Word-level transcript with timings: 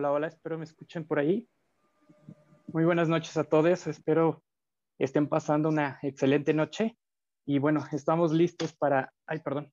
Hola, 0.00 0.12
hola, 0.12 0.26
espero 0.28 0.56
me 0.56 0.64
escuchen 0.64 1.06
por 1.06 1.18
ahí. 1.18 1.46
Muy 2.68 2.86
buenas 2.86 3.06
noches 3.06 3.36
a 3.36 3.44
todos, 3.44 3.86
espero 3.86 4.42
estén 4.98 5.28
pasando 5.28 5.68
una 5.68 5.98
excelente 6.00 6.54
noche. 6.54 6.96
Y 7.44 7.58
bueno, 7.58 7.84
estamos 7.92 8.32
listos 8.32 8.74
para, 8.74 9.12
ay, 9.26 9.40
perdón, 9.40 9.70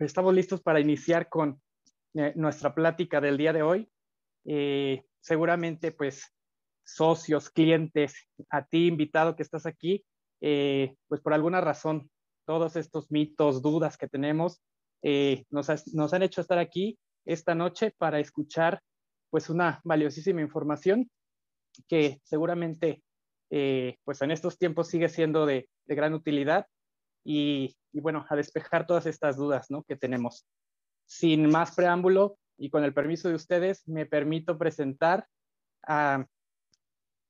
estamos 0.00 0.34
listos 0.34 0.60
para 0.60 0.80
iniciar 0.80 1.28
con 1.28 1.62
eh, 2.14 2.32
nuestra 2.34 2.74
plática 2.74 3.20
del 3.20 3.36
día 3.36 3.52
de 3.52 3.62
hoy. 3.62 3.88
Eh, 4.44 5.04
seguramente, 5.20 5.92
pues, 5.92 6.34
socios, 6.82 7.48
clientes, 7.48 8.26
a 8.50 8.64
ti, 8.64 8.88
invitado 8.88 9.36
que 9.36 9.44
estás 9.44 9.66
aquí, 9.66 10.04
eh, 10.40 10.96
pues 11.06 11.20
por 11.20 11.32
alguna 11.32 11.60
razón, 11.60 12.10
todos 12.44 12.74
estos 12.74 13.08
mitos, 13.12 13.62
dudas 13.62 13.96
que 13.96 14.08
tenemos, 14.08 14.64
nos, 15.48 15.94
nos 15.94 16.12
han 16.12 16.24
hecho 16.24 16.40
estar 16.40 16.58
aquí 16.58 16.98
esta 17.24 17.54
noche 17.54 17.94
para 17.96 18.18
escuchar 18.18 18.82
pues 19.30 19.48
una 19.48 19.80
valiosísima 19.84 20.40
información 20.40 21.10
que 21.88 22.20
seguramente 22.24 23.02
eh, 23.50 23.96
pues 24.04 24.22
en 24.22 24.30
estos 24.30 24.58
tiempos 24.58 24.88
sigue 24.88 25.08
siendo 25.08 25.46
de, 25.46 25.68
gran 25.86 26.14
utilidad 26.14 26.66
y, 27.24 27.76
bueno, 27.92 28.24
a 28.28 28.36
despejar 28.36 28.86
todas 28.86 29.06
estas 29.06 29.36
dudas 29.36 29.66
¿no? 29.70 29.82
que 29.82 29.96
tenemos. 29.96 30.46
Sin 31.04 31.50
más 31.50 31.74
preámbulo 31.74 32.38
y 32.56 32.70
con 32.70 32.84
el 32.84 32.94
permiso 32.94 33.28
de 33.28 33.34
ustedes, 33.34 33.86
me 33.88 34.06
permito 34.06 34.56
presentar 34.56 35.26
a, 35.82 36.24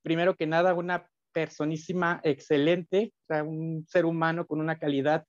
primero 0.02 0.36
que 0.36 0.46
nada, 0.46 0.74
una 0.74 1.08
personísima 1.32 2.20
excelente, 2.22 3.14
un 3.28 3.86
ser 3.88 4.04
humano 4.04 4.46
con 4.46 4.60
una 4.60 4.78
calidad 4.78 5.24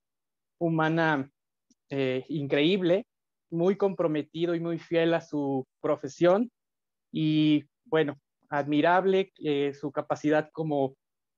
humana 0.60 1.30
eh, 1.90 2.26
increíble, 2.28 3.06
muy 3.50 3.78
comprometido 3.78 4.56
y 4.56 4.60
muy 4.60 4.78
fiel 4.78 5.14
a 5.14 5.22
su 5.22 5.66
profesión 5.80 6.52
y 7.12 7.66
bueno, 7.86 8.18
admirable 8.52 9.32
eh, 9.38 9.74
su 9.74 9.92
capacidad 9.92 10.50
como 10.52 10.96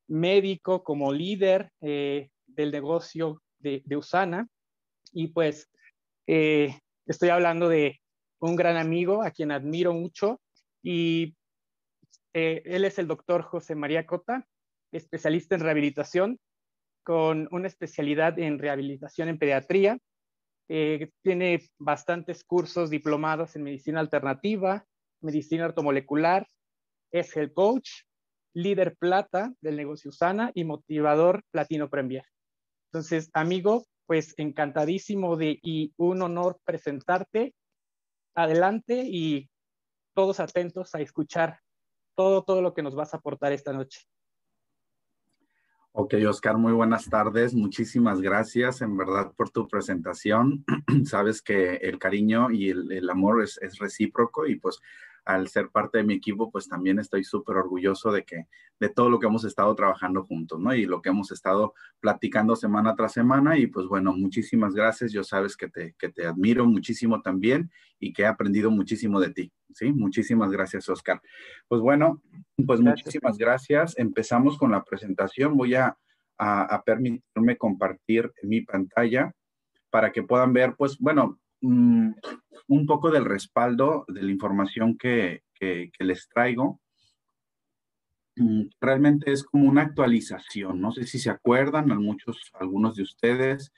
médico, 0.07 0.83
como 0.83 1.13
líder 1.13 1.71
eh, 1.81 2.30
del 2.47 2.71
negocio 2.71 3.41
de, 3.59 3.83
Usana. 3.95 4.47
Y 5.11 5.27
pues 5.27 5.69
eh, 6.27 6.77
estoy 7.05 7.30
hablando 7.30 7.69
de 7.69 7.99
un 8.39 8.55
gran 8.55 8.77
amigo 8.77 9.23
a 9.23 9.31
quien 9.31 9.52
admiro 9.52 9.93
mucho 9.93 10.41
y 10.81 11.35
él 12.33 12.83
es 12.83 12.97
el 12.97 13.08
doctor 13.08 13.43
José 13.43 13.75
María 13.75 14.08
Cota, 14.08 14.47
especialista 14.91 15.53
en 15.53 15.61
rehabilitación 15.61 16.39
con 17.03 17.47
una 17.52 17.67
especialidad 17.67 18.39
en 18.39 18.58
rehabilitación 18.58 19.30
en 19.30 19.37
pediatría. 19.37 19.99
tiene 20.67 21.61
bastantes 21.77 22.43
cursos 22.43 22.89
diplomados 22.89 23.55
en 23.55 23.63
medicina 23.63 23.99
alternativa, 23.99 24.83
medicina 25.23 25.66
ortomolecular, 25.66 26.47
es 27.11 27.35
el 27.38 27.53
coach, 27.53 27.89
líder 28.53 28.95
plata 28.97 29.53
del 29.61 29.77
negocio 29.77 30.11
Sana 30.11 30.52
y 30.53 30.63
motivador 30.63 31.43
platino 31.52 31.89
Premier. 31.89 32.25
Entonces, 32.91 33.30
amigo, 33.33 33.85
pues 34.05 34.33
encantadísimo 34.38 35.35
de 35.38 35.59
y 35.61 35.93
un 35.97 36.21
honor 36.21 36.59
presentarte. 36.63 37.55
Adelante 38.35 39.03
y 39.05 39.49
todos 40.15 40.39
atentos 40.39 40.93
a 40.95 41.02
escuchar 41.02 41.59
todo, 42.15 42.43
todo 42.43 42.61
lo 42.61 42.73
que 42.73 42.83
nos 42.83 42.95
vas 42.95 43.13
a 43.13 43.17
aportar 43.17 43.52
esta 43.52 43.73
noche. 43.73 44.02
Ok, 45.95 46.15
Oscar, 46.27 46.58
muy 46.58 46.73
buenas 46.73 47.08
tardes. 47.08 47.53
Muchísimas 47.53 48.19
gracias 48.19 48.81
en 48.81 48.98
verdad 48.98 49.31
por 49.36 49.52
tu 49.52 49.67
presentación. 49.67 50.65
Sabes 51.05 51.43
que 51.43 51.75
el 51.75 51.99
cariño 51.99 52.49
y 52.49 52.71
el, 52.71 52.92
el 52.92 53.08
amor 53.11 53.43
es, 53.43 53.59
es, 53.61 53.77
recíproco 53.77 54.48
y 54.48 54.55
pues 54.55 54.80
al 55.26 55.48
ser 55.48 55.70
parte 55.70 56.00
de 56.00 56.04
mi 56.04 56.16
equipo, 56.16 56.52
pues 56.52 56.67
también 56.67 57.00
estoy 57.00 57.23
súper 57.23 57.58
orgulloso 57.58 58.11
de 58.11 58.23
que, 58.23 58.48
de 58.80 58.89
todo 58.89 59.10
lo 59.10 59.20
que 59.20 59.28
hemos 59.28 59.45
estado 59.45 59.73
trabajando 59.76 60.23
juntos, 60.23 60.60
¿no? 60.60 60.73
Y 60.76 60.86
lo 60.86 61.02
que 61.02 61.10
hemos 61.10 61.32
estado 61.32 61.73
platicando 62.00 62.56
semana 62.56 62.95
tras 62.95 63.14
semana. 63.14 63.58
Y 63.58 63.67
pues 63.67 63.88
bueno, 63.88 64.14
muchísimas 64.14 64.73
gracias. 64.73 65.11
Yo 65.11 65.23
sabes 65.23 65.56
que 65.56 65.70
te, 65.70 65.95
que 65.98 66.10
te 66.10 66.26
admiro 66.26 66.66
muchísimo 66.66 67.22
también 67.22 67.72
y 68.00 68.11
que 68.11 68.23
he 68.23 68.26
aprendido 68.26 68.70
muchísimo 68.70 69.20
de 69.20 69.32
ti, 69.32 69.52
¿sí? 69.73 69.94
Muchísimas 69.94 70.52
gracias, 70.52 70.89
Oscar. 70.89 71.22
Pues 71.67 71.82
bueno, 71.82 72.22
pues 72.66 72.82
muchísimas 72.82 73.38
gracias. 73.38 73.98
Empezamos 73.98 74.58
con 74.58 74.72
la 74.72 74.84
presentación. 74.84 75.55
Voy 75.55 75.76
a, 75.76 75.98
a, 76.38 76.64
a 76.64 76.84
permitirme 76.84 77.58
compartir 77.58 78.32
mi 78.44 78.61
pantalla 78.61 79.34
para 79.90 80.11
que 80.11 80.23
puedan 80.23 80.54
ver, 80.54 80.76
pues 80.76 80.98
bueno, 80.98 81.40
Un 81.63 82.85
poco 82.85 83.09
del 83.09 83.25
respaldo 83.25 84.05
de 84.07 84.21
la 84.21 84.31
información 84.31 84.97
que, 84.97 85.41
les 85.99 86.27
traigo. 86.27 86.81
Mm, 88.35 88.63
realmente 88.81 89.31
es 89.31 89.43
como 89.43 89.69
una 89.69 89.83
actualización. 89.83 90.81
No 90.81 90.91
sé 90.91 91.05
si 91.05 91.19
se 91.19 91.29
acuerdan, 91.29 91.91
a 91.91 91.95
muchos, 91.95 92.51
algunos 92.59 92.95
de 92.95 93.03
ustedes, 93.03 93.71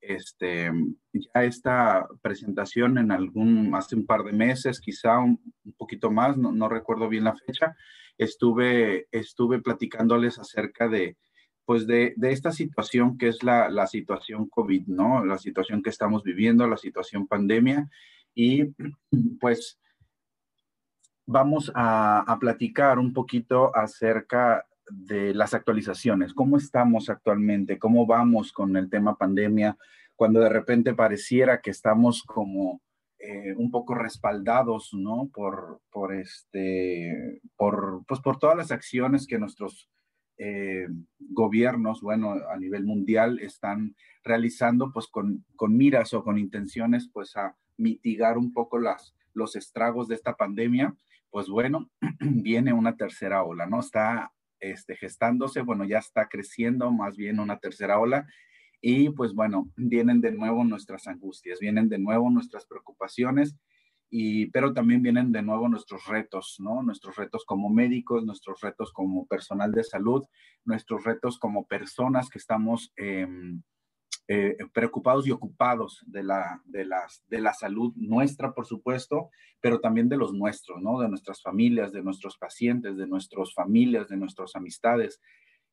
este, 0.00 0.70
ya 1.12 1.44
esta 1.44 2.06
presentación 2.20 2.98
en 2.98 3.10
algún, 3.10 3.74
hace 3.74 3.96
un 3.96 4.06
par 4.06 4.22
de 4.24 4.32
meses, 4.32 4.80
quizá 4.80 5.18
un, 5.18 5.40
poquito 5.76 6.10
más, 6.10 6.36
no, 6.36 6.52
no, 6.52 6.68
recuerdo 6.68 7.08
bien 7.08 7.24
la 7.24 7.36
fecha, 7.36 7.74
estuve, 8.18 9.08
estuve 9.12 9.60
platicándoles 9.60 10.38
acerca 10.38 10.88
de, 10.88 11.16
pues 11.64 11.86
de, 11.86 12.14
esta 12.22 12.52
situación 12.52 13.18
que 13.18 13.28
es 13.28 13.42
la, 13.42 13.86
situación 13.86 14.48
COVID, 14.48 14.86
¿no? 14.86 15.24
La 15.24 15.38
situación 15.38 15.82
que 15.82 15.90
estamos 15.90 16.22
viviendo, 16.22 16.66
la 16.66 16.76
situación 16.76 17.26
pandemia. 17.26 17.88
Y 18.34 18.74
pues 19.40 19.78
vamos 21.26 21.70
a, 21.74 22.36
platicar 22.40 22.98
un 22.98 23.12
poquito 23.12 23.74
acerca 23.76 24.66
de 24.90 25.34
las 25.34 25.54
actualizaciones. 25.54 26.34
¿Cómo 26.34 26.56
estamos 26.56 27.08
actualmente? 27.08 27.78
¿Cómo 27.78 28.06
vamos 28.06 28.52
con 28.52 28.76
el 28.76 28.90
tema 28.90 29.16
pandemia? 29.16 29.76
Cuando 30.16 30.40
de 30.40 30.48
repente 30.48 30.94
pareciera 30.94 31.60
que 31.60 31.70
estamos 31.70 32.22
como 32.24 32.80
eh, 33.18 33.54
un 33.56 33.70
poco 33.70 33.94
respaldados, 33.94 34.92
¿no? 34.94 35.30
Por, 35.32 35.80
por 35.90 36.12
este, 36.12 37.40
por, 37.56 38.02
pues 38.06 38.20
por 38.20 38.38
todas 38.38 38.56
las 38.56 38.72
acciones 38.72 39.28
que 39.28 39.38
nuestros 39.38 39.88
eh, 40.38 40.86
gobiernos, 41.18 42.00
bueno, 42.00 42.32
a 42.32 42.56
nivel 42.56 42.84
mundial 42.84 43.38
están 43.40 43.94
realizando 44.24 44.92
pues 44.92 45.06
con, 45.06 45.44
con, 45.56 45.76
miras 45.76 46.14
o 46.14 46.24
con 46.24 46.38
intenciones 46.38 47.08
pues 47.12 47.36
a 47.36 47.56
mitigar 47.76 48.38
un 48.38 48.52
poco 48.52 48.78
las, 48.78 49.14
los 49.34 49.56
estragos 49.56 50.08
de 50.08 50.14
esta 50.14 50.36
pandemia, 50.36 50.94
pues 51.30 51.48
bueno, 51.48 51.90
viene 52.20 52.72
una 52.72 52.96
tercera 52.96 53.42
ola, 53.42 53.66
¿no? 53.66 53.80
Está 53.80 54.32
este, 54.60 54.96
gestándose, 54.96 55.62
bueno, 55.62 55.84
ya 55.84 55.98
está 55.98 56.28
creciendo 56.28 56.90
más 56.90 57.16
bien 57.16 57.40
una 57.40 57.58
tercera 57.58 57.98
ola 57.98 58.26
y 58.80 59.10
pues 59.10 59.32
bueno, 59.34 59.70
vienen 59.76 60.20
de 60.20 60.32
nuevo 60.32 60.64
nuestras 60.64 61.06
angustias, 61.06 61.60
vienen 61.60 61.88
de 61.88 61.98
nuevo 61.98 62.30
nuestras 62.30 62.66
preocupaciones 62.66 63.56
pero 64.52 64.74
también 64.74 65.02
vienen 65.02 65.32
de 65.32 65.40
nuevo 65.40 65.68
nuestros 65.68 66.06
retos, 66.06 66.56
¿no? 66.58 66.82
Nuestros 66.82 67.16
retos 67.16 67.44
como 67.46 67.70
médicos, 67.70 68.24
nuestros 68.24 68.60
retos 68.60 68.92
como 68.92 69.26
personal 69.26 69.72
de 69.72 69.84
salud, 69.84 70.22
nuestros 70.66 71.04
retos 71.04 71.38
como 71.38 71.66
personas 71.66 72.28
que 72.28 72.38
estamos 72.38 72.92
em, 72.96 73.62
eh, 74.28 74.56
preocupados 74.72 75.26
y 75.26 75.30
ocupados 75.30 76.04
de 76.06 76.22
la, 76.22 76.60
salud 77.58 77.92
nuestra, 77.96 78.52
por 78.52 78.66
supuesto, 78.66 79.30
pero 79.60 79.80
también 79.80 80.08
de 80.08 80.16
los 80.16 80.32
nuestros, 80.32 80.80
¿no? 80.82 81.00
De 81.00 81.08
nuestras 81.08 81.42
familias, 81.42 81.90
de 81.92 82.02
nuestros 82.02 82.36
pacientes, 82.36 82.98
de 82.98 83.06
nuestras 83.06 83.52
familias, 83.52 84.08
de 84.08 84.18
nuestras 84.18 84.54
amistades. 84.56 85.20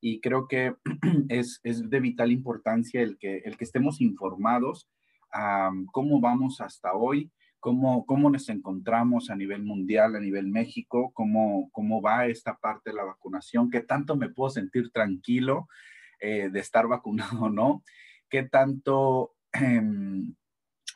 Y 0.01 0.19
creo 0.21 0.47
que 0.47 0.75
es, 1.29 1.61
de 1.63 1.99
vital 1.99 2.31
importancia 2.31 3.01
el 3.01 3.17
que, 3.17 3.37
el 3.39 3.57
que 3.57 3.65
estemos 3.65 3.99
informados 3.99 4.89
a 5.31 5.71
cómo 5.91 6.19
vamos 6.19 6.59
hasta 6.61 6.93
hoy, 6.93 7.31
cómo, 7.59 8.05
cómo 8.05 8.29
nos 8.29 8.49
encontramos 8.49 9.29
a 9.29 9.35
nivel 9.35 9.63
mundial, 9.63 10.15
a 10.15 10.19
nivel 10.19 10.47
México, 10.47 11.11
cómo, 11.13 11.69
cómo 11.71 12.01
va 12.01 12.27
esta 12.27 12.57
parte 12.57 12.91
de 12.91 12.95
la 12.95 13.03
vacunación, 13.03 13.69
qué 13.69 13.81
tanto 13.81 14.15
me 14.15 14.29
puedo 14.29 14.49
sentir 14.49 14.91
tranquilo 14.91 15.67
eh, 16.19 16.49
de 16.49 16.59
estar 16.59 16.87
vacunado, 16.87 17.49
¿no? 17.49 17.83
¿Qué 18.29 18.43
tanto 18.43 19.33
em, 19.53 20.33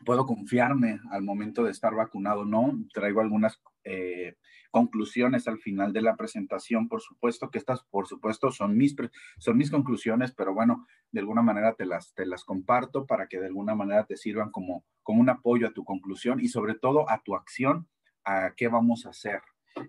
puedo 0.05 0.25
confiarme 0.25 0.99
al 1.11 1.23
momento 1.23 1.63
de 1.63 1.71
estar 1.71 1.93
vacunado, 1.95 2.45
¿no? 2.45 2.77
Traigo 2.93 3.21
algunas 3.21 3.61
eh, 3.83 4.35
conclusiones 4.71 5.47
al 5.47 5.59
final 5.59 5.93
de 5.93 6.01
la 6.01 6.15
presentación, 6.15 6.87
por 6.87 7.01
supuesto, 7.01 7.51
que 7.51 7.59
estas, 7.59 7.83
por 7.83 8.07
supuesto, 8.07 8.51
son 8.51 8.75
mis, 8.75 8.95
son 9.37 9.57
mis 9.57 9.69
conclusiones, 9.69 10.33
pero 10.33 10.53
bueno, 10.53 10.87
de 11.11 11.19
alguna 11.19 11.43
manera 11.43 11.75
te 11.75 11.85
las, 11.85 12.13
te 12.15 12.25
las 12.25 12.43
comparto 12.43 13.05
para 13.05 13.27
que 13.27 13.39
de 13.39 13.47
alguna 13.47 13.75
manera 13.75 14.05
te 14.05 14.17
sirvan 14.17 14.49
como, 14.51 14.83
como 15.03 15.21
un 15.21 15.29
apoyo 15.29 15.67
a 15.67 15.73
tu 15.73 15.83
conclusión 15.83 16.39
y 16.39 16.47
sobre 16.47 16.73
todo 16.73 17.09
a 17.09 17.21
tu 17.23 17.35
acción, 17.35 17.87
a 18.25 18.53
qué 18.55 18.67
vamos 18.67 19.05
a 19.05 19.09
hacer, 19.09 19.41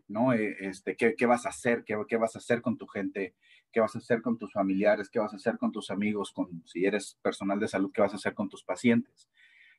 ¿no? 0.06 0.32
Eh, 0.32 0.56
este, 0.60 0.96
¿qué, 0.96 1.14
¿qué, 1.16 1.26
vas 1.26 1.46
a 1.46 1.48
hacer? 1.50 1.82
¿Qué, 1.84 1.96
¿Qué 2.06 2.16
vas 2.16 2.36
a 2.36 2.40
hacer 2.40 2.60
con 2.60 2.76
tu 2.76 2.86
gente? 2.86 3.34
¿Qué 3.72 3.80
vas 3.80 3.94
a 3.94 3.98
hacer 3.98 4.20
con 4.22 4.38
tus 4.38 4.52
familiares? 4.52 5.08
¿Qué 5.08 5.18
vas 5.18 5.32
a 5.32 5.36
hacer 5.36 5.56
con 5.56 5.72
tus 5.72 5.90
amigos? 5.90 6.30
Con, 6.32 6.62
si 6.66 6.84
eres 6.84 7.18
personal 7.22 7.58
de 7.58 7.68
salud, 7.68 7.90
¿qué 7.92 8.02
vas 8.02 8.12
a 8.12 8.16
hacer 8.16 8.34
con 8.34 8.48
tus 8.48 8.62
pacientes? 8.64 9.30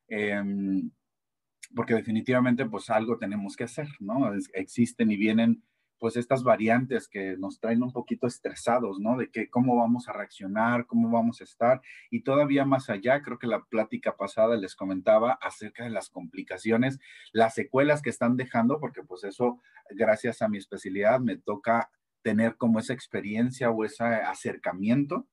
Eh, 0.07 0.41
porque 1.75 1.93
definitivamente 1.93 2.65
pues 2.65 2.89
algo 2.89 3.17
tenemos 3.17 3.55
que 3.55 3.65
hacer, 3.65 3.87
¿no? 3.99 4.31
existen 4.53 5.11
y 5.11 5.17
vienen 5.17 5.63
pues 5.97 6.17
estas 6.17 6.43
variantes 6.43 7.07
que 7.07 7.37
nos 7.37 7.59
traen 7.59 7.81
un 7.81 7.91
poquito 7.91 8.27
estresados, 8.27 8.99
¿no? 8.99 9.17
De 9.17 9.31
que 9.31 9.49
cómo 9.49 9.77
vamos 9.77 10.09
a 10.09 10.13
reaccionar, 10.13 10.85
cómo 10.85 11.09
vamos 11.09 11.39
a 11.39 11.45
estar. 11.45 11.81
Y 12.11 12.21
todavía 12.21 12.65
más 12.65 12.89
allá, 12.89 13.21
creo 13.21 13.39
que 13.39 13.47
la 13.47 13.63
plática 13.63 14.17
pasada 14.17 14.57
les 14.57 14.75
comentaba 14.75 15.39
acerca 15.41 15.85
de 15.85 15.89
las 15.89 16.09
complicaciones, 16.09 16.99
las 17.31 17.53
secuelas 17.53 18.01
que 18.01 18.09
están 18.09 18.35
dejando, 18.35 18.79
porque 18.79 19.03
pues 19.03 19.23
eso, 19.23 19.61
gracias 19.89 20.41
a 20.41 20.49
mi 20.49 20.57
especialidad, 20.57 21.21
me 21.21 21.37
toca 21.37 21.89
tener 22.21 22.57
como 22.57 22.79
esa 22.79 22.93
experiencia 22.93 23.69
o 23.69 23.85
ese 23.85 24.03
acercamiento 24.03 25.27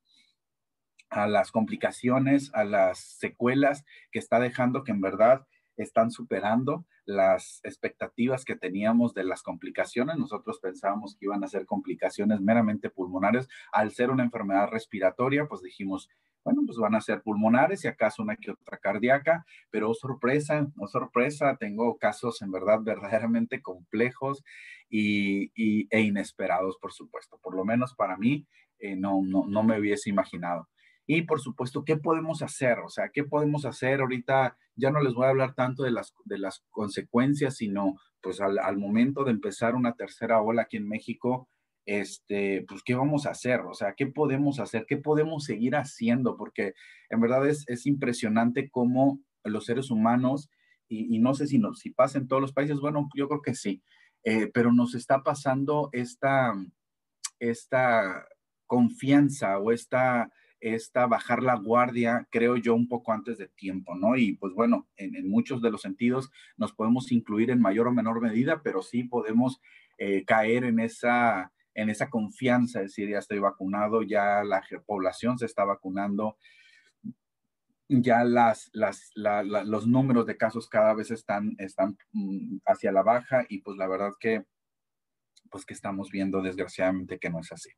a 1.12 1.26
las 1.26 1.52
complicaciones, 1.52 2.50
a 2.54 2.64
las 2.64 2.98
secuelas 2.98 3.84
que 4.10 4.18
está 4.18 4.40
dejando 4.40 4.82
que 4.82 4.92
en 4.92 5.02
verdad 5.02 5.46
están 5.76 6.10
superando 6.10 6.86
las 7.04 7.60
expectativas 7.64 8.44
que 8.44 8.56
teníamos 8.56 9.12
de 9.12 9.24
las 9.24 9.42
complicaciones. 9.42 10.16
Nosotros 10.16 10.58
pensábamos 10.60 11.16
que 11.16 11.26
iban 11.26 11.44
a 11.44 11.48
ser 11.48 11.66
complicaciones 11.66 12.40
meramente 12.40 12.88
pulmonares. 12.88 13.48
Al 13.72 13.90
ser 13.92 14.10
una 14.10 14.22
enfermedad 14.22 14.68
respiratoria, 14.70 15.46
pues 15.46 15.60
dijimos, 15.60 16.08
bueno, 16.44 16.62
pues 16.64 16.78
van 16.78 16.94
a 16.94 17.00
ser 17.00 17.22
pulmonares 17.22 17.84
y 17.84 17.88
acaso 17.88 18.22
una 18.22 18.36
que 18.36 18.50
otra 18.50 18.78
cardíaca, 18.78 19.44
pero 19.70 19.90
oh, 19.90 19.94
sorpresa, 19.94 20.66
oh 20.78 20.88
sorpresa, 20.88 21.56
tengo 21.56 21.98
casos 21.98 22.40
en 22.42 22.50
verdad 22.50 22.80
verdaderamente 22.82 23.60
complejos 23.60 24.42
y, 24.88 25.52
e 25.90 26.00
inesperados, 26.00 26.78
por 26.78 26.92
supuesto. 26.92 27.38
Por 27.42 27.54
lo 27.54 27.64
menos 27.64 27.94
para 27.94 28.16
mí, 28.16 28.46
eh, 28.78 28.96
no, 28.96 29.20
no, 29.22 29.46
no 29.46 29.62
me 29.62 29.78
hubiese 29.78 30.08
imaginado. 30.08 30.68
Y 31.06 31.22
por 31.22 31.40
supuesto, 31.40 31.84
¿qué 31.84 31.96
podemos 31.96 32.42
hacer? 32.42 32.78
O 32.80 32.88
sea, 32.88 33.10
¿qué 33.12 33.24
podemos 33.24 33.64
hacer 33.64 34.00
ahorita? 34.00 34.56
Ya 34.76 34.90
no 34.90 35.00
les 35.00 35.14
voy 35.14 35.26
a 35.26 35.30
hablar 35.30 35.54
tanto 35.54 35.82
de 35.82 35.90
las, 35.90 36.14
de 36.24 36.38
las 36.38 36.64
consecuencias, 36.70 37.56
sino 37.56 37.96
pues 38.22 38.40
al, 38.40 38.58
al 38.58 38.76
momento 38.76 39.24
de 39.24 39.32
empezar 39.32 39.74
una 39.74 39.94
tercera 39.94 40.40
ola 40.40 40.62
aquí 40.62 40.76
en 40.76 40.88
México, 40.88 41.48
este, 41.84 42.64
pues, 42.68 42.82
¿qué 42.84 42.94
vamos 42.94 43.26
a 43.26 43.30
hacer? 43.30 43.60
O 43.60 43.74
sea, 43.74 43.94
¿qué 43.96 44.06
podemos 44.06 44.60
hacer? 44.60 44.86
¿Qué 44.86 44.96
podemos 44.96 45.44
seguir 45.44 45.74
haciendo? 45.74 46.36
Porque 46.36 46.74
en 47.10 47.20
verdad 47.20 47.46
es, 47.48 47.64
es 47.68 47.86
impresionante 47.86 48.70
cómo 48.70 49.20
los 49.44 49.64
seres 49.64 49.90
humanos, 49.90 50.50
y, 50.88 51.18
no 51.20 51.32
sé 51.32 51.46
si, 51.46 51.58
no, 51.58 51.74
si 51.74 51.90
pasa 51.90 52.18
en 52.18 52.28
todos 52.28 52.42
los 52.42 52.52
países, 52.52 52.78
bueno, 52.78 53.08
yo 53.16 53.26
creo 53.26 53.40
que 53.40 53.54
sí, 53.54 53.82
eh, 54.24 54.50
pero 54.52 54.72
nos 54.72 54.94
está 54.94 55.22
pasando 55.22 55.88
esta, 55.92 56.52
esta 57.38 58.26
confianza 58.66 59.58
o 59.58 59.72
esta 59.72 60.30
esta 60.62 61.06
bajar 61.06 61.42
la 61.42 61.56
guardia, 61.56 62.28
creo 62.30 62.56
yo, 62.56 62.74
un 62.74 62.88
poco 62.88 63.12
antes 63.12 63.36
de 63.36 63.48
tiempo, 63.48 63.96
¿no? 63.96 64.16
Y 64.16 64.34
pues 64.36 64.54
bueno, 64.54 64.88
en, 64.96 65.28
muchos 65.28 65.60
de 65.60 65.70
los 65.70 65.82
sentidos 65.82 66.30
nos 66.56 66.72
podemos 66.72 67.10
incluir 67.10 67.50
en 67.50 67.60
mayor 67.60 67.88
o 67.88 67.92
menor 67.92 68.20
medida, 68.20 68.62
pero 68.62 68.80
sí 68.80 69.02
podemos 69.04 69.60
eh, 69.98 70.24
caer 70.24 70.64
en 70.64 70.78
esa, 70.78 71.52
en 71.74 71.90
esa 71.90 72.08
confianza, 72.08 72.80
es 72.80 72.86
decir, 72.86 73.10
ya 73.10 73.18
estoy 73.18 73.40
vacunado, 73.40 74.02
ya 74.02 74.44
la 74.44 74.62
población 74.86 75.36
se 75.36 75.46
está 75.46 75.64
vacunando, 75.64 76.38
ya 77.88 78.22
las, 78.22 78.70
las, 78.72 79.10
los 79.16 79.86
números 79.88 80.26
de 80.26 80.36
casos 80.36 80.68
cada 80.68 80.94
vez 80.94 81.10
están, 81.10 81.56
están 81.58 81.98
mm, 82.12 82.58
hacia 82.66 82.92
la 82.92 83.02
baja 83.02 83.44
y 83.48 83.58
pues 83.58 83.76
la 83.76 83.88
verdad 83.88 84.12
que, 84.20 84.44
pues 85.50 85.66
que 85.66 85.74
estamos 85.74 86.10
viendo 86.12 86.40
desgraciadamente 86.40 87.18
que 87.18 87.30
no 87.30 87.40
es 87.40 87.50
así. 87.50 87.70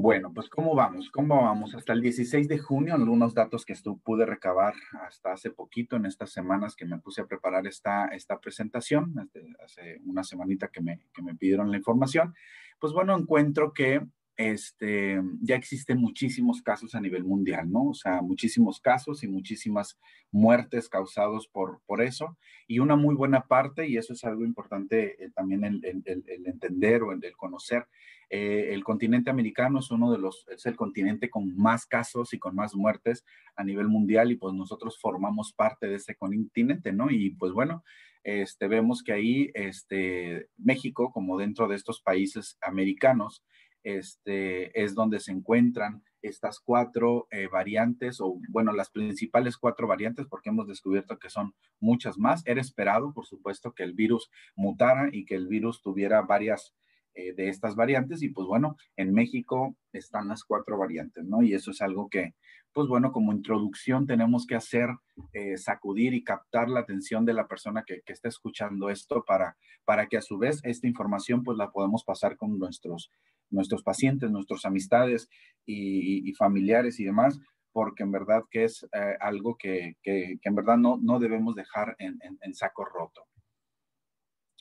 Bueno, 0.00 0.32
pues 0.32 0.48
¿cómo 0.48 0.76
vamos? 0.76 1.10
¿Cómo 1.10 1.42
vamos? 1.42 1.74
Hasta 1.74 1.92
el 1.92 2.00
16 2.00 2.46
de 2.46 2.58
junio, 2.58 2.94
algunos 2.94 3.34
datos 3.34 3.64
que 3.64 3.74
pude 4.04 4.24
recabar 4.26 4.72
hasta 5.04 5.32
hace 5.32 5.50
poquito, 5.50 5.96
en 5.96 6.06
estas 6.06 6.30
semanas 6.30 6.76
que 6.76 6.86
me 6.86 7.00
puse 7.00 7.20
a 7.20 7.26
preparar 7.26 7.66
esta, 7.66 8.06
esta 8.06 8.38
presentación, 8.38 9.12
este, 9.20 9.44
hace 9.64 10.00
una 10.06 10.22
semanita 10.22 10.68
que 10.68 10.82
me, 10.82 11.00
que 11.12 11.20
me 11.20 11.34
pidieron 11.34 11.72
la 11.72 11.78
información, 11.78 12.32
pues 12.78 12.92
bueno, 12.92 13.18
encuentro 13.18 13.72
que 13.72 14.06
este, 14.38 15.20
ya 15.40 15.56
existen 15.56 15.98
muchísimos 15.98 16.62
casos 16.62 16.94
a 16.94 17.00
nivel 17.00 17.24
mundial, 17.24 17.68
¿no? 17.70 17.88
O 17.88 17.94
sea, 17.94 18.22
muchísimos 18.22 18.80
casos 18.80 19.24
y 19.24 19.28
muchísimas 19.28 19.98
muertes 20.30 20.88
causados 20.88 21.48
por, 21.48 21.80
por 21.86 22.00
eso. 22.00 22.38
Y 22.68 22.78
una 22.78 22.94
muy 22.94 23.16
buena 23.16 23.48
parte, 23.48 23.88
y 23.88 23.96
eso 23.96 24.12
es 24.12 24.22
algo 24.22 24.44
importante 24.44 25.24
eh, 25.24 25.30
también 25.34 25.64
el, 25.64 25.80
el, 25.84 26.46
entender 26.46 27.02
o 27.02 27.10
el, 27.10 27.20
conocer, 27.36 27.88
eh, 28.30 28.68
el 28.70 28.84
continente 28.84 29.28
americano 29.28 29.80
es 29.80 29.90
uno 29.90 30.12
de 30.12 30.18
los, 30.18 30.46
es 30.48 30.66
el 30.66 30.76
continente 30.76 31.28
con 31.30 31.56
más 31.56 31.84
casos 31.84 32.32
y 32.32 32.38
con 32.38 32.54
más 32.54 32.76
muertes 32.76 33.24
a 33.56 33.64
nivel 33.64 33.88
mundial 33.88 34.30
y 34.30 34.36
pues 34.36 34.54
nosotros 34.54 35.00
formamos 35.00 35.52
parte 35.52 35.88
de 35.88 35.96
ese 35.96 36.14
continente, 36.14 36.92
¿no? 36.92 37.10
Y 37.10 37.30
pues 37.30 37.52
bueno, 37.52 37.82
este, 38.22 38.68
vemos 38.68 39.02
que 39.02 39.12
ahí, 39.12 39.50
este, 39.54 40.48
México, 40.58 41.10
como 41.10 41.38
dentro 41.38 41.66
de 41.66 41.74
estos 41.74 42.00
países 42.00 42.56
americanos, 42.60 43.42
este, 43.82 44.82
es 44.82 44.94
donde 44.94 45.20
se 45.20 45.32
encuentran 45.32 46.02
estas 46.22 46.60
cuatro 46.60 47.28
eh, 47.30 47.46
variantes, 47.46 48.20
o 48.20 48.40
bueno, 48.48 48.72
las 48.72 48.90
principales 48.90 49.56
cuatro 49.56 49.86
variantes, 49.86 50.26
porque 50.26 50.50
hemos 50.50 50.66
descubierto 50.66 51.18
que 51.18 51.30
son 51.30 51.54
muchas 51.80 52.18
más. 52.18 52.42
Era 52.46 52.60
esperado, 52.60 53.12
por 53.12 53.26
supuesto, 53.26 53.72
que 53.72 53.84
el 53.84 53.94
virus 53.94 54.30
mutara 54.56 55.08
y 55.12 55.24
que 55.24 55.36
el 55.36 55.46
virus 55.46 55.80
tuviera 55.80 56.22
varias 56.22 56.74
eh, 57.14 57.34
de 57.34 57.48
estas 57.48 57.74
variantes, 57.74 58.22
y 58.22 58.28
pues 58.28 58.46
bueno, 58.46 58.76
en 58.96 59.12
México 59.12 59.76
están 59.92 60.28
las 60.28 60.44
cuatro 60.44 60.78
variantes, 60.78 61.24
¿no? 61.24 61.42
Y 61.42 61.54
eso 61.54 61.70
es 61.70 61.80
algo 61.80 62.08
que, 62.08 62.34
pues 62.72 62.86
bueno, 62.86 63.10
como 63.12 63.32
introducción 63.32 64.06
tenemos 64.06 64.46
que 64.46 64.54
hacer, 64.54 64.90
eh, 65.32 65.56
sacudir 65.56 66.14
y 66.14 66.22
captar 66.22 66.68
la 66.68 66.80
atención 66.80 67.24
de 67.24 67.34
la 67.34 67.48
persona 67.48 67.82
que, 67.84 68.02
que, 68.02 68.12
está 68.12 68.28
escuchando 68.28 68.88
esto 68.88 69.24
para, 69.26 69.56
para 69.84 70.06
que 70.06 70.16
a 70.16 70.22
su 70.22 70.38
vez 70.38 70.60
esta 70.62 70.86
información 70.86 71.42
pues 71.42 71.58
la 71.58 71.72
podemos 71.72 72.04
pasar 72.04 72.36
con 72.36 72.56
nuestros, 72.58 73.10
nuestros 73.50 73.82
pacientes, 73.82 74.30
nuestras 74.30 74.64
amistades 74.64 75.28
y, 75.66 76.32
familiares 76.34 77.00
y 77.00 77.04
demás, 77.04 77.38
porque 77.72 78.02
en 78.02 78.12
verdad 78.12 78.42
que 78.50 78.64
es 78.64 78.84
eh, 78.92 79.16
algo 79.20 79.56
que, 79.56 79.94
que, 80.02 80.38
en 80.42 80.54
verdad 80.54 80.76
no, 80.76 80.98
no 81.00 81.18
debemos 81.18 81.54
dejar 81.54 81.94
en, 81.98 82.18
en 82.22 82.54
saco 82.54 82.84
roto. 82.84 83.22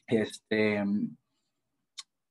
Este, 0.08 0.84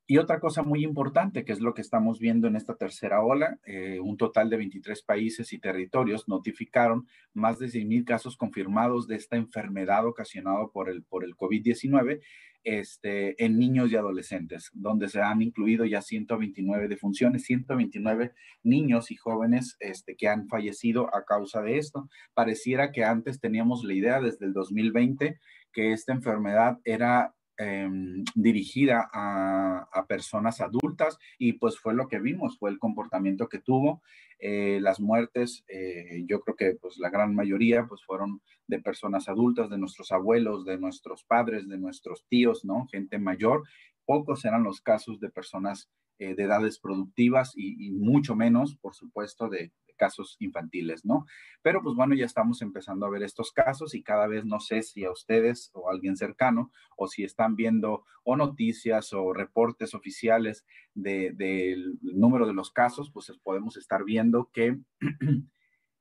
y 0.08 0.18
otra 0.18 0.38
cosa 0.38 0.62
muy 0.62 0.84
importante, 0.84 1.44
que 1.44 1.52
es 1.52 1.60
lo 1.60 1.74
que 1.74 1.80
estamos 1.80 2.20
viendo 2.20 2.46
en 2.46 2.54
esta 2.54 2.76
tercera 2.76 3.22
ola, 3.22 3.58
eh, 3.66 3.98
un 3.98 4.16
total 4.16 4.48
de 4.50 4.56
23 4.56 5.02
países 5.02 5.52
y 5.52 5.58
territorios 5.58 6.28
notificaron 6.28 7.08
más 7.34 7.58
de 7.58 7.66
100.000 7.66 8.04
casos 8.04 8.36
confirmados 8.36 9.08
de 9.08 9.16
esta 9.16 9.36
enfermedad 9.36 10.06
ocasionada 10.06 10.68
por 10.72 10.88
el, 10.88 11.02
por 11.02 11.24
el 11.24 11.34
COVID-19 11.34 12.20
este, 12.62 13.44
en 13.44 13.58
niños 13.58 13.90
y 13.90 13.96
adolescentes, 13.96 14.70
donde 14.74 15.08
se 15.08 15.20
han 15.20 15.42
incluido 15.42 15.84
ya 15.84 16.02
129 16.02 16.88
defunciones, 16.88 17.44
129 17.44 18.32
niños 18.64 19.10
y 19.10 19.16
jóvenes 19.16 19.76
este, 19.80 20.16
que 20.16 20.28
han 20.28 20.48
fallecido 20.48 21.12
a 21.14 21.24
causa 21.24 21.62
de 21.62 21.78
esto. 21.78 22.08
Pareciera 22.34 22.92
que 22.92 23.04
antes 23.04 23.40
teníamos 23.40 23.84
la 23.84 23.94
idea 23.94 24.20
desde 24.20 24.46
el 24.46 24.52
2020 24.52 25.38
que 25.72 25.92
esta 25.92 26.12
enfermedad 26.12 26.78
era 26.84 27.34
Em, 27.58 28.22
dirigida 28.34 29.08
a, 29.14 30.04
personas 30.06 30.60
adultas 30.60 31.18
y 31.38 31.54
pues 31.54 31.78
fue 31.78 31.94
lo 31.94 32.06
que 32.06 32.20
vimos, 32.20 32.58
fue 32.58 32.70
el 32.70 32.78
comportamiento 32.78 33.48
que 33.48 33.58
tuvo. 33.58 34.02
Eh, 34.38 34.78
las 34.82 35.00
muertes, 35.00 35.64
eh, 35.68 36.22
yo 36.28 36.40
creo 36.40 36.54
que 36.54 36.74
pues 36.80 36.98
la 36.98 37.08
gran 37.08 37.34
mayoría 37.34 37.86
pues 37.86 38.04
fueron 38.04 38.42
de 38.66 38.80
personas 38.80 39.28
adultas, 39.28 39.70
de 39.70 39.78
nuestros 39.78 40.12
abuelos, 40.12 40.66
de 40.66 40.78
nuestros 40.78 41.24
padres, 41.24 41.66
de 41.66 41.78
nuestros 41.78 42.26
tíos, 42.28 42.64
¿no? 42.64 42.86
Gente 42.92 43.18
mayor. 43.18 43.62
Pocos 44.04 44.44
eran 44.44 44.62
los 44.62 44.82
casos 44.82 45.18
de 45.18 45.30
personas 45.30 45.88
eh, 46.18 46.34
de 46.34 46.44
edades 46.44 46.78
productivas 46.78 47.52
y, 47.56 47.90
mucho 47.92 48.36
menos, 48.36 48.76
por 48.76 48.94
supuesto, 48.94 49.48
de, 49.48 49.72
casos 49.96 50.36
infantiles, 50.38 51.04
¿no? 51.04 51.26
Pero 51.62 51.82
pues 51.82 51.96
bueno, 51.96 52.14
ya 52.14 52.24
estamos 52.24 52.62
empezando 52.62 53.06
a 53.06 53.10
ver 53.10 53.22
estos 53.22 53.52
casos 53.52 53.94
y 53.94 54.02
cada 54.02 54.26
vez 54.26 54.44
no 54.44 54.60
sé 54.60 54.82
si 54.82 55.04
a 55.04 55.10
ustedes 55.10 55.70
o 55.74 55.88
a 55.88 55.92
alguien 55.92 56.16
cercano 56.16 56.70
o 56.96 57.08
si 57.08 57.24
están 57.24 57.56
viendo 57.56 58.04
o 58.24 58.36
noticias 58.36 59.12
o 59.12 59.32
reportes 59.32 59.94
oficiales 59.94 60.64
del 60.94 61.98
número 62.02 62.46
de 62.46 62.54
los 62.54 62.70
casos, 62.70 63.10
pues 63.12 63.32
podemos 63.42 63.76
estar 63.76 64.04
viendo 64.04 64.50
que 64.52 64.78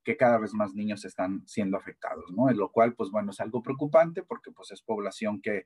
que 0.05 0.15
cada 0.17 0.37
vez 0.37 0.53
más 0.53 0.75
niños 0.75 1.03
están 1.03 1.45
siendo 1.47 1.77
afectados, 1.77 2.31
¿no? 2.31 2.49
En 2.49 2.57
lo 2.57 2.71
cual, 2.71 2.93
pues 2.93 3.09
bueno, 3.09 3.31
es 3.31 3.39
algo 3.39 3.63
preocupante 3.63 4.21
porque 4.21 4.51
pues 4.51 4.71
es 4.71 4.83
población 4.83 5.41
que 5.41 5.65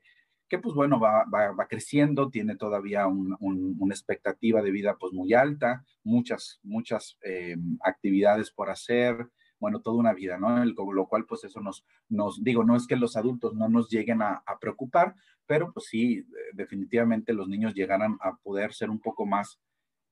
que 0.50 0.58
pues 0.58 0.74
bueno, 0.74 1.00
va, 1.00 1.25
va, 1.25 1.68
creciendo, 1.68 2.29
tiene 2.29 2.56
todavía 2.56 3.08
una 3.08 3.94
expectativa 3.94 4.62
de 4.62 4.72
vida 4.72 4.98
pues 5.00 5.13
muy 5.13 5.34
alta, 5.34 5.86
muchas, 6.03 6.60
muchas 6.63 7.18
eh, 7.24 7.56
actividades 7.84 8.51
por 8.51 8.70
hacer, 8.70 9.29
bueno, 9.60 9.82
toda 9.82 9.98
una 9.98 10.13
vida, 10.13 10.38
¿no? 10.38 10.65
Lo 10.65 11.08
cual 11.08 11.25
pues 11.25 11.44
eso 11.44 11.62
nos, 11.62 11.86
nos, 12.08 12.44
digo, 12.44 12.63
no 12.63 12.75
es 12.75 12.88
que 12.88 12.96
los 12.96 13.15
adultos 13.15 13.53
no 13.53 13.70
nos 13.70 13.89
lleguen 13.89 14.22
a, 14.22 14.44
preocupar, 14.60 15.15
pero 15.46 15.72
pues 15.72 15.86
sí, 15.86 16.25
definitivamente 16.53 17.34
los 17.34 17.48
niños 17.48 17.74
llegarán 17.75 18.18
a 18.22 18.36
poder 18.38 18.74
ser 18.74 18.89
un 18.89 19.00
poco 19.00 19.25
más 19.25 19.60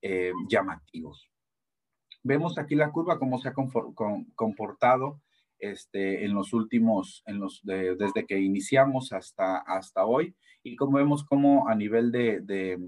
eh, 0.02 0.32
llamativos. 0.48 1.30
Vemos 2.22 2.58
aquí 2.58 2.74
la 2.74 2.90
curva, 2.92 3.18
cómo 3.18 3.38
se 3.38 3.48
ha 3.48 3.54
comportado 4.34 5.20
este, 5.58 6.24
en 6.24 6.34
los 6.34 6.52
últimos, 6.52 7.22
desde 7.62 8.26
que 8.26 8.38
iniciamos 8.38 9.12
hasta, 9.12 9.58
hasta 9.58 10.04
hoy. 10.04 10.34
Y 10.62 10.76
como 10.76 10.98
vemos 10.98 11.24
cómo 11.24 11.68
a 11.68 11.74
nivel 11.74 12.10
de 12.10 12.78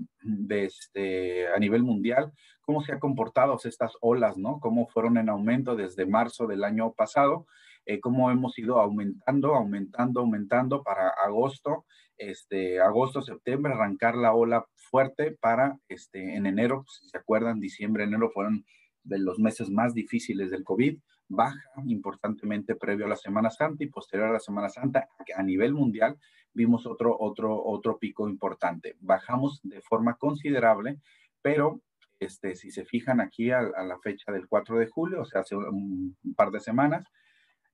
este, 0.50 1.48
a 1.48 1.58
nivel 1.58 1.82
mundial, 1.82 2.32
cómo 2.70 2.82
se 2.82 2.92
han 2.92 3.00
comportado 3.00 3.56
estas 3.64 3.94
olas, 4.00 4.36
¿no? 4.36 4.60
Cómo 4.60 4.86
fueron 4.86 5.18
en 5.18 5.28
aumento 5.28 5.74
desde 5.74 6.06
marzo 6.06 6.46
del 6.46 6.62
año 6.62 6.92
pasado, 6.92 7.46
eh, 7.84 7.98
cómo 7.98 8.30
hemos 8.30 8.56
ido 8.60 8.78
aumentando, 8.78 9.56
aumentando, 9.56 10.20
aumentando 10.20 10.82
para 10.84 11.08
agosto, 11.08 11.84
este, 12.16 12.80
agosto, 12.80 13.22
septiembre, 13.22 13.72
arrancar 13.72 14.14
la 14.14 14.34
ola 14.34 14.66
fuerte 14.76 15.36
para 15.40 15.78
este, 15.88 16.36
en 16.36 16.46
enero, 16.46 16.84
si 16.88 17.08
se 17.08 17.18
acuerdan, 17.18 17.58
diciembre, 17.58 18.04
enero 18.04 18.30
fueron 18.30 18.64
de 19.02 19.18
los 19.18 19.40
meses 19.40 19.68
más 19.70 19.92
difíciles 19.92 20.52
del 20.52 20.62
COVID, 20.62 20.98
baja 21.30 21.82
importantemente 21.86 22.74
previo 22.74 23.06
a 23.06 23.08
la 23.08 23.16
Semana 23.16 23.50
Santa 23.50 23.82
y 23.84 23.86
posterior 23.86 24.28
a 24.28 24.32
la 24.32 24.40
Semana 24.40 24.68
Santa 24.68 25.08
a 25.34 25.42
nivel 25.42 25.72
mundial 25.72 26.18
vimos 26.52 26.86
otro, 26.86 27.16
otro, 27.18 27.62
otro 27.64 27.98
pico 27.98 28.28
importante. 28.28 28.96
Bajamos 29.00 29.60
de 29.62 29.80
forma 29.82 30.14
considerable, 30.16 30.98
pero 31.42 31.80
este, 32.18 32.54
si 32.54 32.70
se 32.70 32.84
fijan 32.84 33.20
aquí 33.20 33.50
a, 33.50 33.62
la 33.62 33.98
fecha 34.02 34.32
del 34.32 34.46
4 34.48 34.78
de 34.78 34.86
julio, 34.88 35.22
o 35.22 35.24
sea, 35.24 35.42
hace 35.42 35.56
un, 35.56 36.16
par 36.36 36.50
de 36.50 36.60
semanas, 36.60 37.06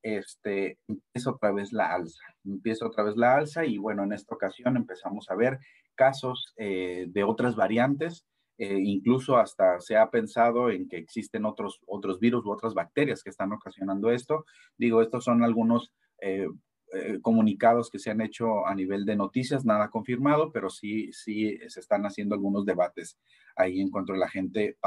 este, 0.02 0.78
empieza 0.86 1.30
otra 1.30 1.52
vez 1.52 1.72
la 1.72 1.92
alza, 1.92 2.22
empieza 2.44 2.86
otra 2.86 3.02
vez 3.02 3.16
la 3.16 3.34
alza 3.34 3.64
y 3.64 3.78
bueno, 3.78 4.04
en 4.04 4.12
esta 4.12 4.34
ocasión 4.34 4.76
empezamos 4.76 5.30
a 5.30 5.34
ver 5.34 5.58
casos 5.94 6.52
eh, 6.58 7.06
de 7.08 7.24
otras 7.24 7.56
variantes, 7.56 8.24
eh, 8.58 8.78
incluso 8.82 9.36
hasta 9.36 9.80
se 9.80 9.96
ha 9.96 10.10
pensado 10.10 10.70
en 10.70 10.88
que 10.88 10.96
existen 10.96 11.44
otros, 11.44 11.80
otros 11.86 12.18
virus 12.20 12.44
u 12.46 12.50
otras 12.50 12.72
bacterias 12.72 13.22
que 13.22 13.30
están 13.30 13.52
ocasionando 13.52 14.10
esto. 14.10 14.46
Digo, 14.78 15.02
estos 15.02 15.24
son 15.24 15.42
algunos 15.42 15.92
eh, 16.20 16.48
eh, 16.94 17.18
comunicados 17.20 17.90
que 17.90 17.98
se 17.98 18.10
han 18.10 18.22
hecho 18.22 18.66
a 18.66 18.74
nivel 18.74 19.04
de 19.04 19.16
noticias, 19.16 19.64
nada 19.66 19.90
confirmado, 19.90 20.52
pero 20.52 20.70
sí, 20.70 21.12
sí 21.12 21.58
se 21.68 21.80
están 21.80 22.06
haciendo 22.06 22.34
algunos 22.34 22.64
debates 22.64 23.18
ahí 23.56 23.80
en 23.80 23.90
cuanto 23.90 24.14
al 24.14 24.22
agente 24.22 24.78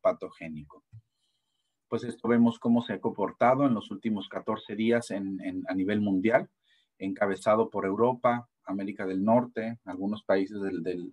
patogénico. 0.00 0.84
Pues 1.88 2.04
esto 2.04 2.28
vemos 2.28 2.58
cómo 2.58 2.82
se 2.82 2.94
ha 2.94 3.00
comportado 3.00 3.66
en 3.66 3.74
los 3.74 3.90
últimos 3.90 4.28
14 4.28 4.74
días 4.76 5.10
en, 5.10 5.64
a 5.68 5.74
nivel 5.74 6.00
mundial, 6.00 6.48
encabezado 6.98 7.70
por 7.70 7.86
Europa, 7.86 8.48
América 8.64 9.06
del 9.06 9.24
Norte, 9.24 9.78
algunos 9.84 10.22
países 10.22 10.60
del, 10.60 11.12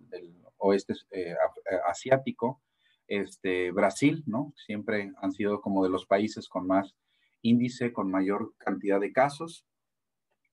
oeste 0.58 0.94
eh, 1.10 1.32
eh, 1.32 1.78
asiático, 1.86 2.62
este, 3.08 3.70
Brasil, 3.70 4.24
¿no? 4.26 4.52
Siempre 4.66 5.12
han 5.22 5.32
sido 5.32 5.60
como 5.60 5.84
de 5.84 5.90
los 5.90 6.06
países 6.06 6.48
con 6.48 6.66
más 6.66 6.94
índice, 7.42 7.92
con 7.92 8.10
mayor 8.10 8.54
cantidad 8.58 9.00
de 9.00 9.12
casos, 9.12 9.64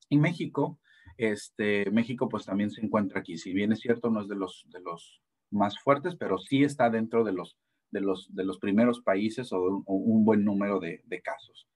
y 0.09 0.17
México, 0.17 0.79
este, 1.17 1.89
México 1.91 2.29
pues 2.29 2.45
también 2.45 2.69
se 2.69 2.81
encuentra 2.81 3.19
aquí. 3.19 3.37
Si 3.37 3.53
bien 3.53 3.71
es 3.71 3.79
cierto, 3.79 4.09
no 4.09 4.21
es 4.21 4.27
de 4.27 4.35
los, 4.35 4.65
de 4.69 4.79
los 4.81 5.21
más 5.49 5.79
fuertes, 5.79 6.15
pero 6.15 6.37
sí 6.37 6.63
está 6.63 6.89
dentro 6.89 7.23
de 7.23 7.31
los, 7.31 7.57
de 7.91 8.01
los, 8.01 8.33
de 8.35 8.43
los 8.43 8.59
primeros 8.59 9.01
países 9.01 9.51
o, 9.53 9.83
un 9.85 10.25
buen 10.25 10.43
número 10.43 10.79
de, 10.79 11.01
casos. 11.23 11.67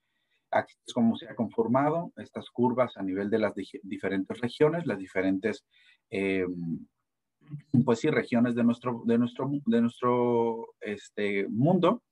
Aquí 0.52 0.74
es 0.86 0.94
como 0.94 1.16
se 1.16 1.28
ha 1.28 1.36
conformado 1.36 2.14
estas 2.18 2.50
curvas 2.50 2.96
a 2.98 3.04
nivel 3.04 3.30
de 3.30 3.40
las 3.40 3.54
diferentes 3.56 4.40
regiones, 4.40 4.86
las 4.86 4.98
diferentes, 4.98 5.66
em, 6.10 6.86
pues 7.86 8.00
sí, 8.00 8.10
regiones 8.10 8.56
de 8.56 8.64
nuestro, 8.64 9.04
de 9.06 9.18
nuestro, 9.18 9.50
de 9.66 9.82
nuestro 9.82 10.76
este, 10.82 11.48
mundo. 11.50 12.04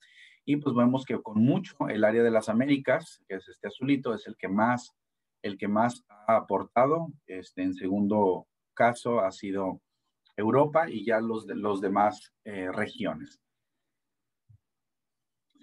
Y 0.45 0.57
pues 0.57 0.75
vemos 0.75 1.05
que 1.05 1.21
con 1.21 1.41
mucho 1.41 1.75
el 1.89 2.03
área 2.03 2.21
de 2.21 2.31
las 2.31 2.49
Américas, 2.49 3.21
que 3.27 3.35
es 3.35 3.47
este 3.47 3.67
azulito, 3.67 4.13
es 4.13 4.27
el 4.27 4.35
que 4.37 4.47
más 4.47 4.95
el 5.45 5.57
que 5.57 5.67
más 5.67 6.03
ha 6.27 6.37
aportado. 6.37 7.07
Este, 7.27 7.61
en 7.61 7.75
segundo 7.75 8.47
caso 8.73 9.19
ha 9.19 9.31
sido 9.31 9.81
Europa 10.35 10.89
y 10.89 11.05
ya 11.05 11.19
los, 11.19 11.45
los 11.47 11.81
demás 11.81 12.33
eh, 12.43 12.71
regiones. 12.71 13.39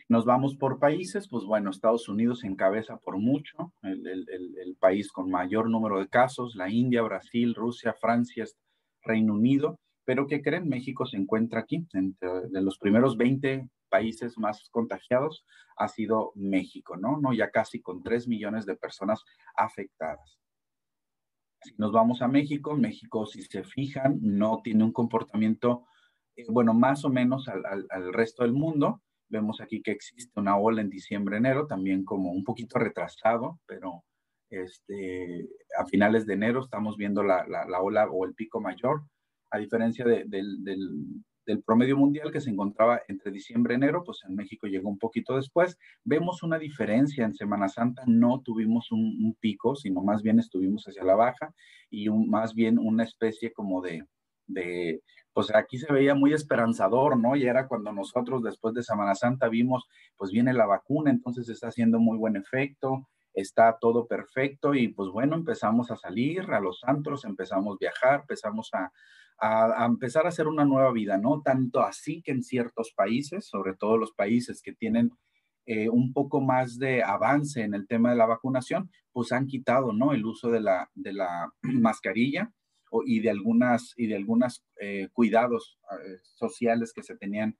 Nos 0.09 0.25
vamos 0.25 0.57
por 0.57 0.79
países, 0.79 1.27
pues 1.29 1.45
bueno, 1.45 1.71
Estados 1.71 2.09
Unidos 2.09 2.45
encabeza 2.45 2.99
por 2.99 3.19
mucho, 3.19 3.73
el, 3.83 4.07
el, 4.07 4.77
país 4.79 5.11
con 5.11 5.31
mayor 5.31 5.71
número 5.71 5.99
de 6.01 6.09
casos, 6.09 6.55
la 6.55 6.69
India, 6.69 7.03
Brasil, 7.03 7.55
Rusia, 7.55 7.95
Francia, 7.95 8.45
Reino 9.03 9.35
Unido, 9.35 9.79
pero 10.05 10.27
¿qué 10.27 10.43
creen? 10.43 10.69
México 10.69 11.07
se 11.07 11.17
encuentra 11.17 11.61
aquí, 11.61 11.87
entre 11.93 12.49
de 12.49 12.63
los 12.63 12.79
primeros 12.79 13.17
20 13.17 13.69
países 13.89 14.39
más 14.39 14.69
contagiados 14.71 15.45
ha 15.77 15.89
sido 15.89 16.33
México, 16.35 16.97
¿no? 16.97 17.19
¿no? 17.21 17.33
Ya 17.33 17.51
casi 17.51 17.81
con 17.81 18.03
3 18.03 18.27
millones 18.27 18.67
de 18.67 18.77
personas 18.77 19.23
afectadas. 19.55 20.39
Si 21.63 21.75
nos 21.77 21.93
vamos 21.93 22.23
a 22.23 22.29
México, 22.29 22.75
México, 22.77 23.27
si 23.27 23.43
se 23.43 23.63
fijan, 23.63 24.19
no 24.21 24.61
tiene 24.65 24.83
un 24.83 24.93
comportamiento, 24.93 25.85
eh, 26.35 26.47
bueno, 26.49 26.75
más 26.75 27.05
o 27.05 27.11
menos 27.11 27.49
al, 27.49 27.63
al, 27.89 28.13
resto 28.13 28.43
del 28.43 28.53
mundo. 28.53 29.03
Vemos 29.29 29.61
aquí 29.61 29.81
que 29.81 29.93
existe 29.93 30.41
una 30.41 30.57
ola 30.57 30.81
en 30.81 30.91
diciembre, 30.91 31.37
enero, 31.37 31.67
también 31.67 32.05
como 32.05 32.33
un 32.33 32.43
poquito 32.43 32.79
retrasado, 32.79 33.61
pero 33.67 34.05
este, 34.53 35.49
a 35.79 35.87
finales 35.87 36.27
de 36.27 36.35
enero 36.35 36.61
estamos 36.61 36.97
viendo 36.97 37.23
la, 37.23 37.47
la, 37.47 37.81
ola 37.81 38.09
o 38.11 38.25
el 38.25 38.35
pico 38.35 38.61
mayor, 38.61 39.03
a 39.51 39.59
diferencia 39.59 40.05
del, 40.05 40.29
del 41.47 41.63
promedio 41.63 41.97
mundial 41.97 42.31
que 42.31 42.41
se 42.41 42.51
encontraba 42.51 43.03
entre 43.09 43.33
diciembre 43.33 43.75
y 43.75 43.77
enero, 43.77 44.05
pues 44.05 44.21
en 44.29 44.35
México 44.35 44.67
llegó 44.67 44.89
un 44.89 44.99
poquito 44.99 45.37
después. 45.37 45.79
Vemos 46.05 46.43
una 46.43 46.59
diferencia 46.59 47.25
en 47.25 47.35
Semana 47.35 47.69
Santa, 47.69 48.03
no 48.07 48.41
tuvimos 48.41 48.93
un, 48.93 49.37
pico, 49.41 49.75
sino 49.75 50.03
más 50.03 50.23
bien 50.23 50.39
estuvimos 50.39 50.85
hacia 50.85 51.05
la 51.05 51.15
baja 51.15 51.53
y 51.91 52.09
más 52.11 52.55
bien 52.55 52.79
una 52.79 53.03
especie 53.03 53.53
como 53.53 53.81
de, 53.83 54.05
de, 54.47 55.03
pues 55.33 55.53
aquí 55.55 55.79
se 55.79 55.93
veía 55.93 56.15
muy 56.15 56.33
esperanzador, 56.33 57.19
¿no? 57.19 57.35
Y 57.35 57.45
era 57.45 57.67
cuando 57.67 57.93
nosotros 57.93 58.43
después 58.43 58.75
de 58.75 58.83
Semana 58.83 59.15
Santa 59.15 59.49
vimos, 59.49 59.89
pues 60.17 60.31
viene 60.31 60.53
la 60.53 60.67
vacuna, 60.67 61.11
entonces 61.11 61.49
está 61.49 61.69
haciendo 61.69 61.99
muy 61.99 62.19
buen 62.19 62.37
efecto, 62.37 63.09
está 63.35 63.79
todo 63.81 64.07
perfecto 64.07 64.75
y 64.75 64.89
pues 64.89 65.11
bueno, 65.11 65.37
empezamos 65.37 65.91
a 65.91 65.97
salir 65.97 66.51
a 66.51 66.61
los 66.61 66.83
antros, 66.85 67.25
empezamos 67.25 67.75
a 67.75 67.79
viajar, 67.81 68.21
empezamos 68.21 68.71
a, 68.73 68.93
a, 69.39 69.87
empezar 69.87 70.25
a 70.25 70.29
hacer 70.29 70.47
una 70.47 70.65
nueva 70.65 70.93
vida, 70.93 71.19
¿no? 71.19 71.43
Tanto 71.43 71.81
así 71.81 72.23
que 72.23 72.33
en 72.33 72.43
ciertos 72.43 72.93
países, 72.95 73.47
sobre 73.47 73.75
todo 73.75 73.97
los 73.97 74.13
países 74.13 74.63
que 74.63 74.73
tienen 74.73 75.11
eh, 75.67 75.89
un 75.89 76.13
poco 76.13 76.41
más 76.41 76.79
de 76.79 77.03
avance 77.03 77.63
en 77.63 77.75
el 77.75 77.87
tema 77.87 78.11
de 78.11 78.17
la 78.17 78.27
vacunación, 78.27 78.91
pues 79.13 79.33
han 79.33 79.47
quitado, 79.47 79.93
¿no? 79.93 80.13
El 80.13 80.25
uso 80.25 80.51
de 80.51 80.61
la, 80.61 80.91
de 80.95 81.13
la 81.13 81.53
mascarilla 81.63 82.53
y 83.07 83.21
de 83.21 83.31
algunas, 83.31 83.95
y 83.97 84.07
de 84.07 84.17
algunos 84.17 84.65
eh, 84.81 85.09
cuidados 85.13 85.79
eh, 85.93 86.19
sociales 86.23 86.93
que 86.93 87.03
se 87.03 87.17
tenían 87.17 87.57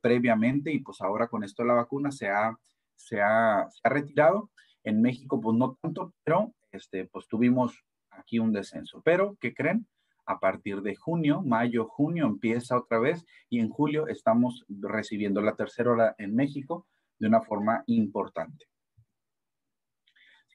previamente 0.00 0.72
y 0.72 0.78
pues 0.78 1.02
ahora 1.02 1.28
con 1.28 1.44
esto 1.44 1.62
de 1.62 1.68
la 1.68 1.74
vacuna 1.74 2.10
se 2.10 2.28
ha, 2.28 2.56
se 2.96 3.20
ha 3.20 3.68
retirado. 3.84 4.50
En 4.84 5.02
México, 5.02 5.40
pues 5.40 5.56
no 5.56 5.76
tanto, 5.80 6.12
pero 6.24 6.52
este, 6.72 7.06
pues 7.06 7.28
tuvimos 7.28 7.84
aquí 8.10 8.38
un 8.38 8.52
descenso. 8.52 9.02
Pero, 9.04 9.36
¿qué 9.40 9.54
creen? 9.54 9.86
a 10.30 10.38
partir 10.38 10.80
de 10.82 10.94
junio, 10.94 11.42
mayo, 11.42 11.86
junio 11.86 12.26
empieza 12.26 12.78
otra 12.78 13.00
vez 13.00 13.24
y 13.48 13.58
en 13.58 13.68
julio 13.68 14.06
estamos 14.06 14.64
recibiendo 14.68 15.42
la 15.42 15.56
tercera 15.56 15.90
hora 15.90 16.14
en 16.18 16.36
México 16.36 16.86
de 17.18 17.26
una 17.26 17.40
forma 17.40 17.82
importante. 17.86 18.66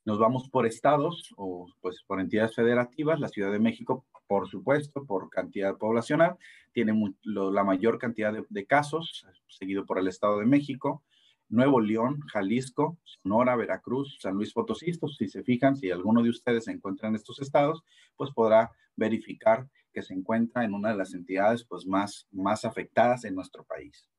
Nos 0.06 0.18
vamos 0.18 0.50
por 0.50 0.66
estados 0.66 1.34
o 1.36 1.68
pues 1.82 2.04
por 2.04 2.22
entidades 2.22 2.56
federativas. 2.56 3.20
La 3.20 3.28
Ciudad 3.28 3.52
de 3.52 3.60
México, 3.60 4.06
por 4.28 4.48
supuesto, 4.48 5.04
por 5.04 5.30
cantidad 5.30 5.78
poblacional, 5.78 6.38
tiene 6.72 6.94
la 7.24 7.64
mayor 7.64 7.98
cantidad 7.98 8.34
de, 8.48 8.66
casos, 8.66 9.26
seguido 9.48 9.86
por 9.86 10.00
el 10.00 10.08
Estado 10.08 10.40
de 10.40 10.46
México, 10.46 11.04
Nuevo 11.50 11.80
León, 11.80 12.20
Jalisco, 12.32 12.98
Sonora, 13.04 13.56
Veracruz, 13.56 14.18
San 14.20 14.36
Luis 14.36 14.54
Potosí. 14.54 14.92
si 14.94 15.28
se 15.28 15.44
fijan, 15.44 15.76
si 15.76 15.92
alguno 15.92 16.24
de 16.24 16.30
ustedes 16.30 16.66
se 16.66 16.72
encuentra 16.72 17.10
en 17.10 17.16
estos 17.16 17.40
estados, 17.40 17.84
pues 18.16 18.32
podrá 18.32 18.72
verificar 18.96 19.68
que 19.94 20.02
se 20.02 20.14
encuentra 20.14 20.66
en 20.66 20.74
una 20.74 20.90
de 20.90 20.98
las 20.98 21.14
entidades 21.14 21.64
pues, 21.64 21.86
más, 21.86 22.28
más 22.32 22.66
afectadas 22.66 23.24
en 23.26 23.36
nuestro 23.36 23.64
país. 23.64 24.10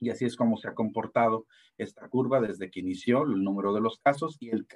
Y 0.00 0.10
así 0.10 0.24
es 0.24 0.36
como 0.36 0.56
se 0.56 0.68
ha 0.68 0.74
comportado 0.74 1.46
esta 1.78 2.08
curva 2.08 2.40
desde 2.40 2.70
que 2.70 2.80
inició 2.80 3.22
el 3.22 3.42
número 3.42 3.72
de 3.72 3.80
los 3.80 3.98
casos 3.98 4.36
y, 4.40 4.50
el, 4.50 4.66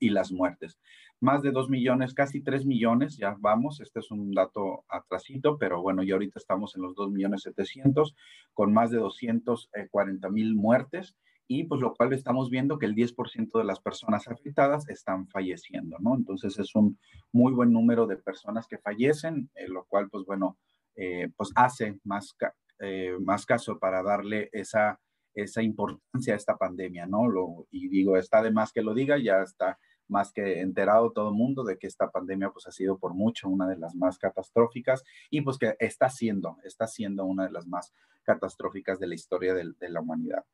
y 0.00 0.10
las 0.10 0.32
muertes. 0.32 0.78
Más 1.20 1.42
de 1.42 1.50
2 1.50 1.68
millones, 1.70 2.14
casi 2.14 2.42
3 2.42 2.66
millones, 2.66 3.16
ya 3.16 3.36
vamos, 3.38 3.80
este 3.80 4.00
es 4.00 4.10
un 4.10 4.32
dato 4.32 4.84
atrasito, 4.88 5.58
pero 5.58 5.82
bueno, 5.82 6.02
ya 6.02 6.14
ahorita 6.14 6.38
estamos 6.38 6.76
en 6.76 6.82
los 6.82 6.94
2 6.94 7.10
millones 7.10 7.42
700, 7.42 8.14
con 8.54 8.72
más 8.72 8.90
de 8.90 8.98
240 8.98 10.28
mil 10.30 10.54
muertes 10.54 11.16
y 11.48 11.64
pues 11.64 11.80
lo 11.80 11.94
cual 11.94 12.12
estamos 12.12 12.50
viendo 12.50 12.78
que 12.78 12.86
el 12.86 12.94
10% 12.94 13.58
de 13.58 13.64
las 13.64 13.80
personas 13.80 14.26
afectadas 14.28 14.88
están 14.88 15.28
falleciendo, 15.28 15.96
¿no? 16.00 16.16
Entonces 16.16 16.58
es 16.58 16.74
un 16.74 16.98
muy 17.32 17.52
buen 17.52 17.72
número 17.72 18.06
de 18.06 18.16
personas 18.16 18.66
que 18.66 18.78
fallecen, 18.78 19.50
eh, 19.54 19.68
lo 19.68 19.84
cual 19.84 20.08
pues 20.10 20.24
bueno, 20.24 20.58
eh, 20.96 21.28
pues 21.36 21.50
hace 21.54 21.98
más, 22.04 22.36
eh, 22.78 23.16
más 23.20 23.46
caso 23.46 23.78
para 23.78 24.02
darle 24.02 24.50
esa, 24.52 25.00
esa 25.34 25.62
importancia 25.62 26.34
a 26.34 26.36
esta 26.36 26.56
pandemia, 26.56 27.06
¿no? 27.06 27.28
Lo, 27.28 27.66
y 27.70 27.88
digo, 27.88 28.16
está 28.16 28.42
de 28.42 28.50
más 28.50 28.72
que 28.72 28.82
lo 28.82 28.94
diga, 28.94 29.18
ya 29.18 29.42
está 29.42 29.78
más 30.08 30.32
que 30.32 30.60
enterado 30.60 31.12
todo 31.12 31.30
el 31.30 31.34
mundo 31.34 31.64
de 31.64 31.78
que 31.78 31.86
esta 31.86 32.10
pandemia 32.10 32.50
pues 32.50 32.66
ha 32.66 32.70
sido 32.70 32.98
por 32.98 33.14
mucho 33.14 33.48
una 33.48 33.66
de 33.68 33.76
las 33.76 33.94
más 33.94 34.18
catastróficas 34.18 35.04
y 35.30 35.40
pues 35.40 35.58
que 35.58 35.74
está 35.78 36.08
siendo, 36.08 36.58
está 36.64 36.86
siendo 36.86 37.24
una 37.24 37.44
de 37.44 37.52
las 37.52 37.66
más 37.66 37.92
catastróficas 38.22 38.98
de 38.98 39.06
la 39.06 39.14
historia 39.14 39.54
de, 39.54 39.88
la 39.88 40.00
humanidad. 40.00 40.44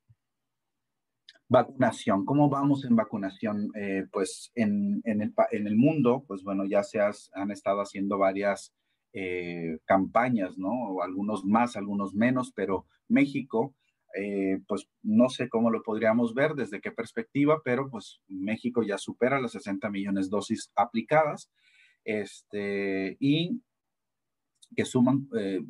Vacunación, 1.49 2.25
¿cómo 2.25 2.49
vamos 2.49 2.85
en 2.85 2.97
vacunación? 2.97 3.71
Eh, 3.75 4.07
pues 4.11 4.53
en, 4.55 5.03
en, 5.05 5.23
el, 5.23 5.35
en, 5.51 5.67
el, 5.67 5.77
mundo, 5.77 6.25
pues 6.27 6.43
bueno, 6.43 6.65
ya 6.65 6.83
se 6.83 7.01
han 7.01 7.51
estado 7.51 7.81
haciendo 7.81 8.19
varias 8.19 8.75
eh, 9.13 9.79
campañas, 9.85 10.59
¿no? 10.59 11.03
Algunos 11.03 11.45
más, 11.45 11.77
algunos 11.77 12.15
menos, 12.15 12.53
pero 12.55 12.87
México 13.09 13.75
eh, 14.15 14.61
pues 14.69 14.87
no 15.03 15.29
sé 15.31 15.49
cómo 15.49 15.71
lo 15.71 15.83
podríamos 15.83 16.35
ver, 16.35 16.55
desde 16.55 16.81
qué 16.81 16.93
perspectiva, 16.93 17.63
pero 17.65 17.89
pues 17.91 18.21
México 18.29 18.83
ya 18.83 18.99
supera 18.99 19.41
las 19.41 19.53
60 19.53 19.89
millones 19.91 20.27
de 20.27 20.37
dosis 20.37 20.71
aplicadas, 20.77 21.51
este, 22.05 23.17
y 23.21 23.63
que 24.77 24.85
suman, 24.85 25.29
eh, 25.39 25.61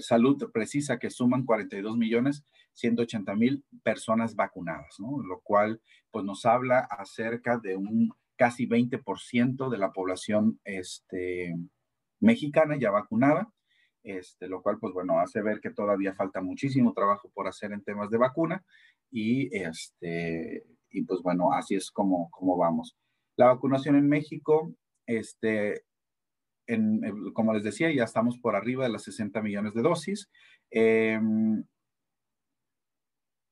salud 0.00 0.50
precisa 0.52 0.98
que 0.98 1.10
suman 1.10 1.44
42 1.44 1.96
millones 1.96 2.44
180 2.74 3.34
mil 3.34 3.64
personas 3.82 4.34
vacunadas, 4.36 4.96
¿no? 4.98 5.22
Lo 5.22 5.40
cual 5.40 5.80
pues 6.10 6.24
nos 6.24 6.46
habla 6.46 6.80
acerca 6.90 7.58
de 7.58 7.76
un 7.76 8.10
casi 8.36 8.66
20% 8.66 9.68
de 9.68 9.78
la 9.78 9.92
población 9.92 10.60
este, 10.64 11.54
mexicana 12.20 12.76
ya 12.78 12.90
vacunada 12.90 13.52
este, 14.02 14.48
lo 14.48 14.62
cual, 14.62 14.78
pues 14.78 14.94
bueno, 14.94 15.20
hace 15.20 15.42
ver 15.42 15.60
que 15.60 15.70
todavía 15.70 16.14
falta 16.14 16.40
muchísimo 16.40 16.92
trabajo 16.94 17.30
por 17.34 17.48
hacer 17.48 17.72
en 17.72 17.82
temas 17.82 18.10
de 18.10 18.18
vacuna 18.18 18.64
y, 19.10 19.54
este, 19.54 20.64
y 20.90 21.02
pues 21.04 21.20
bueno, 21.22 21.52
así 21.52 21.74
es 21.74 21.90
como, 21.90 22.30
vamos. 22.56 22.96
La 23.36 23.46
vacunación 23.46 23.96
en 23.96 24.08
México, 24.08 24.72
este, 25.06 25.82
en, 26.66 27.32
como 27.32 27.52
les 27.52 27.64
decía, 27.64 27.92
ya 27.92 28.04
estamos 28.04 28.38
por 28.38 28.56
arriba 28.56 28.84
de 28.84 28.92
las 28.92 29.02
60 29.02 29.42
millones 29.42 29.74
de 29.74 29.82
dosis. 29.82 30.30
Em, 30.70 31.64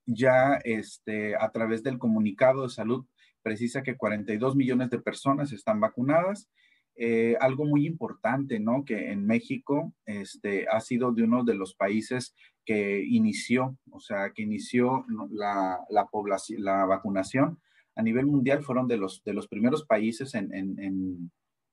ya 0.06 0.54
este, 0.64 1.36
a 1.36 1.50
través 1.50 1.82
del 1.82 1.98
comunicado 1.98 2.62
de 2.62 2.68
salud 2.70 3.06
precisa 3.42 3.82
que 3.82 3.96
42 3.96 4.56
millones 4.56 4.90
de 4.90 5.00
personas 5.00 5.52
están 5.52 5.80
vacunadas 5.80 6.48
eh, 6.98 7.36
algo 7.40 7.66
muy 7.66 7.86
importante, 7.86 8.58
¿no? 8.58 8.84
Que 8.84 9.12
en 9.12 9.26
México 9.26 9.92
este, 10.06 10.66
ha 10.68 10.80
sido 10.80 11.12
de 11.12 11.24
uno 11.24 11.44
de 11.44 11.54
los 11.54 11.74
países 11.74 12.34
que 12.64 13.04
inició, 13.04 13.76
o 13.90 14.00
sea, 14.00 14.32
que 14.34 14.42
inició 14.42 15.04
la, 15.30 15.78
la, 15.90 16.06
población, 16.06 16.64
la 16.64 16.86
vacunación 16.86 17.60
a 17.96 18.02
nivel 18.02 18.26
mundial, 18.26 18.64
fueron 18.64 18.88
de 18.88 18.96
los, 18.96 19.22
de 19.24 19.34
los 19.34 19.46
primeros 19.46 19.84
países 19.84 20.34
en, 20.34 20.54
en, 20.54 21.30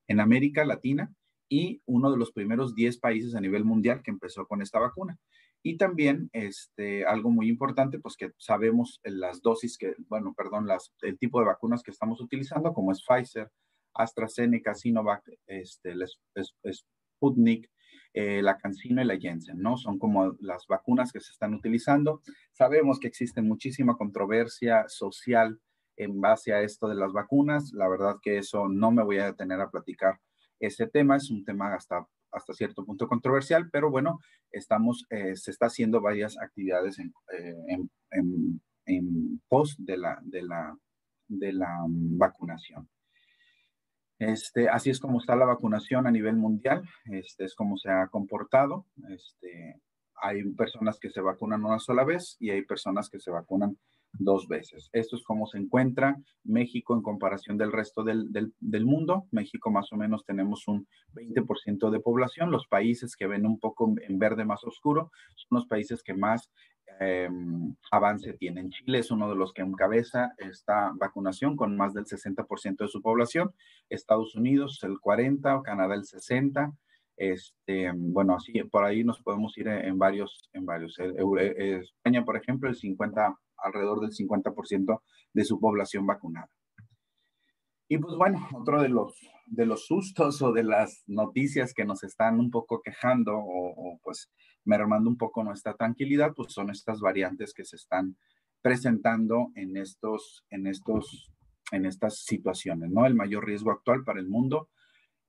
en, 0.07 0.19
América 0.19 0.65
Latina 0.65 1.13
y 1.49 1.81
uno 1.85 2.11
de 2.11 2.17
los 2.17 2.31
primeros 2.31 2.75
10 2.75 2.99
países 2.99 3.33
a 3.35 3.41
nivel 3.41 3.63
mundial 3.63 4.01
que 4.03 4.11
empezó 4.11 4.45
con 4.45 4.61
esta 4.61 4.79
vacuna. 4.79 5.17
Y 5.63 5.77
también 5.77 6.29
este, 6.33 7.05
algo 7.05 7.31
muy 7.31 7.47
importante, 7.47 7.99
pues 7.99 8.17
que 8.17 8.31
sabemos 8.37 8.99
las 9.03 9.41
dosis 9.41 9.77
que, 9.77 9.95
bueno, 10.09 10.33
perdón, 10.35 10.67
las, 10.67 10.93
el 11.01 11.17
tipo 11.17 11.39
de 11.39 11.45
vacunas 11.45 11.81
que 11.81 11.91
estamos 11.91 12.19
utilizando, 12.19 12.73
como 12.73 12.91
es 12.91 13.03
Pfizer, 13.05 13.49
AstraZeneca, 13.93 14.73
Sinovac, 14.73 15.23
este, 15.47 15.93
Sputnik, 16.71 17.69
eh, 18.13 18.41
la 18.41 18.57
Cancino 18.57 19.01
y 19.01 19.05
la 19.05 19.17
Jensen, 19.17 19.59
¿no? 19.59 19.75
Son 19.77 19.97
como 19.97 20.35
las 20.39 20.67
vacunas 20.67 21.11
que 21.11 21.19
se 21.19 21.31
están 21.31 21.53
utilizando. 21.53 22.21
Sabemos 22.51 22.99
que 22.99 23.07
existe 23.07 23.41
muchísima 23.41 23.97
controversia 23.97 24.85
social 24.87 25.59
en 25.97 26.21
base 26.21 26.53
a 26.53 26.61
esto 26.61 26.87
de 26.87 26.95
las 26.95 27.11
vacunas. 27.11 27.71
La 27.73 27.89
verdad 27.89 28.17
que 28.21 28.37
eso 28.37 28.69
no 28.69 28.91
me 28.91 29.03
voy 29.03 29.17
a 29.17 29.25
detener 29.25 29.59
a 29.61 29.71
platicar 29.71 30.19
ese 30.59 30.87
tema. 30.87 31.15
Es 31.15 31.31
un 31.31 31.43
tema 31.43 31.73
hasta, 31.73 32.07
hasta 32.31 32.53
cierto 32.53 32.85
punto 32.85 33.07
controversial, 33.07 33.69
pero 33.71 33.89
bueno, 33.89 34.19
estamos, 34.51 35.05
eh, 35.09 35.35
se 35.35 35.51
está 35.51 35.67
haciendo 35.67 35.99
varias 35.99 36.37
actividades 36.39 36.99
en, 36.99 37.13
eh, 37.37 37.55
en, 37.67 37.89
en, 38.11 38.61
en 38.85 39.41
post 39.47 39.79
de 39.79 39.97
la, 39.97 40.19
de 40.21 40.43
la, 40.43 40.77
de 41.27 41.53
la 41.53 41.79
vacunación. 41.87 42.87
Este, 44.23 44.69
así 44.69 44.89
es 44.89 44.99
como 44.99 45.19
está 45.19 45.35
la 45.35 45.45
vacunación 45.45 46.07
a 46.07 46.11
nivel 46.11 46.37
mundial, 46.37 46.83
este, 47.05 47.45
es 47.45 47.55
como 47.55 47.77
se 47.77 47.89
ha 47.91 48.07
comportado. 48.07 48.85
Este, 49.09 49.81
hay 50.15 50.43
personas 50.53 50.99
que 50.99 51.09
se 51.09 51.21
vacunan 51.21 51.65
una 51.65 51.79
sola 51.79 52.05
vez 52.05 52.37
y 52.39 52.49
hay 52.49 52.63
personas 52.63 53.09
que 53.09 53.19
se 53.19 53.31
vacunan 53.31 53.77
dos 54.13 54.47
veces. 54.47 54.89
Esto 54.93 55.15
es 55.15 55.23
cómo 55.23 55.47
se 55.47 55.57
encuentra 55.57 56.15
México 56.43 56.93
en 56.93 57.01
comparación 57.01 57.57
del 57.57 57.71
resto 57.71 58.03
del, 58.03 58.31
del, 58.31 58.85
mundo. 58.85 59.25
México 59.31 59.71
más 59.71 59.91
o 59.91 59.97
menos 59.97 60.23
tenemos 60.23 60.67
un 60.67 60.87
20% 61.13 61.89
de 61.89 61.99
población. 61.99 62.51
Los 62.51 62.67
países 62.67 63.15
que 63.15 63.27
ven 63.27 63.45
un 63.45 63.59
poco 63.59 63.93
en 64.07 64.19
verde 64.19 64.45
más 64.45 64.63
oscuro 64.63 65.11
son 65.35 65.57
los 65.57 65.65
países 65.65 66.03
que 66.03 66.13
más 66.13 66.51
em, 66.99 67.75
avance 67.91 68.33
tienen. 68.33 68.69
Chile 68.69 68.99
es 68.99 69.11
uno 69.11 69.29
de 69.29 69.35
los 69.35 69.53
que 69.53 69.61
encabeza 69.61 70.33
esta 70.37 70.91
vacunación 70.95 71.55
con 71.55 71.75
más 71.77 71.93
del 71.93 72.05
60% 72.05 72.77
de 72.83 72.87
su 72.87 73.01
población. 73.01 73.53
Estados 73.89 74.35
Unidos 74.35 74.79
el 74.83 74.97
40%, 74.97 75.61
Canadá 75.63 75.95
el 75.95 76.03
60%. 76.03 76.75
Este, 77.15 77.91
bueno, 77.95 78.35
así 78.35 78.51
por 78.63 78.83
ahí 78.85 79.03
nos 79.03 79.21
podemos 79.21 79.55
ir 79.57 79.67
en 79.67 79.97
varios, 79.99 80.49
en 80.53 80.65
varios. 80.65 80.97
España, 80.99 82.25
por 82.25 82.37
ejemplo, 82.37 82.69
el 82.69 82.75
50 82.75 83.37
alrededor 83.57 83.99
del 84.01 84.11
50% 84.11 85.01
de 85.33 85.45
su 85.45 85.59
población 85.59 86.05
vacunada. 86.05 86.49
Y 87.87 87.97
pues 87.97 88.15
bueno, 88.15 88.47
otro 88.53 88.81
de 88.81 88.89
los, 88.89 89.15
de 89.45 89.65
los 89.65 89.85
sustos 89.85 90.41
o 90.41 90.51
de 90.51 90.63
las 90.63 91.03
noticias 91.07 91.73
que 91.73 91.85
nos 91.85 92.03
están 92.03 92.39
un 92.39 92.49
poco 92.49 92.81
quejando 92.81 93.33
o, 93.35 93.99
pues 94.03 94.31
mermando 94.65 95.09
un 95.09 95.17
poco 95.17 95.43
nuestra 95.43 95.75
tranquilidad, 95.75 96.33
pues 96.35 96.53
son 96.53 96.69
estas 96.69 96.99
variantes 96.99 97.53
que 97.53 97.65
se 97.65 97.75
están 97.75 98.17
presentando 98.61 99.51
en 99.55 99.77
estos, 99.77 100.45
en 100.49 100.67
estos, 100.67 101.31
en 101.71 101.85
estas 101.85 102.23
situaciones, 102.23 102.89
¿no? 102.91 103.05
El 103.05 103.15
mayor 103.15 103.45
riesgo 103.45 103.71
actual 103.71 104.03
para 104.03 104.19
el 104.19 104.27
mundo 104.27 104.69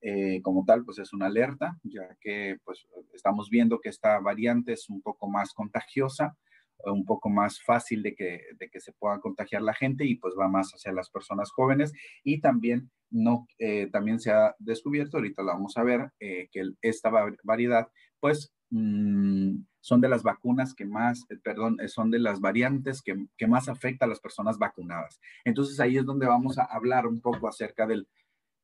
eh, 0.01 0.41
como 0.43 0.65
tal, 0.65 0.85
pues 0.85 0.99
es 0.99 1.13
una 1.13 1.27
alerta, 1.27 1.79
ya 1.83 2.17
que 2.21 2.59
pues 2.65 2.87
estamos 3.13 3.49
viendo 3.51 3.81
que 3.81 3.89
esta 3.89 4.21
variante 4.21 4.75
es 4.75 4.89
un 4.91 5.01
poco 5.01 5.29
más 5.29 5.53
contagiosa, 5.53 6.37
un 6.85 7.05
poco 7.05 7.31
más 7.31 7.63
fácil 7.63 8.03
de 8.03 8.15
que, 8.15 8.43
de 8.59 8.69
que 8.69 8.81
se 8.81 8.93
pueda 8.93 9.21
contagiar 9.21 9.63
la 9.63 9.75
gente 9.75 10.05
y 10.05 10.17
pues 10.17 10.35
va 10.39 10.49
más 10.49 10.73
hacia 10.73 10.93
las 10.93 11.11
personas 11.11 11.51
jóvenes 11.51 11.93
y 12.23 12.41
también 12.41 12.91
no 13.11 13.47
eh, 13.59 13.89
también 13.91 14.21
se 14.21 14.33
ha 14.33 14.55
descubierto 14.59 15.17
ahorita 15.17 15.43
lo 15.43 15.53
vamos 15.53 15.77
a 15.77 15.85
ver 15.85 16.13
eh, 16.21 16.49
que 16.53 16.63
esta 16.83 17.11
variedad 17.43 17.89
pues 18.21 18.54
mm, 18.71 19.65
son 19.81 20.01
de 20.01 20.09
las 20.09 20.23
vacunas 20.23 20.75
que 20.75 20.87
más 20.87 21.27
eh, 21.31 21.37
perdón 21.43 21.79
son 21.89 22.11
de 22.11 22.19
las 22.19 22.41
variantes 22.41 23.03
que, 23.03 23.27
que, 23.37 23.47
más 23.47 23.69
afecta 23.69 24.07
a 24.07 24.09
las 24.09 24.21
personas 24.21 24.59
vacunadas. 24.59 25.21
Entonces 25.45 25.81
ahí 25.81 25.97
es 25.99 26.05
donde 26.05 26.27
vamos 26.27 26.59
a 26.59 26.65
hablar 26.65 27.07
un 27.07 27.21
poco 27.21 27.49
acerca 27.49 27.87
del 27.87 28.09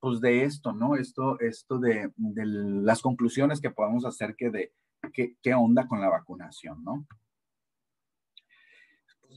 pues 0.00 0.20
de 0.20 0.44
esto 0.44 0.72
no 0.72 0.96
esto 0.96 1.38
esto 1.40 1.78
de, 1.78 2.10
de 2.16 2.46
las 2.46 3.02
conclusiones 3.02 3.60
que 3.60 3.70
podemos 3.70 4.06
hacer 4.06 4.34
que 4.36 4.50
de 4.50 4.72
qué 5.12 5.54
onda 5.54 5.86
con 5.86 6.00
la 6.00 6.08
vacunación 6.08 6.82
no 6.84 7.06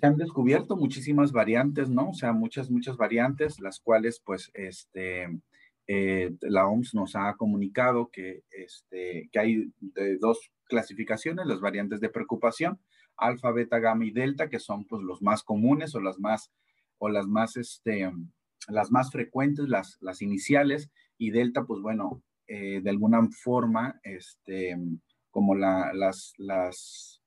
se 0.04 0.08
han 0.08 0.18
descubierto 0.18 0.76
muchísimas 0.76 1.32
variantes, 1.32 1.90
¿no? 1.90 2.10
O 2.10 2.14
sea, 2.14 2.34
muchas, 2.34 2.70
muchas 2.70 2.98
variantes, 2.98 3.60
las 3.60 3.80
cuales, 3.80 4.20
pues, 4.20 4.52
este, 4.54 5.30
eh, 5.88 6.32
la 6.42 6.68
OMS 6.68 6.94
nos 6.94 7.16
ha 7.16 7.36
comunicado 7.36 8.10
que, 8.12 8.44
este, 8.52 9.30
que 9.32 9.40
hay 9.40 9.74
dos 10.20 10.52
clasificaciones, 10.66 11.46
las 11.46 11.62
variantes 11.62 12.00
de 12.00 12.10
preocupación, 12.10 12.80
alfa, 13.18 13.52
beta, 13.52 13.80
gamma 13.80 14.06
y 14.06 14.12
delta, 14.12 14.50
que 14.50 14.60
son, 14.60 14.86
pues, 14.86 15.02
los 15.04 15.22
más 15.22 15.44
comunes 15.44 15.96
o 15.96 16.00
las 16.00 16.20
más, 16.20 16.52
o 16.98 17.10
las 17.10 17.28
más, 17.28 17.58
este, 17.58 18.12
las 18.68 18.92
más 18.92 19.12
frecuentes, 19.12 19.68
las, 19.68 19.98
las 20.02 20.22
iniciales, 20.22 20.90
y 21.18 21.32
delta, 21.32 21.64
pues, 21.66 21.82
bueno, 21.82 22.24
eh, 22.48 22.82
de 22.82 22.90
alguna 22.90 23.28
forma, 23.44 24.00
este, 24.04 24.78
como 25.32 25.56
la, 25.56 25.92
las, 25.94 26.34
las 26.38 27.22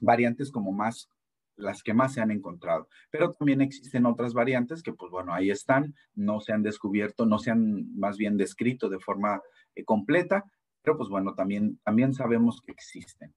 variantes 0.00 0.50
como 0.50 0.72
más 0.72 1.08
las 1.56 1.82
que 1.82 1.94
más 1.94 2.14
se 2.14 2.20
han 2.20 2.30
encontrado. 2.30 2.88
Pero 3.10 3.32
también 3.32 3.60
existen 3.60 4.06
otras 4.06 4.34
variantes 4.34 4.82
que, 4.82 4.92
pues 4.92 5.10
bueno, 5.10 5.32
ahí 5.32 5.50
están, 5.50 5.94
no 6.14 6.40
se 6.40 6.52
han 6.52 6.62
descubierto, 6.62 7.26
no 7.26 7.38
se 7.38 7.50
han 7.50 7.96
más 7.98 8.16
bien 8.16 8.36
descrito 8.36 8.88
de 8.88 8.98
forma 8.98 9.40
eh, 9.74 9.84
completa, 9.84 10.44
pero 10.82 10.96
pues 10.96 11.08
bueno, 11.08 11.34
también, 11.34 11.78
también 11.84 12.12
sabemos 12.14 12.60
que 12.60 12.72
existen. 12.72 13.34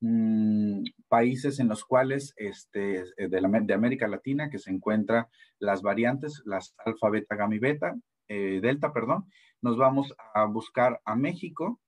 Mm, 0.00 0.84
países 1.08 1.58
en 1.58 1.68
los 1.68 1.84
cuales, 1.84 2.34
este, 2.36 3.00
eh, 3.16 3.28
de, 3.28 3.40
la, 3.40 3.48
de, 3.48 3.74
América 3.74 4.06
Latina, 4.06 4.50
que 4.50 4.58
se 4.58 4.70
encuentran 4.70 5.26
las 5.58 5.82
variantes, 5.82 6.42
las 6.44 6.74
alfa, 6.84 7.08
beta, 7.08 7.34
gamma 7.34 7.54
y 7.54 7.58
beta, 7.58 7.96
eh, 8.28 8.60
delta, 8.60 8.92
perdón, 8.92 9.24
nos 9.62 9.76
vamos 9.78 10.14
a 10.34 10.44
buscar 10.44 11.00
a 11.04 11.16
México, 11.16 11.80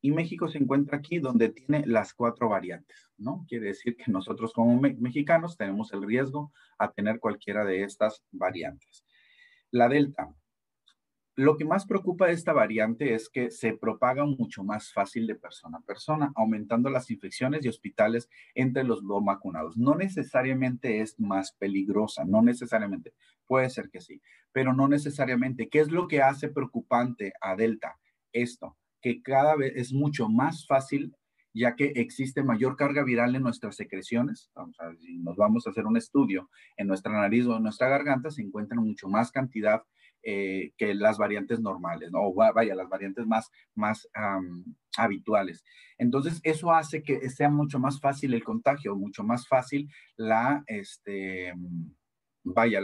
Y 0.00 0.12
México 0.12 0.48
se 0.48 0.58
encuentra 0.58 0.98
aquí 0.98 1.18
donde 1.18 1.48
tiene 1.48 1.86
las 1.86 2.14
cuatro 2.14 2.48
variantes, 2.48 3.10
¿no? 3.16 3.44
Quiere 3.48 3.66
decir 3.66 3.96
que 3.96 4.10
nosotros 4.10 4.52
como 4.52 4.80
mexicanos 4.80 5.56
tenemos 5.56 5.92
el 5.92 6.02
riesgo 6.02 6.52
a 6.78 6.92
tener 6.92 7.18
cualquiera 7.18 7.64
de 7.64 7.82
estas 7.82 8.22
variantes. 8.30 9.04
La 9.70 9.88
Delta. 9.88 10.28
Lo 11.38 11.58
que 11.58 11.66
más 11.66 11.84
preocupa 11.84 12.26
de 12.26 12.32
esta 12.32 12.54
variante 12.54 13.12
es 13.12 13.28
que 13.28 13.50
se 13.50 13.74
propaga 13.74 14.24
mucho 14.24 14.64
más 14.64 14.90
fácil 14.90 15.26
de 15.26 15.34
persona 15.34 15.78
a 15.78 15.82
persona, 15.82 16.32
aumentando 16.34 16.88
las 16.88 17.10
infecciones 17.10 17.62
y 17.62 17.68
hospitales 17.68 18.30
entre 18.54 18.84
los 18.84 19.02
no 19.02 19.20
vacunados. 19.20 19.76
No 19.76 19.94
necesariamente 19.94 21.02
es 21.02 21.20
más 21.20 21.52
peligrosa, 21.52 22.24
no 22.24 22.40
necesariamente. 22.40 23.12
Puede 23.46 23.68
ser 23.68 23.90
que 23.90 24.00
sí, 24.00 24.22
pero 24.50 24.72
no 24.72 24.88
necesariamente. 24.88 25.68
¿Qué 25.68 25.80
es 25.80 25.90
lo 25.90 26.08
que 26.08 26.22
hace 26.22 26.48
preocupante 26.48 27.34
a 27.42 27.54
Delta? 27.54 27.98
Esto, 28.32 28.78
que 29.06 29.22
cada 29.22 29.54
vez 29.54 29.72
es 29.76 29.92
mucho 29.92 30.28
más 30.28 30.66
fácil 30.66 31.14
ya 31.54 31.76
que 31.76 31.92
existe 31.94 32.42
mayor 32.42 32.74
carga 32.74 33.04
viral 33.04 33.36
en 33.36 33.44
nuestras 33.44 33.76
secreciones. 33.76 34.50
Vamos 34.52 34.76
a, 34.80 34.92
si 34.96 35.16
nos 35.18 35.36
vamos 35.36 35.64
a 35.64 35.70
hacer 35.70 35.86
un 35.86 35.96
estudio 35.96 36.50
en 36.76 36.88
nuestra 36.88 37.12
nariz 37.12 37.46
o 37.46 37.56
en 37.56 37.62
nuestra 37.62 37.88
garganta, 37.88 38.32
se 38.32 38.42
encuentra 38.42 38.80
mucho 38.80 39.08
más 39.08 39.30
cantidad 39.30 39.84
eh, 40.24 40.72
que 40.76 40.92
las 40.92 41.18
variantes 41.18 41.60
normales, 41.60 42.10
¿no? 42.10 42.18
o 42.20 42.34
vaya, 42.34 42.74
las 42.74 42.88
variantes 42.88 43.28
más, 43.28 43.48
más 43.76 44.08
habituales. 44.98 45.62
Entonces, 45.98 46.40
eso 46.42 46.72
hace 46.72 47.04
que 47.04 47.30
sea 47.30 47.48
mucho 47.48 47.78
más 47.78 48.00
fácil 48.00 48.34
el 48.34 48.42
contagio, 48.42 48.96
mucho 48.96 49.22
más 49.22 49.46
fácil 49.46 49.88
la, 50.16 50.64
este, 50.66 51.54
vaya, 52.42 52.80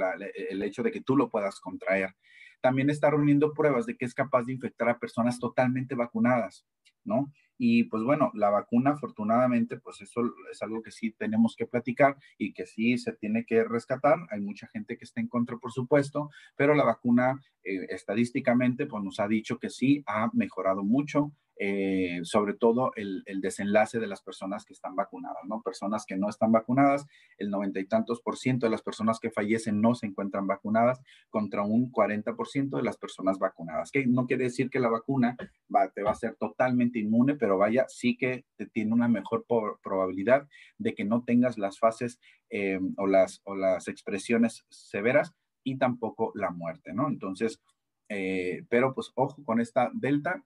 el 0.49 0.63
hecho 0.63 0.85
de 0.85 0.93
que 0.93 1.01
tú 1.01 1.17
lo 1.17 1.29
puedas 1.29 1.59
contraer. 1.59 2.15
También 2.62 2.88
está 2.88 3.11
reuniendo 3.11 3.53
pruebas 3.53 3.85
de 3.85 3.96
que 3.96 4.07
es 4.07 4.14
capaz 4.14 4.44
de 4.44 4.53
infectar 4.53 4.88
a 4.88 4.98
personas 4.98 5.38
totalmente 5.38 5.94
vacunadas, 5.94 6.64
¿no? 7.05 7.31
Y 7.59 7.85
pues 7.85 8.03
bueno, 8.03 8.33
la 8.35 8.51
vacuna 8.51 8.92
afortunadamente, 8.92 9.77
pues 9.79 10.01
eso 10.01 10.22
es 10.51 10.62
algo 10.62 10.83
que 10.83 10.90
sí 10.90 11.12
tenemos 11.12 11.55
que 11.57 11.66
platicar 11.66 12.16
y 12.38 12.55
que 12.55 12.66
sí 12.66 12.98
se 12.98 13.12
tiene 13.12 13.44
que 13.44 13.62
rescatar. 13.62 14.18
Hay 14.31 14.40
mucha 14.40 14.66
gente 14.68 14.96
que 14.96 15.05
está 15.05 15.20
en 15.20 15.29
contra, 15.29 15.57
por 15.59 15.70
supuesto, 15.70 16.31
pero 16.57 16.75
la 16.75 16.85
vacuna 16.85 17.40
eh, 17.62 17.87
estadísticamente 17.90 18.87
pues 18.87 19.05
nos 19.05 19.20
ha 19.20 19.29
dicho 19.29 19.59
que 19.59 19.70
sí 19.70 20.03
ha 20.07 20.31
mejorado 20.33 20.83
mucho 20.83 21.33
eh, 21.64 22.18
sobre 22.25 22.55
todo 22.55 22.90
el, 22.96 23.22
desenlace 23.40 24.01
de 24.01 24.09
las 24.09 24.20
personas 24.20 24.64
que 24.64 24.72
están 24.72 24.96
vacunadas, 24.96 25.44
¿no? 25.46 25.62
Personas 25.62 26.05
que 26.05 26.16
no 26.16 26.29
están 26.29 26.51
vacunadas, 26.51 27.07
el 27.38 27.51
noventa 27.51 27.79
y 27.79 27.87
tantos 27.87 28.20
por 28.20 28.37
ciento 28.37 28.66
de 28.66 28.70
las 28.70 28.83
personas 28.83 29.20
que 29.20 29.31
fallecen 29.31 29.81
no 29.81 29.94
se 29.94 30.07
encuentran 30.07 30.48
vacunadas 30.48 31.01
contra 31.31 31.62
un 31.62 31.92
40 31.92 32.35
por 32.35 32.48
ciento 32.48 32.79
de 32.79 32.83
las 32.83 32.96
personas 32.96 33.38
vacunadas, 33.38 33.92
que 33.92 34.05
no 34.09 34.27
quiere 34.27 34.42
decir 34.42 34.70
que 34.70 34.81
la 34.81 34.88
vacuna 34.88 35.37
va, 35.72 35.88
te 35.92 36.03
va 36.03 36.11
a 36.11 36.16
ser 36.16 36.35
totalmente 36.35 36.98
inmune, 36.98 37.37
pero 37.37 37.59
vaya, 37.59 37.87
sí 37.87 38.16
que 38.16 38.44
te 38.57 38.66
tiene 38.66 38.92
una 38.92 39.07
mejor 39.07 39.46
probabilidad 39.46 40.48
de 40.79 40.94
que 40.96 41.05
no 41.05 41.22
tengas 41.22 41.59
las 41.59 41.79
fases 41.79 42.18
eh, 42.51 42.81
o, 42.96 43.07
las, 43.07 43.40
expresiones 43.87 44.66
severas 44.68 45.33
y 45.62 45.79
tampoco 45.79 46.33
la 46.35 46.51
muerte, 46.51 46.92
¿no? 46.92 47.07
Entonces, 47.07 47.62
eh, 48.09 48.64
pero 48.68 48.94
pues 48.94 49.12
ojo 49.14 49.44
con 49.44 49.61
esta 49.61 49.92
delta, 49.94 50.42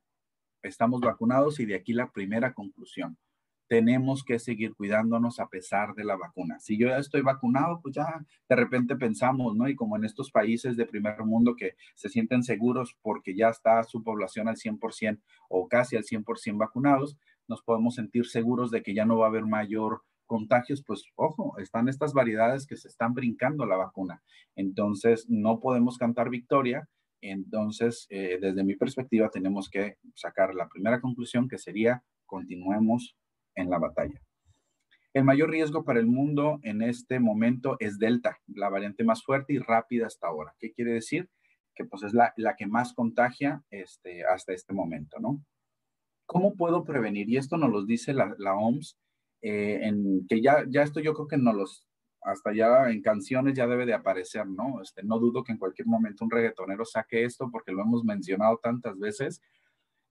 estamos 0.62 1.01
vacunados 1.01 1.61
y 1.61 1.66
de 1.66 1.75
aquí 1.75 1.92
la 1.92 2.11
primera 2.11 2.53
conclusión. 2.55 3.19
Tenemos 3.69 4.23
que 4.23 4.38
seguir 4.38 4.75
cuidándonos 4.75 5.40
a 5.40 5.49
pesar 5.49 5.95
de 5.95 6.05
la 6.05 6.16
vacuna. 6.16 6.61
Si 6.61 6.79
yo 6.79 6.88
ya 6.88 6.99
estoy 6.99 7.23
vacunado, 7.23 7.81
pues 7.83 7.97
ya 7.97 8.25
de 8.49 8.57
repente 8.57 8.95
pensamos, 8.95 9.57
¿no? 9.57 9.69
Y 9.69 9.75
como 9.75 9.97
en 9.97 10.05
estos 10.05 10.31
países 10.31 10.77
de 10.77 10.87
primer 10.87 11.25
mundo 11.25 11.57
que 11.57 11.75
se 11.95 12.09
sienten 12.09 12.45
seguros 12.45 12.97
porque 13.03 13.35
ya 13.35 13.49
está 13.49 13.83
su 13.83 14.05
población 14.05 14.47
al 14.47 14.57
100% 14.57 15.21
o 15.49 15.66
casi 15.66 15.97
al 15.97 16.05
100% 16.05 16.59
vacunados, 16.59 17.19
nos 17.49 17.62
podemos 17.62 17.97
sentir 17.97 18.27
seguros 18.27 18.71
de 18.71 18.83
que 18.83 18.95
ya 18.95 19.05
no 19.05 19.19
va 19.19 19.27
a 19.27 19.31
haber 19.31 19.47
mayor 19.47 20.03
contagios, 20.27 20.83
pues 20.85 21.05
ojo, 21.14 21.57
están 21.59 21.88
estas 21.88 22.12
variedades 22.12 22.66
que 22.66 22.77
se 22.77 22.88
están 22.88 23.14
brincando 23.14 23.64
la 23.64 23.77
vacuna. 23.77 24.23
Entonces, 24.55 25.27
no 25.29 25.61
podemos 25.61 25.99
cantar 25.99 26.31
victoria, 26.31 26.88
entonces, 27.20 28.07
eh, 28.11 28.38
desde 28.40 28.64
mi 28.64 28.76
perspectiva, 28.76 29.31
tenemos 29.31 29.68
que 29.68 29.96
sacar 30.14 30.55
la 30.55 30.68
primera 30.68 31.00
conclusión, 31.00 31.48
que 31.48 31.59
sería, 31.59 32.02
continuemos 32.26 33.16
en 33.55 33.70
la 33.70 33.79
batalla. 33.79 34.20
El 35.16 35.24
mayor 35.24 35.50
riesgo 35.50 35.83
para 35.83 35.98
el 35.98 36.07
mundo 36.07 36.61
en 36.62 36.83
este 36.83 37.20
momento 37.20 37.76
es 37.81 37.98
Delta, 37.98 38.38
la 38.48 38.68
variante 38.68 39.02
más 39.02 39.24
fuerte 39.24 39.55
y 39.55 39.59
rápida 39.59 40.07
hasta 40.07 40.26
ahora. 40.26 40.55
¿Qué 40.59 40.72
quiere 40.72 40.92
decir? 40.92 41.31
Que 41.74 41.87
pues 41.87 42.02
es 42.02 42.12
la, 42.12 42.35
que 42.59 42.66
más 42.66 42.92
contagia 42.92 43.62
este, 43.70 44.24
hasta 44.24 44.52
este 44.52 44.74
momento, 44.74 45.18
¿no? 45.18 45.42
¿Cómo 46.26 46.55
puedo 46.55 46.85
prevenir? 46.85 47.31
Y 47.31 47.38
esto 47.38 47.57
nos 47.57 47.70
lo 47.70 47.87
dice 47.87 48.12
la, 48.12 48.55
OMS, 48.55 48.98
eh, 49.40 49.81
en, 49.85 50.26
que 50.29 50.42
ya, 50.42 50.64
ya 50.68 50.83
esto 50.83 51.00
yo 51.00 51.14
creo 51.14 51.29
que 51.29 51.38
nos 51.38 51.55
los 51.55 51.86
hasta 52.27 52.53
ya 52.53 52.91
en 52.91 53.03
canciones 53.03 53.55
ya 53.55 53.69
debe 53.69 53.87
de 53.87 53.95
aparecer, 53.95 54.47
¿no? 54.49 54.83
Este, 54.83 55.05
no 55.05 55.19
dudo 55.21 55.45
que 55.45 55.53
en 55.53 55.59
cualquier 55.59 55.87
momento 55.87 56.25
un 56.25 56.31
reggaetonero 56.31 56.85
saque 56.85 57.25
esto 57.25 57.49
porque 57.53 57.71
lo 57.71 57.83
hemos 57.83 58.05
mencionado 58.05 58.59
tantas 58.61 58.99
veces. 58.99 59.41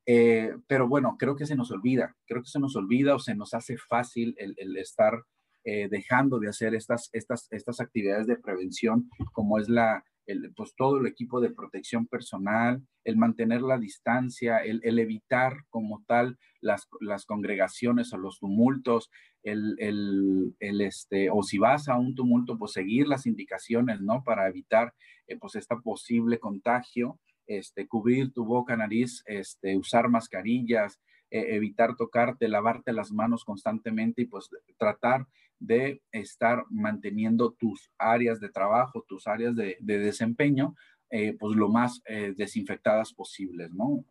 Eh, 0.05 0.55
pero 0.67 0.87
bueno, 0.87 1.17
creo 1.19 1.35
que 1.35 1.45
se 1.45 1.55
nos 1.55 1.71
olvida, 1.71 2.15
creo 2.25 2.41
que 2.41 2.49
se 2.49 2.59
nos 2.59 2.75
olvida 2.75 3.15
o 3.15 3.19
se 3.19 3.35
nos 3.35 3.53
hace 3.53 3.75
fácil 3.77 4.33
el, 4.37 4.77
estar 4.77 5.23
eh, 5.65 5.89
dejando 5.89 6.39
de 6.39 6.47
hacer 6.47 6.73
estas, 6.73 7.09
estas, 7.11 7.47
estas 7.51 7.81
actividades 7.81 8.27
de 8.27 8.37
prevención, 8.37 9.09
como 9.33 9.59
es 9.59 9.67
la, 9.67 10.05
el, 10.25 10.53
pues 10.55 10.73
todo 10.75 10.97
el 10.97 11.07
equipo 11.07 11.39
de 11.39 11.51
protección 11.51 12.07
personal, 12.07 12.81
el 13.03 13.17
mantener 13.17 13.61
la 13.61 13.77
distancia, 13.77 14.59
el, 14.59 14.81
evitar 14.99 15.65
como 15.69 16.03
tal 16.07 16.37
las, 16.61 16.87
las, 17.01 17.25
congregaciones 17.25 18.11
o 18.13 18.17
los 18.17 18.39
tumultos, 18.39 19.09
el, 19.43 19.75
el, 19.79 20.81
este, 20.81 21.29
o 21.29 21.43
si 21.43 21.57
vas 21.57 21.87
a 21.87 21.97
un 21.97 22.15
tumulto, 22.15 22.57
pues 22.57 22.73
seguir 22.73 23.07
las 23.07 23.25
indicaciones, 23.25 24.01
¿no? 24.01 24.23
Para 24.23 24.47
evitar, 24.47 24.93
eh, 25.27 25.37
pues, 25.37 25.55
este 25.55 25.75
posible 25.83 26.39
contagio, 26.39 27.19
este, 27.47 27.87
cubrir 27.87 28.33
tu 28.33 28.45
boca, 28.45 28.75
nariz, 28.75 29.23
este, 29.27 29.77
usar 29.77 30.09
mascarillas, 30.09 30.99
eh, 31.31 31.55
evitar 31.55 31.95
tocarte, 31.95 32.47
lavarte 32.47 32.93
las 32.93 33.11
manos 33.11 33.43
constantemente 33.43 34.21
y 34.21 34.25
pues 34.25 34.49
tratar 34.77 35.27
de 35.59 36.01
estar 36.11 36.63
manteniendo 36.69 37.53
tus 37.53 37.91
áreas 37.97 38.39
de 38.39 38.49
trabajo, 38.49 39.05
tus 39.07 39.27
áreas 39.27 39.55
de, 39.55 39.77
desempeño, 39.79 40.75
eh, 41.09 41.35
pues 41.37 41.55
lo 41.55 41.69
más 41.69 42.01
eh, 42.05 42.33
desinfectadas 42.35 43.13
posibles, 43.13 43.71
¿no? 43.71 44.03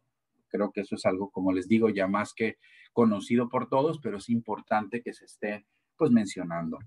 Creo 0.49 0.71
que 0.73 0.83
eso 0.83 0.95
es 0.95 1.05
algo, 1.05 1.31
como 1.31 1.53
les 1.53 1.69
digo, 1.69 1.91
ya 1.91 2.07
más 2.07 2.33
que 2.33 2.59
conocido 2.93 3.49
por 3.49 3.69
todos, 3.69 3.99
pero 3.99 4.19
es 4.19 4.29
importante 4.29 5.03
que 5.03 5.13
se 5.13 5.25
esté 5.25 5.67
pues 5.97 6.11
mencionando. 6.11 6.79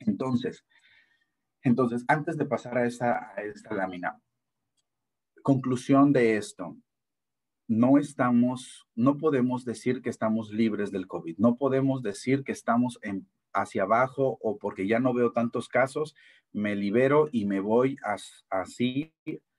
Entonces, 0.00 0.64
entonces 1.62 2.04
antes 2.08 2.36
de 2.36 2.44
pasar 2.44 2.78
a 2.78 2.86
esta, 2.86 3.32
a 3.34 3.42
esta 3.42 3.74
lámina, 3.74 4.20
conclusión 5.42 6.12
de 6.12 6.36
esto, 6.36 6.76
no 7.68 7.98
estamos, 7.98 8.86
no 8.94 9.16
podemos 9.16 9.64
decir 9.64 10.02
que 10.02 10.10
estamos 10.10 10.50
libres 10.52 10.92
del 10.92 11.06
COVID, 11.06 11.38
no 11.38 11.56
podemos 11.56 12.02
decir 12.02 12.44
que 12.44 12.52
estamos 12.52 12.98
en 13.02 13.28
hacia 13.56 13.84
abajo 13.84 14.38
o 14.40 14.58
porque 14.58 14.86
ya 14.86 15.00
no 15.00 15.14
veo 15.14 15.32
tantos 15.32 15.68
casos, 15.68 16.14
me 16.52 16.76
libero 16.76 17.28
y 17.32 17.46
me 17.46 17.60
voy 17.60 17.96
así 18.50 19.12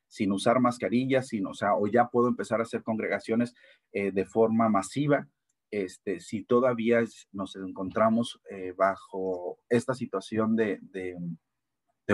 sin 0.08 0.32
usar 0.32 0.60
mascarillas, 0.60 1.28
sin, 1.28 1.46
o 1.48 1.54
sea, 1.54 1.76
o 1.76 1.88
ya 1.88 2.08
puedo 2.08 2.28
empezar 2.28 2.60
a 2.60 2.64
hacer 2.64 2.84
congregaciones 2.84 3.54
eh, 3.92 4.12
de 4.12 4.26
forma 4.26 4.70
masiva. 4.70 5.28
Este, 5.70 6.22
si 6.22 6.44
todavía 6.44 7.04
nos 7.34 7.56
encontramos 7.58 8.40
eh, 8.50 8.74
bajo 8.78 9.60
esta 9.68 9.94
situación 9.94 10.56
de, 10.56 10.80
de, 10.82 11.18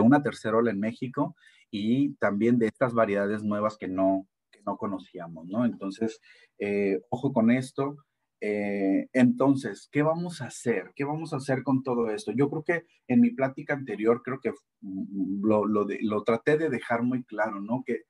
una 0.01 0.23
tercera 0.23 0.57
ola 0.57 0.71
en 0.71 0.79
México 0.79 1.35
y 1.69 2.15
también 2.15 2.57
de 2.57 2.65
estas 2.65 2.95
variedades 2.95 3.43
nuevas 3.43 3.77
que 3.77 3.87
no, 3.87 4.27
que 4.51 4.59
no 4.65 4.75
conocíamos, 4.75 5.47
¿no? 5.47 5.65
Entonces, 5.65 6.19
eh, 6.57 6.99
ojo 7.09 7.31
con 7.31 7.51
esto. 7.51 7.97
Eh, 8.45 9.07
entonces, 9.13 9.87
¿qué 9.89 10.03
vamos 10.03 10.41
a 10.41 10.47
hacer? 10.47 10.91
¿Qué 10.97 11.05
vamos 11.05 11.31
a 11.31 11.37
hacer 11.37 11.63
con 11.63 11.81
todo 11.81 12.09
esto? 12.09 12.33
Yo 12.35 12.49
creo 12.49 12.63
que 12.63 12.85
en 13.07 13.21
mi 13.21 13.31
plática 13.31 13.73
anterior, 13.73 14.21
creo 14.21 14.41
que 14.41 14.51
mm, 14.81 15.45
lo, 15.47 15.65
lo, 15.65 16.23
traté 16.25 16.57
de 16.57 16.69
dejar 16.69 17.03
muy 17.03 17.23
claro, 17.23 17.61
¿no? 17.61 17.83
Que 17.85 18.01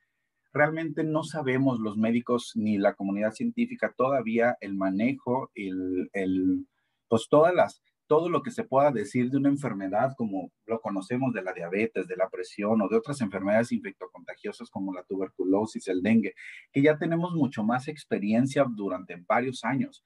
realmente 0.52 1.04
no 1.04 1.22
sabemos 1.24 1.80
los 1.80 1.98
médicos 1.98 2.54
ni 2.56 2.80
la 2.80 2.96
comunidad 2.96 3.34
científica 3.34 3.94
todavía 3.96 4.58
el 4.60 4.74
manejo, 4.74 5.52
el, 5.54 6.10
el, 6.14 6.66
pues 7.10 7.28
todas 7.30 7.54
las, 7.54 7.84
todo 8.08 8.28
lo 8.28 8.42
que 8.42 8.50
se 8.50 8.64
pueda 8.64 8.92
decir 8.92 9.30
de 9.30 9.38
una 9.38 9.50
enfermedad 9.50 10.14
como 10.18 10.52
lo 10.66 10.82
conocemos 10.82 11.32
de 11.34 11.44
la 11.44 11.54
diabetes, 11.54 12.08
de 12.08 12.18
la 12.18 12.30
presión 12.32 12.82
o 12.82 12.88
de 12.90 12.98
otras 12.98 13.22
enfermedades 13.22 13.72
infectocontagiosas 13.72 14.72
como 14.72 14.96
la 14.96 15.04
tuberculosis, 15.04 15.88
el 15.90 16.02
dengue, 16.02 16.34
que 16.72 16.82
ya 16.82 16.98
tenemos 16.98 17.36
mucho 17.36 17.64
más 17.64 17.88
experiencia 17.88 18.66
durante 18.68 19.24
varios 19.28 19.64
años 19.64 20.04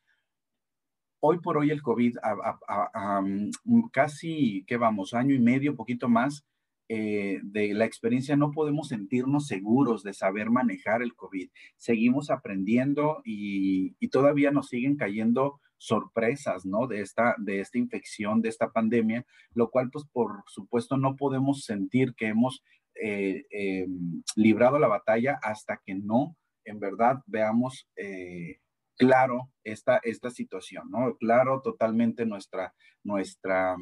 hoy 1.19 1.39
por 1.39 1.57
hoy 1.57 1.71
el 1.71 1.81
COVID, 1.81 2.17
a, 2.21 3.21
mm, 3.21 3.89
casi, 3.91 4.63
¿qué 4.67 4.77
vamos? 4.77 5.13
Año 5.13 5.35
y 5.35 5.39
medio, 5.39 5.75
poquito 5.75 6.09
más, 6.09 6.45
eh, 6.89 7.41
de 7.43 7.73
la 7.73 7.83
experiencia 7.83 8.37
no 8.37 8.51
podemos 8.51 8.87
sentirnos 8.87 9.47
seguros 9.47 10.03
de 10.03 10.13
saber 10.13 10.49
manejar 10.49 11.01
el 11.01 11.15
COVID. 11.15 11.49
Seguimos 11.75 12.29
aprendiendo 12.29 13.21
y, 13.25 13.95
todavía 14.09 14.51
nos 14.51 14.69
siguen 14.69 14.95
cayendo 14.95 15.59
sorpresas, 15.77 16.65
¿no? 16.65 16.87
De 16.87 17.01
esta, 17.01 17.35
de 17.37 17.59
esta 17.59 17.77
infección, 17.77 18.41
de 18.41 18.49
esta 18.49 18.71
pandemia, 18.71 19.25
lo 19.53 19.69
cual, 19.69 19.89
pues, 19.91 20.05
por 20.05 20.43
supuesto, 20.47 20.97
no 20.97 21.15
podemos 21.17 21.65
sentir 21.65 22.15
que 22.15 22.27
hemos 22.27 22.63
eh, 22.95 23.45
em, 23.51 24.23
librado 24.35 24.79
la 24.79 24.87
batalla 24.87 25.39
hasta 25.43 25.81
que 25.85 25.93
no, 25.93 26.35
en 26.65 26.79
verdad, 26.79 27.21
veamos 27.27 27.87
eh, 27.95 28.59
claro 28.97 29.51
esta, 29.63 29.99
esta 30.03 30.29
situación, 30.29 30.89
¿no? 30.89 31.15
Claro 31.17 31.61
totalmente 31.61 32.25
nuestra, 32.25 32.73
nuestra 33.03 33.77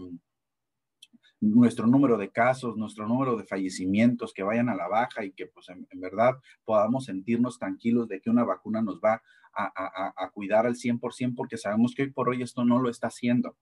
nuestro 1.41 1.85
número 1.87 2.17
de 2.17 2.31
casos, 2.31 2.77
nuestro 2.77 3.07
número 3.07 3.37
de 3.37 3.45
fallecimientos 3.45 4.33
que 4.33 4.43
vayan 4.43 4.69
a 4.69 4.75
la 4.75 4.87
baja 4.87 5.23
y 5.23 5.31
que 5.31 5.47
pues 5.47 5.69
en, 5.69 5.87
verdad 5.99 6.35
podamos 6.63 7.05
sentirnos 7.05 7.59
tranquilos 7.59 8.07
de 8.07 8.21
que 8.21 8.29
una 8.29 8.43
vacuna 8.43 8.81
nos 8.81 8.99
va 8.99 9.21
a, 9.57 10.29
cuidar 10.33 10.65
al 10.65 10.75
100% 10.75 11.33
porque 11.35 11.57
sabemos 11.57 11.93
que 11.95 12.03
hoy 12.03 12.11
por 12.11 12.29
hoy 12.29 12.41
esto 12.41 12.65
no 12.65 12.79
lo 12.79 12.89
está 12.89 13.07
haciendo, 13.07 13.57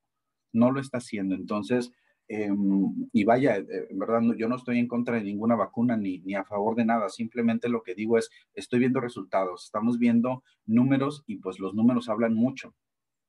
no 0.52 0.72
lo 0.72 0.80
está 0.80 0.98
haciendo. 0.98 1.36
Entonces, 1.36 1.92
em, 2.34 3.10
y 3.12 3.24
vaya, 3.24 3.58
eh, 3.58 3.88
en 3.89 4.00
verdad 4.00 4.22
yo 4.38 4.48
no 4.48 4.56
estoy 4.56 4.80
en 4.80 4.88
contra 4.88 5.15
de 5.15 5.24
ninguna 5.24 5.56
vacuna 5.56 5.98
ni, 5.98 6.19
ni 6.19 6.36
a 6.36 6.43
favor 6.43 6.76
de 6.76 6.86
nada, 6.86 7.10
simplemente 7.10 7.69
lo 7.69 7.84
que 7.84 7.96
digo 7.96 8.17
es, 8.17 8.30
estoy 8.54 8.80
viendo 8.80 9.00
resultados, 9.00 9.65
estamos 9.65 10.00
viendo 10.00 10.43
números 10.65 11.24
y 11.28 11.38
pues 11.38 11.60
los 11.60 11.74
números 11.74 12.10
hablan 12.10 12.34
mucho. 12.34 12.74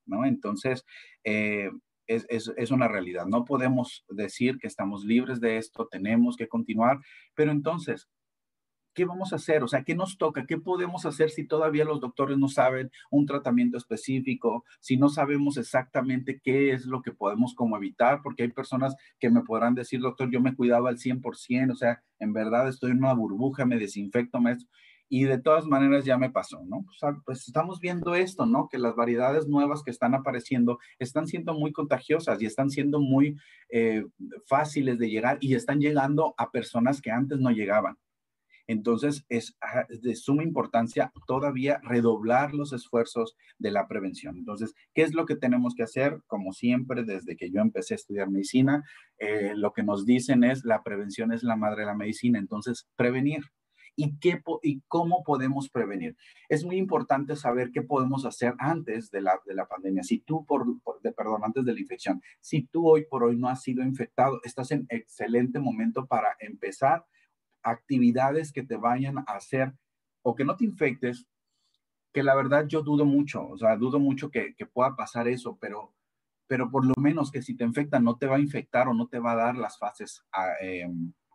¿No? 0.06 0.26
Entonces, 0.26 0.84
eh, 1.24 1.70
es, 2.06 2.26
es, 2.28 2.52
es, 2.58 2.70
una 2.70 2.88
realidad. 2.88 3.24
No 3.26 3.46
podemos 3.46 4.04
decir 4.10 4.58
que 4.58 4.66
estamos 4.66 5.04
libres 5.04 5.40
de 5.40 5.56
esto, 5.56 5.88
tenemos 5.90 6.36
que 6.36 6.46
continuar, 6.46 6.98
pero 7.34 7.50
entonces, 7.50 8.08
¿qué 8.94 9.04
vamos 9.04 9.32
a 9.32 9.36
hacer? 9.36 9.62
O 9.62 9.68
sea, 9.68 9.82
¿qué 9.82 9.94
nos 9.94 10.16
toca? 10.16 10.46
¿Qué 10.46 10.58
podemos 10.58 11.04
hacer 11.06 11.30
si 11.30 11.46
todavía 11.46 11.84
los 11.84 12.00
doctores 12.00 12.38
no 12.38 12.48
saben 12.48 12.90
un 13.10 13.26
tratamiento 13.26 13.76
específico? 13.76 14.64
Si 14.80 14.96
no 14.96 15.08
sabemos 15.08 15.56
exactamente 15.56 16.40
qué 16.42 16.72
es 16.72 16.86
lo 16.86 17.02
que 17.02 17.12
podemos 17.12 17.54
como 17.54 17.76
evitar, 17.76 18.20
porque 18.22 18.44
hay 18.44 18.52
personas 18.52 18.96
que 19.18 19.30
me 19.30 19.42
podrán 19.42 19.74
decir, 19.74 20.00
doctor, 20.00 20.30
yo 20.30 20.40
me 20.40 20.54
cuidaba 20.54 20.88
al 20.88 20.98
100%, 20.98 21.72
o 21.72 21.76
sea, 21.76 22.02
en 22.18 22.32
verdad 22.32 22.68
estoy 22.68 22.92
en 22.92 22.98
una 22.98 23.12
burbuja, 23.12 23.66
me 23.66 23.78
desinfecto, 23.78 24.40
me 24.40 24.56
y 25.08 25.24
de 25.24 25.38
todas 25.38 25.66
maneras 25.66 26.04
ya 26.04 26.16
me 26.16 26.30
pasó, 26.30 26.64
¿no? 26.64 26.82
Pues, 26.84 26.98
ah, 27.02 27.20
pues, 27.24 27.46
estamos 27.46 27.78
viendo 27.80 28.14
esto, 28.14 28.46
¿no? 28.46 28.68
Que 28.68 28.78
las 28.78 28.96
variedades 28.96 29.46
nuevas 29.46 29.82
que 29.82 29.90
están 29.90 30.14
apareciendo 30.14 30.78
están 30.98 31.26
siendo 31.26 31.54
muy 31.54 31.72
contagiosas 31.72 32.40
y 32.40 32.46
están 32.46 32.70
siendo 32.70 33.00
muy 33.00 33.36
eh, 33.68 34.04
fáciles 34.46 34.98
de 34.98 35.10
llegar 35.10 35.38
y 35.40 35.54
están 35.54 35.80
llegando 35.80 36.34
a 36.38 36.50
personas 36.50 37.00
que 37.00 37.10
antes 37.10 37.38
no 37.38 37.50
llegaban. 37.50 37.96
Entonces, 38.66 39.24
es 39.28 39.56
de 39.88 40.16
suma 40.16 40.42
importancia 40.42 41.12
todavía 41.26 41.80
redoblar 41.82 42.54
los 42.54 42.72
esfuerzos 42.72 43.36
de 43.58 43.70
la 43.70 43.86
prevención. 43.88 44.38
Entonces, 44.38 44.74
¿qué 44.94 45.02
es 45.02 45.14
lo 45.14 45.26
que 45.26 45.36
tenemos 45.36 45.74
que 45.74 45.82
hacer? 45.82 46.20
Como 46.26 46.52
siempre, 46.52 47.04
desde 47.04 47.36
que 47.36 47.50
yo 47.50 47.60
empecé 47.60 47.94
a 47.94 47.96
estudiar 47.96 48.30
medicina, 48.30 48.84
eh, 49.18 49.52
lo 49.54 49.72
que 49.72 49.82
nos 49.82 50.06
dicen 50.06 50.44
es 50.44 50.64
la 50.64 50.82
prevención 50.82 51.32
es 51.32 51.42
la 51.42 51.56
madre 51.56 51.80
de 51.80 51.86
la 51.86 51.94
medicina. 51.94 52.38
Entonces, 52.38 52.88
prevenir 52.96 53.42
y, 53.96 54.18
qué, 54.18 54.42
y 54.62 54.80
cómo 54.88 55.22
podemos 55.24 55.68
prevenir. 55.68 56.16
Es 56.48 56.64
muy 56.64 56.76
importante 56.76 57.36
saber 57.36 57.70
qué 57.72 57.82
podemos 57.82 58.24
hacer 58.24 58.54
antes 58.58 59.10
de 59.10 59.22
la, 59.22 59.40
de 59.46 59.54
la 59.54 59.66
pandemia. 59.66 60.02
Si 60.02 60.18
tú, 60.18 60.44
por, 60.46 60.66
de, 61.02 61.12
perdón, 61.12 61.42
antes 61.44 61.64
de 61.64 61.72
la 61.72 61.80
infección, 61.80 62.22
si 62.40 62.62
tú 62.62 62.88
hoy 62.88 63.04
por 63.04 63.24
hoy 63.24 63.36
no 63.36 63.48
has 63.48 63.62
sido 63.62 63.82
infectado, 63.82 64.40
estás 64.44 64.70
en 64.70 64.86
excelente 64.88 65.58
momento 65.58 66.06
para 66.06 66.36
empezar 66.40 67.04
actividades 67.64 68.52
que 68.52 68.62
te 68.62 68.76
vayan 68.76 69.18
a 69.18 69.22
hacer 69.22 69.72
o 70.22 70.34
que 70.34 70.44
no 70.44 70.56
te 70.56 70.64
infectes, 70.64 71.26
que 72.12 72.22
la 72.22 72.34
verdad 72.34 72.66
yo 72.68 72.82
dudo 72.82 73.04
mucho, 73.04 73.48
o 73.48 73.58
sea, 73.58 73.76
dudo 73.76 73.98
mucho 73.98 74.30
que, 74.30 74.54
que 74.54 74.66
pueda 74.66 74.94
pasar 74.96 75.28
eso, 75.28 75.58
pero 75.60 75.94
pero 76.46 76.70
por 76.70 76.84
lo 76.84 76.92
menos 76.98 77.30
que 77.30 77.40
si 77.40 77.56
te 77.56 77.64
infecta 77.64 78.00
no 78.00 78.18
te 78.18 78.26
va 78.26 78.36
a 78.36 78.40
infectar 78.40 78.86
o 78.86 78.94
no 78.94 79.08
te 79.08 79.18
va 79.18 79.32
a 79.32 79.36
dar 79.36 79.56
las 79.56 79.78
fases 79.78 80.22
eh, 80.60 80.86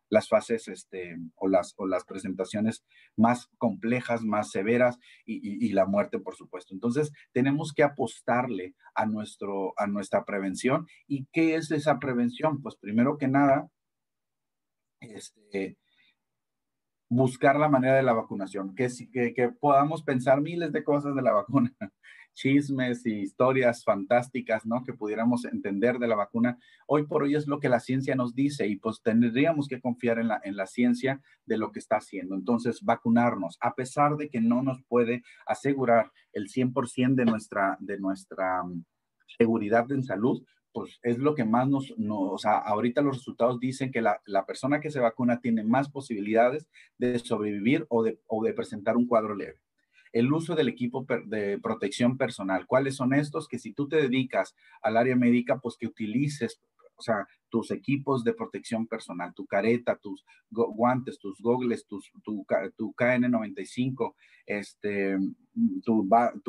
las 0.10 0.28
fases 0.28 0.68
este, 0.68 1.18
o, 1.36 1.48
las, 1.48 1.74
o 1.78 1.88
las 1.88 2.04
presentaciones 2.04 2.84
más 3.16 3.50
complejas, 3.58 4.24
más 4.24 4.52
severas 4.52 4.98
y, 5.26 5.72
la 5.74 5.86
muerte, 5.86 6.20
por 6.20 6.36
supuesto. 6.36 6.74
Entonces, 6.74 7.12
tenemos 7.32 7.74
que 7.74 7.84
apostarle 7.84 8.76
a, 8.96 9.06
nuestro, 9.06 9.74
a 9.78 9.88
nuestra 9.88 10.26
prevención. 10.26 10.88
¿Y 11.08 11.28
qué 11.32 11.56
es 11.56 11.72
esa 11.72 12.00
prevención? 12.00 12.62
Pues 12.62 12.76
primero 12.76 13.18
que 13.18 13.28
nada, 13.28 13.70
este, 15.00 15.78
buscar 17.10 17.60
la 17.60 17.70
manera 17.70 17.96
de 17.96 18.04
la 18.04 18.14
vacunación, 18.14 18.76
que, 18.76 18.88
que, 19.12 19.34
que 19.34 19.50
podamos 19.50 20.04
pensar 20.04 20.42
miles 20.42 20.72
de 20.72 20.84
cosas 20.84 21.16
de 21.16 21.22
la 21.24 21.34
vacuna, 21.34 21.74
chismes 22.34 23.06
y 23.06 23.22
historias 23.22 23.84
fantásticas, 23.84 24.66
¿no? 24.66 24.84
Que 24.84 24.94
pudiéramos 24.94 25.44
entender 25.46 25.98
de 25.98 26.08
la 26.08 26.16
vacuna. 26.16 26.58
Hoy 26.88 27.06
por 27.06 27.24
hoy 27.24 27.36
es 27.36 27.48
lo 27.48 27.60
que 27.60 27.68
la 27.68 27.80
ciencia 27.80 28.16
nos 28.16 28.34
dice 28.34 28.68
y 28.68 28.78
pues 28.78 29.02
tendríamos 29.02 29.68
que 29.68 29.82
confiar 29.82 30.20
en 30.20 30.30
la, 30.30 30.40
en 30.44 30.56
la 30.56 30.68
ciencia 30.68 31.20
de 31.46 31.58
lo 31.58 31.72
que 31.72 31.80
está 31.80 31.98
haciendo. 31.98 32.36
Entonces, 32.36 32.82
vacunarnos, 32.82 33.58
a 33.60 33.74
pesar 33.74 34.16
de 34.16 34.30
que 34.30 34.40
no 34.40 34.62
nos 34.62 34.82
puede 34.88 35.24
asegurar 35.46 36.12
el 36.32 36.48
100% 36.48 37.16
de 37.16 37.26
nuestra, 37.26 37.76
de 37.82 38.00
nuestra 38.00 38.64
mm, 38.64 38.86
seguridad 39.38 39.92
en 39.92 40.04
salud, 40.04 40.42
pues 40.72 41.00
es 41.04 41.18
lo 41.18 41.36
que 41.36 41.46
más 41.46 41.68
nos, 41.68 41.94
o 41.98 42.38
sea, 42.38 42.58
ahorita 42.58 43.02
los 43.02 43.18
resultados 43.18 43.60
dicen 43.60 43.92
que 43.92 44.02
la, 44.02 44.22
la, 44.26 44.46
persona 44.46 44.80
que 44.80 44.92
se 44.92 45.00
vacuna 45.00 45.40
tiene 45.40 45.64
más 45.64 45.90
posibilidades 45.90 46.68
de 46.98 47.18
sobrevivir 47.20 47.86
o 47.90 48.04
de, 48.04 48.20
o 48.28 48.44
de 48.44 48.54
presentar 48.54 48.98
un 48.98 49.08
cuadro 49.08 49.36
leve 49.36 49.60
el 50.12 50.32
uso 50.32 50.56
del 50.56 50.70
equipo 50.70 51.06
de 51.26 51.60
protección 51.60 52.18
personal. 52.18 52.66
¿Cuáles 52.66 52.96
son 52.96 53.14
estos? 53.14 53.48
Que 53.48 53.60
si 53.60 53.74
tú 53.74 53.88
te 53.88 53.98
dedicas 53.98 54.56
al 54.82 54.98
área 54.98 55.16
médica, 55.16 55.60
pues 55.60 55.78
que 55.78 55.88
utilices, 55.88 56.60
o 57.00 57.02
sea, 57.02 57.26
tus 57.50 57.72
equipos 57.72 58.24
de 58.24 58.34
protección 58.34 58.86
personal, 58.86 59.34
tu 59.34 59.46
careta, 59.46 59.96
tus 59.96 60.26
guantes, 60.50 61.18
tus 61.18 61.40
gogles, 61.40 61.88
tus, 61.88 62.12
tu, 62.24 62.46
tu 62.76 62.94
KN95, 62.94 64.14
este, 64.46 65.18
tu, 65.84 66.06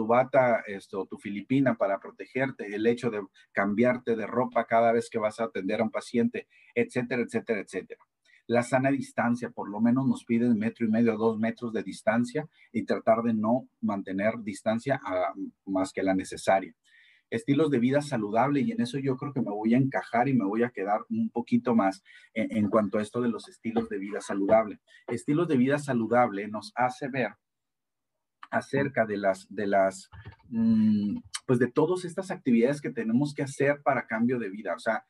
bata, 0.07 0.63
esto, 0.67 1.07
tu 1.07 1.19
filipina 1.19 1.77
para 1.77 2.01
protegerte, 2.01 2.75
el 2.75 2.87
hecho 2.87 3.11
de 3.11 3.23
cambiarte 3.53 4.17
de 4.17 4.27
ropa 4.27 4.67
cada 4.67 4.93
vez 4.93 5.09
que 5.09 5.19
vas 5.19 5.41
a 5.41 5.45
atender 5.45 5.81
a 5.81 5.85
un 5.85 5.91
paciente, 5.91 6.49
etcétera, 6.75 7.23
etcétera, 7.23 7.61
etcétera 7.61 8.05
la 8.51 8.65
sana 8.65 8.91
distancia, 8.91 9.51
por 9.51 9.71
lo 9.71 9.81
menos 9.81 10.09
nos 10.09 10.25
piden 10.25 10.59
metro 10.59 10.85
y 10.85 10.91
medio, 10.91 11.17
dos 11.17 11.39
metros 11.39 11.73
de 11.73 11.85
distancia 11.85 12.49
y 12.73 12.85
tratar 12.85 13.23
de 13.23 13.33
no 13.33 13.69
mantener 13.81 14.41
distancia 14.43 15.01
más 15.67 15.93
que 15.93 16.03
la 16.03 16.15
necesaria. 16.15 16.75
Estilos 17.31 17.71
de 17.71 17.79
vida 17.79 18.03
saludable 18.03 18.61
y 18.61 18.73
en 18.73 18.81
eso 18.81 18.99
yo 18.99 19.17
creo 19.17 19.33
que 19.33 19.41
me 19.41 19.51
voy 19.51 19.75
a 19.75 19.79
encajar 19.79 20.29
y 20.29 20.35
me 20.35 20.45
voy 20.45 20.63
a 20.63 20.71
quedar 20.71 21.01
un 21.09 21.31
poquito 21.31 21.75
más 21.75 22.03
en, 22.35 22.69
cuanto 22.69 22.99
a 22.99 23.03
esto 23.03 23.21
de 23.21 23.29
los 23.29 23.49
estilos 23.49 23.89
de 23.89 23.99
vida 23.99 24.21
saludable. 24.21 24.81
Estilos 25.07 25.49
de 25.49 25.57
vida 25.57 25.79
saludable 25.79 26.49
nos 26.49 26.73
hace 26.75 27.09
ver 27.09 27.35
acerca 28.51 29.07
de 29.07 29.17
las, 29.17 29.47
de 29.49 29.67
las, 29.67 30.11
mm, 30.49 31.19
pues 31.47 31.59
de 31.59 31.71
todas 31.71 32.05
estas 32.05 32.31
actividades 32.31 32.81
que 32.81 32.91
tenemos 32.91 33.33
que 33.33 33.43
hacer 33.43 33.81
para 33.83 34.07
cambio 34.07 34.39
de 34.39 34.51
vida. 34.51 34.75
O 34.75 34.81
sea, 34.81 35.05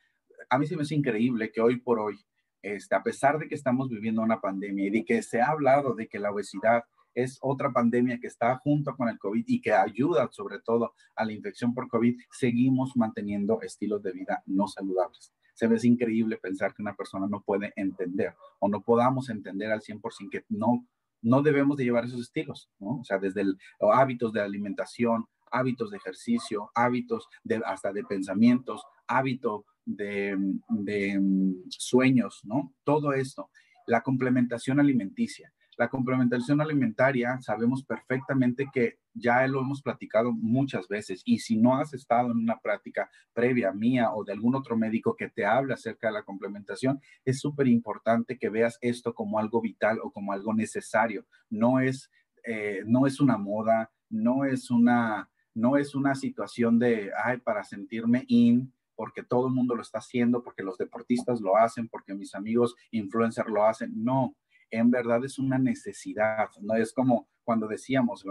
a 0.51 0.59
mí 0.59 0.67
se 0.67 0.77
me 0.77 0.83
hace 0.83 0.95
increíble 0.95 1.51
que 1.51 1.61
hoy 1.61 1.81
por 1.81 1.99
hoy 1.99 2.19
este, 2.63 2.95
a 2.95 3.03
pesar 3.03 3.39
de 3.39 3.49
que 3.49 3.55
estamos 3.55 3.89
viviendo 3.89 4.21
una 4.21 4.41
pandemia 4.41 4.87
y 4.87 4.91
de 4.91 5.05
que 5.05 5.23
se 5.23 5.41
ha 5.41 5.49
hablado 5.49 5.95
de 5.95 6.09
que 6.09 6.19
la 6.19 6.31
obesidad 6.31 6.85
es 7.15 7.39
otra 7.41 7.73
pandemia 7.73 8.19
que 8.21 8.27
está 8.27 8.57
junto 8.59 8.97
con 8.97 9.09
el 9.09 9.19
COVID 9.19 9.45
y 9.47 9.61
que 9.61 9.73
ayuda 9.73 10.29
sobre 10.31 10.61
todo 10.61 10.95
a 11.17 11.25
la 11.25 11.33
infección 11.33 11.75
por 11.75 11.89
COVID, 11.89 12.19
seguimos 12.31 12.97
manteniendo 12.97 13.61
estilos 13.63 14.03
de 14.03 14.13
vida 14.13 14.43
no 14.47 14.67
saludables. 14.67 15.33
Se 15.55 15.67
ve 15.67 15.79
increíble 15.83 16.39
pensar 16.39 16.75
que 16.75 16.83
una 16.83 16.95
persona 16.95 17.27
no 17.29 17.43
puede 17.43 17.73
entender 17.77 18.35
o 18.59 18.69
no 18.69 18.83
podamos 18.83 19.29
entender 19.29 19.71
al 19.71 19.83
100% 19.83 20.31
que 20.31 20.45
no, 20.49 20.87
no 21.23 21.43
debemos 21.43 21.77
de 21.77 21.85
llevar 21.85 22.05
esos 22.05 22.21
estilos, 22.21 22.71
¿no? 22.79 23.01
O 23.01 23.05
sea, 23.05 23.19
desde 23.19 23.43
el, 23.43 23.59
hábitos 23.93 24.33
de 24.33 24.41
alimentación, 24.41 25.27
hábitos 25.51 25.91
de 25.91 25.99
ejercicio, 25.99 26.71
hábitos 26.75 27.29
de, 27.45 27.61
hasta 27.65 27.93
de 27.93 28.05
pensamientos, 28.05 28.83
hábito 29.07 29.67
de, 29.85 30.37
mm, 30.37 31.69
sueños, 31.69 32.41
¿no? 32.45 32.73
Todo 32.85 33.13
esto. 33.13 33.51
La 33.87 34.03
complementación 34.03 34.81
alimenticia. 34.81 35.53
La 35.81 35.89
complementación 35.89 36.61
alimentaria, 36.61 37.41
sabemos 37.41 37.83
perfectamente 37.83 38.69
que 38.71 38.99
ya 39.15 39.47
lo 39.47 39.63
hemos 39.63 39.81
platicado 39.81 40.31
muchas 40.31 40.89
veces 40.89 41.23
y 41.25 41.39
si 41.39 41.57
no 41.57 41.79
has 41.79 41.95
estado 41.95 42.33
en 42.33 42.37
una 42.37 42.61
práctica 42.61 43.11
previa 43.33 43.73
mía 43.73 44.13
o 44.13 44.23
de 44.23 44.35
algún 44.35 44.55
otro 44.55 44.77
médico 44.77 45.17
que 45.17 45.31
te 45.31 45.47
hable 45.47 45.73
acerca 45.73 46.09
de 46.09 46.13
la 46.13 46.23
complementación, 46.23 47.01
es 47.25 47.41
súper 47.41 47.67
importante 47.67 48.37
que 48.37 48.51
veas 48.51 48.77
esto 48.83 49.15
como 49.15 49.39
algo 49.39 49.63
vital 49.63 50.01
o 50.03 50.11
como 50.11 50.35
algo 50.35 50.53
necesario. 50.53 51.25
No 51.49 51.81
es, 51.81 52.11
eh, 52.45 52.83
no 52.85 53.07
es 53.07 53.19
una 53.19 53.39
moda, 53.39 53.91
no 54.11 54.45
es 54.45 54.71
una, 54.71 55.31
no 55.55 55.79
es 55.79 55.95
una 55.95 56.15
situación 56.15 56.79
de, 56.79 57.11
ay, 57.25 57.39
para 57.39 57.65
sentirme 57.65 58.27
in, 58.29 58.71
porque 58.95 59.23
todo 59.23 59.47
el 59.47 59.55
mundo 59.55 59.75
lo 59.75 59.81
está 59.81 60.01
haciendo, 60.01 60.43
porque 60.43 60.63
los 60.63 60.77
deportistas 60.77 61.41
lo 61.41 61.57
hacen, 61.57 61.89
porque 61.89 62.13
mis 62.13 62.35
amigos 62.35 62.77
influencers 62.91 63.49
lo 63.49 63.65
hacen. 63.65 63.93
No, 63.95 64.37
en 64.71 64.91
verdad 64.91 65.25
es 65.25 65.39
una 65.39 65.59
necesidad, 65.59 66.49
no 66.61 66.75
es 66.75 66.93
como 66.93 67.29
cuando 67.45 67.67
decíamos, 67.67 68.25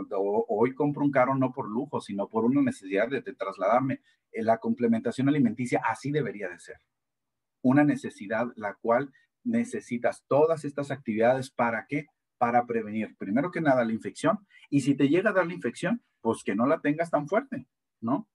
hoy 0.48 0.74
compro 0.74 1.04
un 1.04 1.12
carro 1.12 1.36
no 1.36 1.52
por 1.52 1.70
lujo, 1.70 2.00
sino 2.00 2.30
por 2.30 2.46
una 2.46 2.62
necesidad 2.62 3.10
de, 3.10 3.22
trasladarme. 3.22 4.02
Eh, 4.32 4.44
la 4.44 4.60
complementación 4.60 5.28
alimenticia 5.28 5.82
así 5.86 6.12
debería 6.12 6.48
de 6.48 6.60
ser. 6.60 6.78
Una 7.62 7.84
necesidad 7.84 8.48
la 8.56 8.76
cual 8.76 9.12
necesitas 9.44 10.24
todas 10.28 10.64
estas 10.64 10.92
actividades 10.92 11.52
para 11.52 11.86
qué? 11.88 12.08
Para 12.38 12.66
prevenir, 12.66 13.18
primero 13.18 13.52
que 13.52 13.60
nada, 13.60 13.84
la 13.84 13.92
infección. 13.92 14.40
Y 14.70 14.82
si 14.82 14.96
te 14.96 15.10
llega 15.10 15.32
a 15.32 15.34
dar 15.34 15.48
la 15.48 15.54
infección, 15.54 16.02
pues 16.22 16.44
que 16.44 16.56
no 16.56 16.66
la 16.66 16.80
tengas 16.80 17.10
tan 17.10 17.28
fuerte, 17.28 17.68
¿no? 18.00 18.30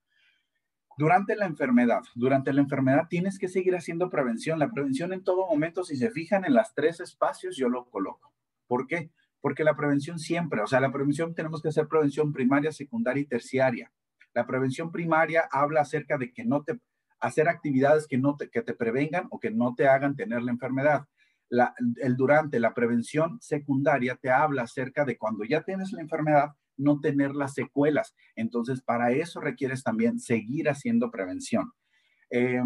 Durante 0.97 1.37
la 1.37 1.47
enfermedad, 1.47 2.03
durante 2.15 2.53
la 2.53 2.61
enfermedad 2.61 3.09
tienes 3.09 3.39
que 3.39 3.49
seguir 3.49 3.75
haciendo 3.75 4.11
prevención. 4.11 4.59
La 4.59 4.71
prevención 4.71 5.13
en 5.13 5.25
todo 5.25 5.47
momento, 5.47 5.85
si 5.85 5.97
se 5.97 6.11
fijan 6.11 6.45
en 6.45 6.55
las 6.55 6.75
tres 6.75 7.01
espacios, 7.01 7.57
yo 7.57 7.69
lo 7.69 7.91
coloco. 7.91 8.33
¿Por 8.67 8.87
qué? 8.87 9.11
porque 9.45 9.63
la 9.63 9.77
prevención 9.77 10.19
siempre, 10.19 10.63
o 10.63 10.67
sea, 10.67 10.81
la 10.81 10.91
prevención 10.91 11.35
tenemos 11.35 11.61
que 11.61 11.69
hacer 11.69 11.87
prevención 11.87 12.33
primaria, 12.33 12.73
secundaria 12.73 13.21
y 13.21 13.27
terciaria. 13.27 13.93
La 14.33 14.47
prevención 14.47 14.91
primaria 14.91 15.47
habla 15.53 15.83
acerca 15.83 16.17
de 16.17 16.33
que 16.33 16.47
no 16.47 16.63
te, 16.63 16.81
hacer 17.21 17.51
actividades 17.51 18.07
que 18.07 18.17
no 18.17 18.37
te, 18.37 18.49
que 18.49 18.63
te 18.63 18.73
prevengan 18.73 19.27
o 19.29 19.39
que 19.39 19.51
no 19.51 19.75
te 19.75 19.87
hagan 19.87 20.17
tener 20.17 20.43
la 20.43 20.51
enfermedad. 20.51 21.05
El 21.51 22.17
durante 22.17 22.59
la 22.59 22.73
prevención 22.73 23.39
secundaria 23.43 24.17
te 24.17 24.31
habla 24.31 24.63
acerca 24.63 25.05
de 25.05 25.19
cuando 25.19 25.45
ya 25.45 25.61
tienes 25.61 25.93
la 25.93 26.01
enfermedad, 26.01 26.55
no 26.77 27.01
tener 27.01 27.35
las 27.35 27.55
secuelas. 27.55 28.15
Entonces, 28.37 28.83
para 28.83 29.13
eso 29.13 29.41
requieres 29.41 29.83
también 29.83 30.19
seguir 30.19 30.69
haciendo 30.69 31.11
prevención. 31.11 31.73
Eh, 32.31 32.63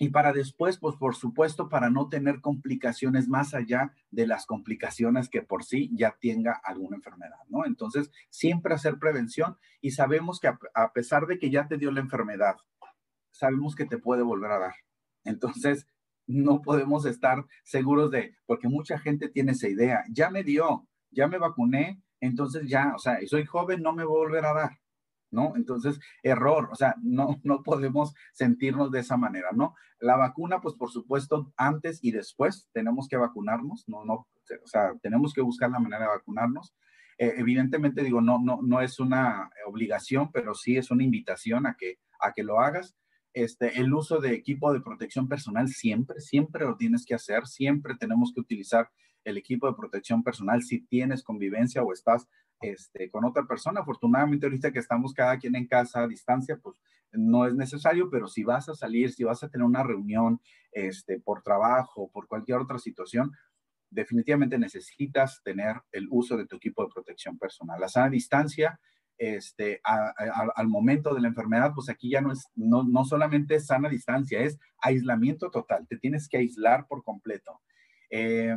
y 0.00 0.10
para 0.10 0.32
después, 0.32 0.78
pues 0.78 0.94
por 0.94 1.16
supuesto, 1.16 1.68
para 1.68 1.90
no 1.90 2.08
tener 2.08 2.40
complicaciones 2.40 3.26
más 3.28 3.52
allá 3.52 3.92
de 4.12 4.28
las 4.28 4.46
complicaciones 4.46 5.28
que 5.28 5.42
por 5.42 5.64
sí 5.64 5.90
ya 5.92 6.16
tenga 6.20 6.52
alguna 6.62 6.96
enfermedad, 6.96 7.40
¿no? 7.48 7.66
Entonces, 7.66 8.12
siempre 8.30 8.74
hacer 8.74 8.98
prevención 8.98 9.56
y 9.80 9.90
sabemos 9.90 10.38
que 10.38 10.48
a, 10.48 10.92
pesar 10.92 11.26
de 11.26 11.40
que 11.40 11.50
ya 11.50 11.66
te 11.66 11.78
dio 11.78 11.90
la 11.90 12.00
enfermedad, 12.00 12.56
sabemos 13.32 13.74
que 13.74 13.86
te 13.86 13.98
puede 13.98 14.22
volver 14.22 14.52
a 14.52 14.58
dar. 14.60 14.74
Entonces, 15.24 15.88
no 16.28 16.62
podemos 16.62 17.04
estar 17.04 17.44
seguros 17.64 18.12
de, 18.12 18.36
porque 18.46 18.68
mucha 18.68 19.00
gente 19.00 19.28
tiene 19.28 19.52
esa 19.52 19.68
idea, 19.68 20.04
ya 20.10 20.30
me 20.30 20.44
dio, 20.44 20.86
ya 21.10 21.26
me 21.26 21.38
vacuné, 21.38 22.00
entonces 22.20 22.68
ya, 22.68 22.92
o 22.94 22.98
sea, 22.98 23.18
soy 23.26 23.44
joven, 23.44 23.82
no 23.82 23.92
me 23.92 24.04
voy 24.04 24.16
a 24.16 24.24
volver 24.26 24.44
a 24.44 24.54
dar. 24.54 24.70
¿no? 25.30 25.54
Entonces, 25.56 25.98
error, 26.22 26.68
o 26.72 26.74
sea, 26.74 26.94
no, 27.02 27.40
no 27.42 27.62
podemos 27.62 28.14
sentirnos 28.32 28.90
de 28.90 29.00
esa 29.00 29.16
manera, 29.16 29.48
¿no? 29.52 29.74
La 30.00 30.16
vacuna, 30.16 30.60
pues 30.60 30.74
por 30.74 30.90
supuesto, 30.90 31.52
antes 31.56 31.98
y 32.02 32.12
después 32.12 32.68
tenemos 32.72 33.08
que 33.08 33.16
vacunarnos, 33.16 33.84
no, 33.88 34.04
no, 34.04 34.14
o 34.14 34.66
sea, 34.66 34.94
tenemos 35.02 35.34
que 35.34 35.42
buscar 35.42 35.70
la 35.70 35.80
manera 35.80 36.02
de 36.02 36.08
vacunarnos. 36.08 36.74
Eh, 37.18 37.34
evidentemente, 37.36 38.02
digo, 38.02 38.20
no, 38.20 38.38
no, 38.38 38.60
no 38.62 38.80
es 38.80 39.00
una 39.00 39.50
obligación, 39.66 40.30
pero 40.32 40.54
sí 40.54 40.76
es 40.76 40.90
una 40.90 41.02
invitación 41.02 41.66
a 41.66 41.74
que, 41.74 41.98
a 42.20 42.32
que 42.32 42.44
lo 42.44 42.60
hagas. 42.60 42.96
Este, 43.34 43.80
el 43.80 43.92
uso 43.92 44.20
de 44.20 44.32
equipo 44.32 44.72
de 44.72 44.80
protección 44.80 45.28
personal 45.28 45.68
siempre, 45.68 46.20
siempre 46.20 46.64
lo 46.64 46.76
tienes 46.76 47.04
que 47.04 47.14
hacer, 47.14 47.46
siempre 47.46 47.94
tenemos 47.96 48.32
que 48.32 48.40
utilizar 48.40 48.90
el 49.28 49.38
equipo 49.38 49.66
de 49.68 49.76
protección 49.76 50.22
personal 50.22 50.62
si 50.62 50.80
tienes 50.80 51.22
convivencia 51.22 51.82
o 51.82 51.92
estás 51.92 52.28
este, 52.60 53.10
con 53.10 53.24
otra 53.24 53.44
persona. 53.46 53.80
Afortunadamente 53.80 54.46
ahorita 54.46 54.72
que 54.72 54.78
estamos 54.78 55.12
cada 55.12 55.38
quien 55.38 55.54
en 55.54 55.66
casa 55.66 56.02
a 56.02 56.08
distancia, 56.08 56.58
pues 56.62 56.80
no 57.12 57.46
es 57.46 57.54
necesario, 57.54 58.10
pero 58.10 58.28
si 58.28 58.44
vas 58.44 58.68
a 58.68 58.74
salir, 58.74 59.12
si 59.12 59.24
vas 59.24 59.42
a 59.42 59.48
tener 59.48 59.64
una 59.64 59.82
reunión 59.82 60.40
este, 60.72 61.20
por 61.20 61.42
trabajo, 61.42 62.10
por 62.12 62.26
cualquier 62.26 62.58
otra 62.58 62.78
situación, 62.78 63.32
definitivamente 63.90 64.58
necesitas 64.58 65.40
tener 65.42 65.76
el 65.92 66.06
uso 66.10 66.36
de 66.36 66.46
tu 66.46 66.56
equipo 66.56 66.82
de 66.82 66.92
protección 66.92 67.38
personal. 67.38 67.80
La 67.80 67.88
sana 67.88 68.10
distancia, 68.10 68.78
este, 69.16 69.80
al 69.82 70.68
momento 70.68 71.14
de 71.14 71.20
la 71.20 71.28
enfermedad, 71.28 71.72
pues 71.74 71.88
aquí 71.88 72.10
ya 72.10 72.20
no 72.20 72.32
es, 72.32 72.48
no, 72.54 72.84
no 72.84 73.04
solamente 73.04 73.58
sana 73.60 73.88
distancia, 73.88 74.40
es 74.40 74.58
aislamiento 74.80 75.50
total. 75.50 75.86
Te 75.88 75.96
tienes 75.96 76.28
que 76.28 76.36
aislar 76.36 76.86
por 76.86 77.02
completo. 77.02 77.60
Eh, 78.10 78.54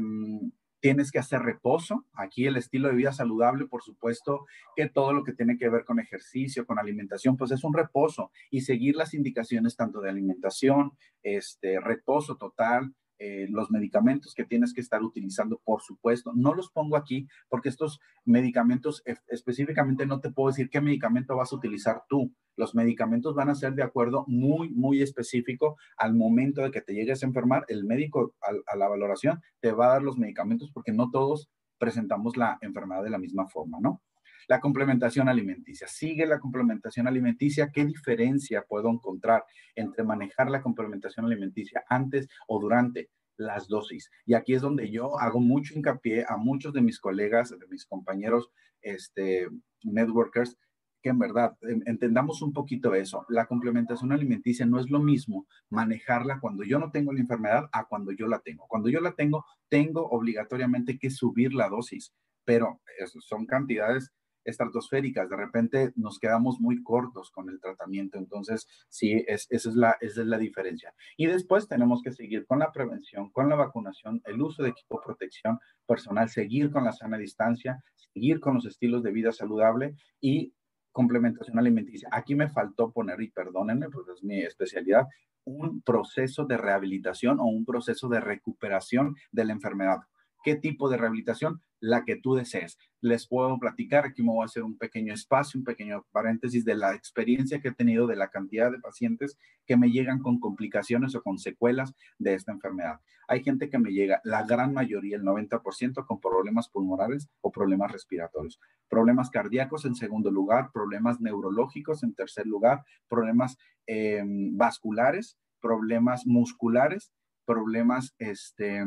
tienes 0.82 1.12
que 1.12 1.20
hacer 1.20 1.42
reposo. 1.42 2.06
Aquí 2.14 2.48
el 2.48 2.58
estilo 2.58 2.90
de 2.90 2.96
vida 2.96 3.14
saludable, 3.14 3.68
por 3.68 3.84
supuesto, 3.84 4.46
que 4.76 4.90
todo 4.90 5.14
lo 5.14 5.24
que 5.24 5.34
tiene 5.34 5.58
que 5.58 5.70
ver 5.70 5.86
con 5.86 6.00
ejercicio, 6.00 6.66
con 6.66 6.80
alimentación, 6.80 7.38
pues 7.38 7.52
es 7.52 7.64
un 7.64 7.74
reposo 7.74 8.32
y 8.50 8.62
seguir 8.62 8.96
las 8.96 9.14
indicaciones 9.14 9.76
tanto 9.76 10.02
de 10.02 10.10
alimentación, 10.10 10.92
este, 11.24 11.80
reposo 11.80 12.36
total, 12.36 12.94
eh, 13.24 13.46
los 13.52 13.70
medicamentos 13.70 14.34
que 14.34 14.46
tienes 14.46 14.74
que 14.74 14.82
estar 14.82 15.04
utilizando, 15.04 15.62
por 15.64 15.84
supuesto. 15.84 16.32
No 16.34 16.56
los 16.56 16.72
pongo 16.72 16.98
aquí 16.98 17.28
porque 17.50 17.70
estos 17.70 18.00
medicamentos 18.26 19.04
específicamente 19.28 20.08
no 20.08 20.20
te 20.20 20.32
puedo 20.32 20.50
decir 20.50 20.72
qué 20.72 20.82
medicamento 20.82 21.36
vas 21.36 21.54
a 21.54 21.56
utilizar 21.56 22.02
tú. 22.10 22.34
Los 22.56 22.74
medicamentos 22.74 23.36
van 23.36 23.50
a 23.50 23.56
ser 23.56 23.76
de 23.76 23.84
acuerdo 23.84 24.26
muy, 24.28 24.72
muy 24.72 25.04
específico 25.04 25.78
al 25.98 26.16
momento 26.16 26.64
de 26.64 26.72
que 26.72 26.82
te 26.82 26.96
llegues 26.96 27.22
a 27.22 27.28
enfermar. 27.28 27.64
El 27.68 27.86
médico 27.86 28.34
a 28.42 28.76
la 28.76 28.88
valoración 28.88 29.40
te 29.60 29.72
va 29.72 29.86
a 29.86 29.94
dar 29.94 30.02
los 30.02 30.18
medicamentos 30.18 30.72
porque 30.72 30.92
no 30.92 31.12
todos 31.12 31.52
presentamos 31.78 32.38
la 32.38 32.58
enfermedad 32.62 33.04
de 33.04 33.12
la 33.12 33.20
misma 33.20 33.48
forma, 33.48 33.78
¿no? 33.80 34.02
La 34.48 34.60
complementación 34.60 35.30
alimenticia. 35.30 35.88
Sigue 35.88 36.26
la 36.26 36.40
complementación 36.40 37.08
alimenticia. 37.08 37.72
¿Qué 37.72 37.86
diferencia 37.86 38.64
puedo 38.68 38.90
encontrar 38.90 39.44
entre 39.76 40.04
manejar 40.04 40.50
la 40.50 40.62
complementación 40.62 41.26
alimenticia 41.26 41.84
antes 41.90 42.28
o 42.48 42.60
durante 42.60 43.10
las 43.38 43.68
dosis? 43.68 44.10
Y 44.26 44.34
aquí 44.34 44.54
es 44.54 44.62
donde 44.62 44.90
yo 44.90 45.20
hago 45.20 45.40
mucho 45.40 45.74
hincapié 45.76 46.26
a 46.28 46.38
muchos 46.38 46.74
de 46.74 46.82
mis 46.82 47.00
colegas, 47.00 47.50
de 47.50 47.68
mis 47.68 47.86
compañeros, 47.86 48.50
este, 48.82 49.48
networkers, 49.84 50.58
que 51.02 51.10
en 51.10 51.20
verdad 51.20 51.58
entendamos 51.86 52.42
un 52.42 52.54
poquito 52.54 52.94
eso. 52.94 53.26
La 53.30 53.48
complementación 53.48 54.12
alimenticia 54.12 54.66
no 54.66 54.80
es 54.80 54.90
lo 54.90 55.00
mismo 55.00 55.48
manejarla 55.70 56.40
cuando 56.40 56.64
yo 56.64 56.80
no 56.80 56.92
tengo 56.92 57.12
la 57.12 57.22
enfermedad 57.22 57.70
a 57.72 57.86
cuando 57.86 58.12
yo 58.12 58.28
la 58.28 58.40
tengo. 58.40 58.68
Cuando 58.68 58.90
yo 58.90 59.02
la 59.02 59.14
tengo, 59.14 59.46
tengo 59.70 60.08
obligatoriamente 60.08 61.00
que 61.00 61.10
subir 61.10 61.54
la 61.54 61.70
dosis, 61.70 62.14
pero 62.46 62.82
son 63.20 63.46
cantidades 63.46 64.12
estratosféricas, 64.44 65.30
de 65.30 65.36
repente 65.36 65.94
nos 65.96 66.20
quedamos 66.20 66.60
muy 66.60 66.84
cortos 66.84 67.32
con 67.32 67.50
el 67.50 67.60
tratamiento, 67.60 68.18
entonces 68.18 68.68
sí, 68.90 69.24
es, 69.28 69.48
esa, 69.50 69.70
es 69.70 69.76
la, 69.76 69.98
esa 70.02 70.22
es 70.22 70.28
la 70.28 70.38
diferencia. 70.38 70.94
Y 71.18 71.28
después 71.28 71.68
tenemos 71.68 72.02
que 72.02 72.12
seguir 72.12 72.46
con 72.46 72.60
la 72.60 72.72
prevención, 72.72 73.30
con 73.32 73.50
la 73.50 73.56
vacunación, 73.56 74.22
el 74.26 74.42
uso 74.42 74.64
de 74.64 74.70
equipo 74.70 74.98
de 74.98 75.06
protección 75.06 75.60
personal, 75.86 76.30
seguir 76.30 76.72
con 76.72 76.84
la 76.84 76.94
sana 76.94 77.18
distancia, 77.18 77.84
seguir 77.96 78.40
con 78.40 78.56
los 78.56 78.66
estilos 78.66 79.04
de 79.04 79.12
vida 79.12 79.32
saludable 79.32 79.96
y 80.20 80.54
complementación 80.92 81.58
alimenticia. 81.58 82.10
Aquí 82.12 82.36
me 82.36 82.50
faltó 82.50 82.92
poner, 82.92 83.22
y 83.22 83.30
perdónenme, 83.30 83.90
porque 83.90 84.12
es 84.14 84.24
mi 84.24 84.42
especialidad, 84.42 85.08
un 85.44 85.82
proceso 85.82 86.46
de 86.46 86.58
rehabilitación 86.58 87.40
o 87.40 87.46
un 87.46 87.66
proceso 87.66 88.10
de 88.10 88.20
recuperación 88.20 89.16
de 89.32 89.46
la 89.46 89.54
enfermedad. 89.54 90.00
¿Qué 90.44 90.56
tipo 90.56 90.90
de 90.90 90.98
rehabilitación? 90.98 91.62
La 91.80 92.04
que 92.04 92.16
tú 92.16 92.36
desees. 92.36 92.78
Les 93.00 93.28
puedo 93.28 93.60
platicar, 93.60 94.06
aquí 94.06 94.24
me 94.24 94.32
voy 94.32 94.44
a 94.44 94.46
hacer 94.46 94.64
un 94.64 94.78
pequeño 94.78 95.14
espacio, 95.14 95.60
un 95.60 95.64
pequeño 95.64 96.06
paréntesis 96.12 96.66
de 96.66 96.76
la 96.76 96.94
experiencia 96.96 97.62
que 97.62 97.70
he 97.70 97.74
tenido 97.74 98.08
de 98.08 98.16
la 98.16 98.30
cantidad 98.30 98.72
de 98.72 98.80
pacientes 98.80 99.38
que 99.66 99.78
me 99.78 99.92
llegan 99.92 100.20
con 100.20 100.40
complicaciones 100.40 101.16
o 101.16 101.22
con 101.22 101.38
secuelas 101.38 101.94
de 102.18 102.34
esta 102.34 102.52
enfermedad. 102.52 103.00
Hay 103.28 103.44
gente 103.44 103.70
que 103.70 103.80
me 103.80 103.92
llega, 103.92 104.20
la 104.24 104.44
gran 104.44 104.74
mayoría, 104.74 105.16
el 105.16 105.24
90%, 105.24 106.06
con 106.06 106.20
problemas 106.20 106.70
pulmonares 106.70 107.30
o 107.42 107.52
problemas 107.52 107.92
respiratorios. 107.92 108.60
Problemas 108.90 109.30
cardíacos 109.30 109.86
en 109.86 109.96
segundo 109.96 110.32
lugar, 110.32 110.72
problemas 110.74 111.22
neurológicos 111.22 112.04
en 112.04 112.14
tercer 112.14 112.46
lugar, 112.46 112.84
problemas 113.08 113.58
em, 113.86 114.58
vasculares, 114.58 115.38
problemas 115.62 116.26
musculares, 116.26 117.14
problemas 117.46 118.16
este, 118.18 118.84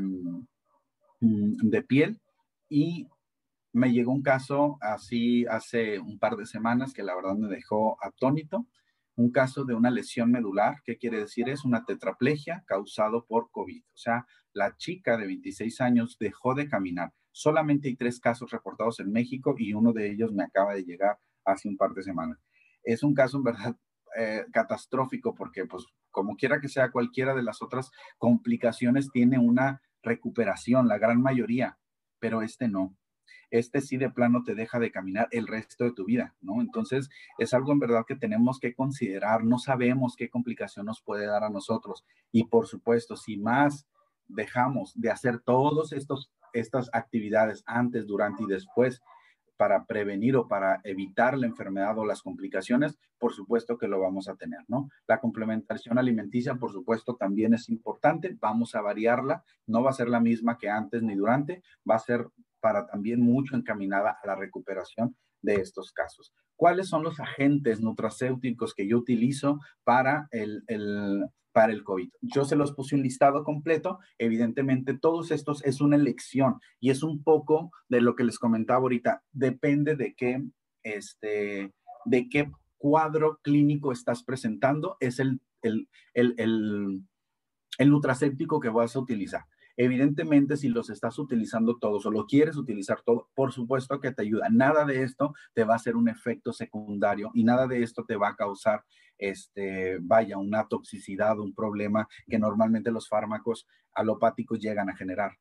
de 1.24 1.82
piel 1.82 2.20
y 2.68 3.08
me 3.72 3.92
llegó 3.92 4.12
un 4.12 4.22
caso 4.22 4.78
así 4.80 5.46
hace 5.46 5.98
un 5.98 6.18
par 6.18 6.36
de 6.36 6.46
semanas 6.46 6.92
que 6.92 7.02
la 7.02 7.14
verdad 7.14 7.34
me 7.34 7.48
dejó 7.48 7.96
atónito, 8.02 8.66
un 9.16 9.30
caso 9.30 9.64
de 9.64 9.74
una 9.74 9.90
lesión 9.90 10.30
medular, 10.30 10.76
¿qué 10.84 10.96
quiere 10.96 11.18
decir? 11.18 11.48
Es 11.48 11.64
una 11.64 11.84
tetraplegia 11.84 12.64
causado 12.66 13.26
por 13.26 13.50
COVID. 13.50 13.82
O 13.82 13.96
sea, 13.96 14.26
la 14.52 14.76
chica 14.76 15.16
de 15.16 15.26
26 15.26 15.80
años 15.80 16.16
dejó 16.18 16.54
de 16.54 16.68
caminar. 16.68 17.12
Solamente 17.32 17.88
hay 17.88 17.96
tres 17.96 18.20
casos 18.20 18.50
reportados 18.50 19.00
en 19.00 19.10
México 19.10 19.54
y 19.58 19.72
uno 19.72 19.92
de 19.92 20.10
ellos 20.10 20.32
me 20.32 20.44
acaba 20.44 20.74
de 20.74 20.84
llegar 20.84 21.18
hace 21.44 21.68
un 21.68 21.76
par 21.76 21.92
de 21.94 22.02
semanas. 22.02 22.38
Es 22.84 23.02
un 23.02 23.14
caso 23.14 23.38
en 23.38 23.44
verdad 23.44 23.76
eh, 24.18 24.44
catastrófico 24.52 25.34
porque 25.34 25.66
pues 25.66 25.84
como 26.10 26.36
quiera 26.36 26.60
que 26.60 26.68
sea 26.68 26.92
cualquiera 26.92 27.34
de 27.34 27.42
las 27.42 27.60
otras 27.60 27.90
complicaciones 28.18 29.10
tiene 29.10 29.38
una 29.38 29.82
recuperación, 30.04 30.88
la 30.88 30.98
gran 30.98 31.20
mayoría, 31.20 31.78
pero 32.20 32.42
este 32.42 32.68
no. 32.68 32.96
este 33.50 33.80
sí 33.80 33.96
de 33.96 34.10
plano 34.10 34.42
te 34.42 34.54
deja 34.54 34.78
de 34.80 34.90
caminar 34.90 35.28
el 35.30 35.46
resto 35.46 35.84
de 35.84 35.92
tu 35.92 36.04
vida, 36.04 36.34
¿no? 36.40 36.60
Entonces, 36.60 37.08
es 37.38 37.54
algo 37.54 37.72
en 37.72 37.78
verdad 37.78 38.04
que 38.06 38.16
tenemos 38.16 38.58
que 38.58 38.74
considerar, 38.74 39.44
no 39.44 39.58
sabemos 39.58 40.16
qué 40.16 40.28
complicación 40.28 40.86
nos 40.86 41.00
puede 41.02 41.26
dar 41.26 41.44
a 41.44 41.50
nosotros. 41.50 42.04
Y 42.32 42.44
por 42.44 42.66
supuesto, 42.66 43.16
si 43.16 43.36
más 43.36 43.86
dejamos 44.26 44.92
de 44.94 45.10
hacer 45.10 45.38
todas 45.40 45.92
estas 46.52 46.90
actividades 46.92 47.62
antes, 47.66 48.06
durante 48.06 48.42
y 48.42 48.46
después 48.46 49.02
para 49.56 49.84
prevenir 49.84 50.36
o 50.36 50.48
para 50.48 50.80
evitar 50.84 51.36
la 51.38 51.46
enfermedad 51.46 51.98
o 51.98 52.04
las 52.04 52.22
complicaciones, 52.22 52.98
por 53.18 53.32
supuesto 53.32 53.78
que 53.78 53.88
lo 53.88 54.00
vamos 54.00 54.28
a 54.28 54.36
tener, 54.36 54.60
¿no? 54.68 54.88
La 55.06 55.20
complementación 55.20 55.98
alimenticia, 55.98 56.54
por 56.56 56.72
supuesto, 56.72 57.16
también 57.16 57.54
es 57.54 57.68
importante. 57.68 58.36
Vamos 58.40 58.74
a 58.74 58.80
variarla. 58.80 59.44
No 59.66 59.82
va 59.82 59.90
a 59.90 59.94
ser 59.94 60.08
la 60.08 60.20
misma 60.20 60.58
que 60.58 60.68
antes 60.68 61.02
ni 61.02 61.14
durante. 61.14 61.62
Va 61.88 61.96
a 61.96 62.00
ser 62.00 62.28
para 62.60 62.86
también 62.86 63.20
mucho 63.20 63.56
encaminada 63.56 64.18
a 64.22 64.26
la 64.26 64.34
recuperación 64.34 65.16
de 65.42 65.56
estos 65.56 65.92
casos. 65.92 66.32
¿Cuáles 66.56 66.88
son 66.88 67.02
los 67.02 67.20
agentes 67.20 67.80
nutracéuticos 67.80 68.74
que 68.74 68.88
yo 68.88 68.98
utilizo 68.98 69.60
para 69.84 70.28
el, 70.30 70.62
el 70.66 71.24
para 71.54 71.72
el 71.72 71.84
COVID. 71.84 72.10
Yo 72.20 72.44
se 72.44 72.56
los 72.56 72.72
puse 72.72 72.96
un 72.96 73.02
listado 73.02 73.44
completo. 73.44 74.00
Evidentemente, 74.18 74.98
todos 74.98 75.30
estos 75.30 75.64
es 75.64 75.80
una 75.80 75.94
elección 75.94 76.58
y 76.80 76.90
es 76.90 77.04
un 77.04 77.22
poco 77.22 77.70
de 77.88 78.00
lo 78.00 78.16
que 78.16 78.24
les 78.24 78.40
comentaba 78.40 78.80
ahorita. 78.80 79.22
Depende 79.30 79.94
de 79.94 80.14
qué, 80.16 80.42
este, 80.82 81.72
de 82.06 82.28
qué 82.28 82.50
cuadro 82.76 83.38
clínico 83.40 83.92
estás 83.92 84.24
presentando, 84.24 84.96
es 84.98 85.20
el, 85.20 85.40
el, 85.62 85.88
el, 86.12 86.34
el, 86.38 87.04
el 87.78 87.90
nutracéptico 87.90 88.58
que 88.58 88.68
vas 88.68 88.96
a 88.96 88.98
utilizar. 88.98 89.44
Evidentemente, 89.76 90.56
si 90.56 90.68
los 90.68 90.88
estás 90.88 91.18
utilizando 91.18 91.78
todos 91.78 92.06
o 92.06 92.10
lo 92.10 92.26
quieres 92.26 92.56
utilizar 92.56 93.02
todo, 93.02 93.28
por 93.34 93.52
supuesto 93.52 94.00
que 94.00 94.12
te 94.12 94.22
ayuda. 94.22 94.48
Nada 94.50 94.84
de 94.84 95.02
esto 95.02 95.34
te 95.52 95.64
va 95.64 95.74
a 95.74 95.76
hacer 95.76 95.96
un 95.96 96.08
efecto 96.08 96.52
secundario 96.52 97.30
y 97.34 97.42
nada 97.42 97.66
de 97.66 97.82
esto 97.82 98.04
te 98.04 98.16
va 98.16 98.28
a 98.28 98.36
causar, 98.36 98.84
este, 99.18 99.98
vaya, 100.00 100.38
una 100.38 100.68
toxicidad, 100.68 101.38
un 101.40 101.54
problema 101.54 102.08
que 102.28 102.38
normalmente 102.38 102.92
los 102.92 103.08
fármacos 103.08 103.66
alopáticos 103.94 104.60
llegan 104.60 104.90
a 104.90 104.96
generar. 104.96 105.32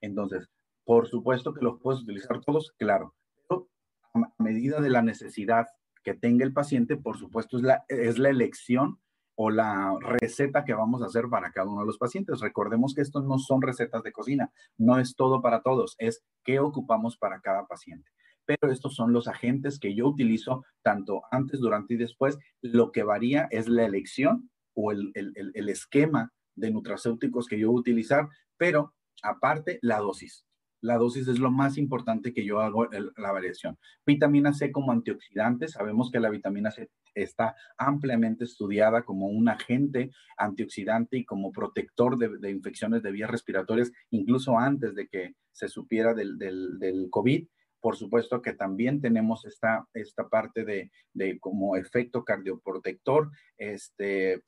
Entonces, 0.00 0.48
por 0.84 1.06
supuesto 1.06 1.54
que 1.54 1.64
los 1.64 1.80
puedes 1.80 2.02
utilizar 2.02 2.40
todos, 2.40 2.72
claro, 2.78 3.14
pero 3.48 3.68
a 4.14 4.42
medida 4.42 4.80
de 4.80 4.90
la 4.90 5.02
necesidad 5.02 5.66
que 6.02 6.14
tenga 6.14 6.44
el 6.44 6.52
paciente, 6.52 6.96
por 6.96 7.18
supuesto, 7.18 7.56
es 7.56 7.62
la, 7.62 7.84
es 7.88 8.18
la 8.18 8.30
elección 8.30 9.00
o 9.36 9.50
la 9.50 9.96
receta 10.00 10.64
que 10.64 10.74
vamos 10.74 11.02
a 11.02 11.06
hacer 11.06 11.28
para 11.28 11.52
cada 11.52 11.68
uno 11.68 11.80
de 11.82 11.86
los 11.86 11.98
pacientes. 11.98 12.40
Recordemos 12.40 12.94
que 12.94 13.02
esto 13.02 13.22
no 13.22 13.38
son 13.38 13.62
recetas 13.62 14.02
de 14.02 14.12
cocina, 14.12 14.50
no 14.78 14.98
es 14.98 15.14
todo 15.14 15.40
para 15.42 15.62
todos, 15.62 15.94
es 15.98 16.24
qué 16.44 16.58
ocupamos 16.58 17.16
para 17.16 17.40
cada 17.40 17.66
paciente. 17.66 18.10
Pero 18.44 18.72
estos 18.72 18.94
son 18.94 19.12
los 19.12 19.28
agentes 19.28 19.78
que 19.78 19.94
yo 19.94 20.06
utilizo 20.06 20.64
tanto 20.82 21.22
antes, 21.30 21.60
durante 21.60 21.94
y 21.94 21.96
después. 21.96 22.38
Lo 22.62 22.92
que 22.92 23.02
varía 23.02 23.48
es 23.50 23.68
la 23.68 23.84
elección 23.84 24.50
o 24.74 24.92
el, 24.92 25.12
el 25.14 25.68
esquema 25.68 26.32
de 26.54 26.70
nutracéuticos 26.70 27.46
que 27.46 27.58
yo 27.58 27.68
voy 27.68 27.78
a 27.78 27.80
utilizar, 27.80 28.28
pero 28.56 28.94
aparte 29.22 29.78
la 29.82 29.98
dosis 29.98 30.46
la 30.86 30.96
dosis 30.96 31.28
es 31.28 31.38
lo 31.38 31.50
más 31.50 31.76
importante 31.76 32.32
que 32.32 32.44
yo 32.44 32.60
hago 32.60 32.86
la 32.86 33.32
variación. 33.32 33.76
Vitamina 34.06 34.52
C 34.52 34.70
como 34.70 34.92
antioxidante, 34.92 35.68
sabemos 35.68 36.10
que 36.10 36.20
la 36.20 36.30
vitamina 36.30 36.70
C 36.70 36.90
está 37.14 37.56
ampliamente 37.76 38.44
estudiada 38.44 39.02
como 39.02 39.26
un 39.26 39.48
agente 39.48 40.12
antioxidante 40.36 41.18
y 41.18 41.24
como 41.24 41.50
protector 41.50 42.16
de, 42.16 42.50
infecciones 42.50 43.02
de 43.02 43.10
vías 43.10 43.30
respiratorias, 43.30 43.90
incluso 44.10 44.58
antes 44.58 44.94
de 44.94 45.08
que 45.08 45.34
se 45.52 45.68
supiera 45.68 46.14
del, 46.14 46.38
del, 46.38 47.08
COVID. 47.10 47.46
Por 47.86 47.96
supuesto 47.96 48.42
que 48.42 48.52
también 48.52 49.00
tenemos 49.00 49.44
esta, 49.44 49.86
esta 49.94 50.28
parte 50.28 50.64
de, 50.64 50.90
de 51.14 51.38
como 51.38 51.76
efecto 51.76 52.24
cardioprotector, 52.24 53.30
este, 53.56 54.42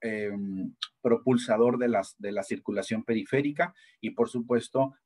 em, 0.00 0.74
propulsador 1.00 1.78
de, 1.78 1.86
las, 1.86 2.16
de 2.18 2.32
la 2.32 2.42
circulación 2.42 3.04
periférica 3.04 3.72
y 4.00 4.10
por 4.10 4.28
supuesto 4.28 4.96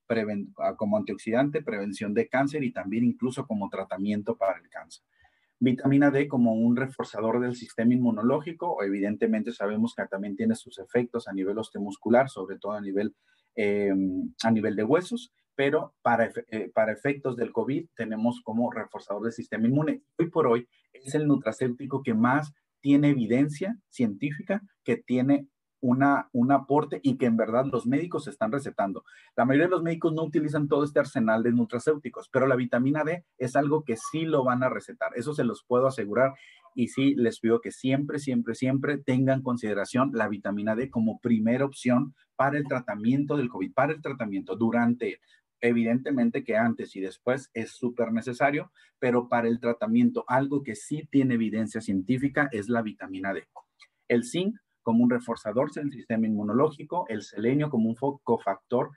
ah, 0.56 0.76
como 0.76 0.96
antioxidante, 0.96 1.60
prevención 1.60 2.14
de 2.14 2.26
cáncer 2.26 2.64
y 2.64 2.72
también 2.72 3.04
incluso 3.04 3.46
como 3.46 3.68
tratamiento 3.68 4.34
para 4.34 4.58
el 4.58 4.70
cáncer. 4.70 5.04
Vitamina 5.60 6.10
D 6.10 6.26
como 6.26 6.54
un 6.54 6.76
reforzador 6.76 7.38
del 7.38 7.54
sistema 7.54 7.92
inmunológico, 7.92 8.82
evidentemente 8.82 9.52
sabemos 9.52 9.94
que 9.94 10.06
también 10.06 10.36
tiene 10.36 10.54
sus 10.54 10.78
efectos 10.78 11.28
a 11.28 11.34
nivel 11.34 11.58
osteomuscular, 11.58 12.30
sobre 12.30 12.58
todo 12.58 12.72
a 12.72 12.80
nivel, 12.80 13.14
em, 13.54 14.32
a 14.42 14.50
nivel 14.50 14.74
de 14.74 14.84
huesos 14.84 15.34
pero 15.56 15.94
para, 16.02 16.30
eh, 16.48 16.70
para 16.74 16.92
efectos 16.92 17.36
del 17.36 17.52
COVID 17.52 17.86
tenemos 17.94 18.40
como 18.42 18.70
reforzador 18.70 19.22
del 19.22 19.32
sistema 19.32 19.66
inmune. 19.66 20.02
Hoy 20.18 20.30
por 20.30 20.46
hoy 20.46 20.68
es 20.92 21.14
el 21.14 21.26
nutracéutico 21.26 22.02
que 22.02 22.14
más 22.14 22.52
tiene 22.80 23.10
evidencia 23.10 23.78
científica, 23.88 24.62
que 24.84 24.96
tiene 24.96 25.48
una, 25.80 26.28
un 26.32 26.50
aporte 26.50 26.98
y 27.02 27.18
que 27.18 27.26
en 27.26 27.36
verdad 27.36 27.66
los 27.70 27.86
médicos 27.86 28.26
están 28.26 28.50
recetando. 28.50 29.04
La 29.36 29.44
mayoría 29.44 29.66
de 29.66 29.72
los 29.72 29.82
médicos 29.82 30.14
no 30.14 30.24
utilizan 30.24 30.66
todo 30.66 30.82
este 30.82 30.98
arsenal 30.98 31.42
de 31.42 31.52
nutracéuticos, 31.52 32.28
pero 32.30 32.46
la 32.46 32.56
vitamina 32.56 33.04
D 33.04 33.24
es 33.36 33.54
algo 33.54 33.84
que 33.84 33.96
sí 33.96 34.24
lo 34.24 34.44
van 34.44 34.62
a 34.62 34.70
recetar. 34.70 35.12
Eso 35.14 35.34
se 35.34 35.44
los 35.44 35.62
puedo 35.62 35.86
asegurar 35.86 36.32
y 36.74 36.88
sí 36.88 37.14
les 37.14 37.38
pido 37.38 37.60
que 37.60 37.70
siempre, 37.70 38.18
siempre, 38.18 38.54
siempre 38.54 38.98
tengan 38.98 39.42
consideración 39.42 40.10
la 40.14 40.28
vitamina 40.28 40.74
D 40.74 40.90
como 40.90 41.20
primera 41.20 41.64
opción 41.64 42.14
para 42.36 42.58
el 42.58 42.66
tratamiento 42.66 43.36
del 43.36 43.48
COVID, 43.48 43.72
para 43.74 43.92
el 43.92 44.02
tratamiento 44.02 44.56
durante, 44.56 45.20
Evidentemente 45.60 46.44
que 46.44 46.56
antes 46.56 46.94
y 46.96 47.00
después 47.00 47.50
es 47.54 47.72
súper 47.72 48.12
necesario, 48.12 48.70
pero 48.98 49.28
para 49.28 49.48
el 49.48 49.60
tratamiento 49.60 50.24
algo 50.28 50.62
que 50.62 50.74
sí 50.74 51.08
tiene 51.10 51.34
evidencia 51.34 51.80
científica 51.80 52.48
es 52.52 52.68
la 52.68 52.82
vitamina 52.82 53.32
D. 53.32 53.46
El 54.08 54.24
zinc 54.24 54.56
como 54.82 55.02
un 55.02 55.10
reforzador 55.10 55.72
del 55.72 55.90
sistema 55.90 56.26
inmunológico, 56.26 57.06
el 57.08 57.22
selenio 57.22 57.70
como 57.70 57.88
un 57.88 57.96
cofactor 58.22 58.90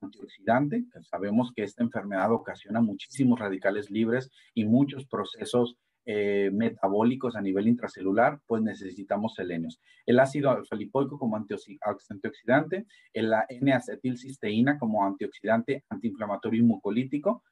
antioxidante. 0.00 0.84
Sabemos 1.02 1.52
que 1.54 1.62
esta 1.62 1.82
enfermedad 1.82 2.32
ocasiona 2.32 2.80
muchísimos 2.80 3.38
radicales 3.38 3.90
libres 3.90 4.30
y 4.54 4.64
muchos 4.64 5.06
procesos 5.06 5.76
eh, 6.10 6.48
metabólicos 6.54 7.36
a 7.36 7.42
nivel 7.42 7.68
intracelular, 7.68 8.40
pues 8.46 8.62
necesitamos 8.62 9.34
selenios. 9.34 9.78
El 10.06 10.20
ácido 10.20 10.50
alfa-lipoico 10.50 11.18
como 11.18 11.36
antioxidante, 11.36 12.86
la 13.12 13.44
N-acetilcisteína 13.46 14.78
como 14.78 15.04
antioxidante 15.04 15.84
antiinflamatorio 15.90 16.62
y 16.62 16.64
mucolítico, 16.64 17.42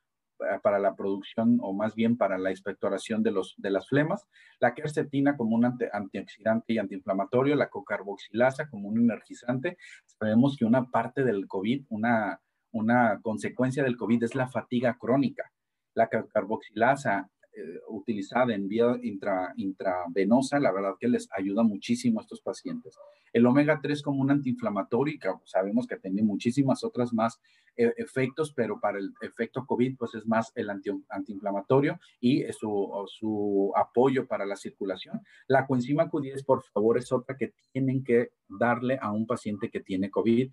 para 0.63 0.79
la 0.79 0.95
producción 0.97 1.59
o 1.61 1.75
más 1.75 1.95
bien 1.95 2.17
para 2.17 2.39
la 2.39 2.51
expectoración 2.51 3.23
de, 3.23 3.31
los, 3.31 3.55
de 3.59 3.71
las 3.71 3.89
flemas, 3.89 4.27
la 4.59 4.75
quercetina 4.75 5.37
como 5.37 5.55
un 5.55 5.67
antioxidante 5.93 6.73
y 6.73 6.79
antiinflamatorio, 6.79 7.57
la 7.57 7.69
cocarboxilasa 7.69 8.71
como 8.71 8.89
un 8.89 8.99
energizante. 8.99 9.77
Sabemos 10.19 10.57
que 10.57 10.65
una 10.65 10.91
parte 10.91 11.25
del 11.25 11.47
COVID, 11.47 11.85
una, 11.91 12.41
una 12.73 13.21
consecuencia 13.21 13.83
del 13.83 13.99
COVID 13.99 14.25
es 14.25 14.35
la 14.35 14.49
fatiga 14.49 14.97
crónica. 14.99 15.53
La 15.95 16.09
carboxilasa 16.09 17.31
eh, 17.57 17.81
utilizada 17.89 18.55
en 18.55 18.69
vía 18.69 18.99
intra, 19.03 19.55
intravenosa, 19.57 20.61
la 20.61 20.73
verdad 20.73 20.97
que 21.01 21.09
les 21.09 21.27
ayuda 21.33 21.63
muchísimo 21.63 22.21
a 22.21 22.23
estos 22.23 22.43
pacientes. 22.43 22.99
El 23.33 23.47
omega 23.47 23.81
3 23.83 24.03
como 24.03 24.21
un 24.21 24.31
antiinflamatorio, 24.31 25.19
sabemos 25.45 25.87
que 25.87 25.97
tiene 25.97 26.23
muchísimas 26.23 26.85
otras 26.85 27.15
más 27.15 27.41
eh, 27.79 27.95
efectos, 27.97 28.53
pero 28.55 28.79
para 28.79 28.99
el 28.99 29.15
efecto 29.23 29.65
COVID, 29.65 29.97
pues 29.97 30.15
es 30.15 30.27
más 30.27 30.53
el 30.55 30.69
anti, 30.69 30.91
antiinflamatorio 31.09 31.99
y 32.21 32.45
su 32.53 33.73
apoyo 33.75 34.27
para 34.27 34.45
la 34.45 34.57
circulación. 34.57 35.23
La 35.47 35.67
coenzima 35.67 36.11
Q10, 36.11 36.45
por 36.45 36.63
favor, 36.63 36.99
es 36.99 37.11
otra 37.11 37.37
que 37.37 37.55
tienen 37.73 38.05
que 38.05 38.33
darle 38.49 38.99
a 39.01 39.13
un 39.13 39.27
paciente 39.27 39.71
que 39.71 39.81
tiene 39.81 40.11
COVID 40.11 40.51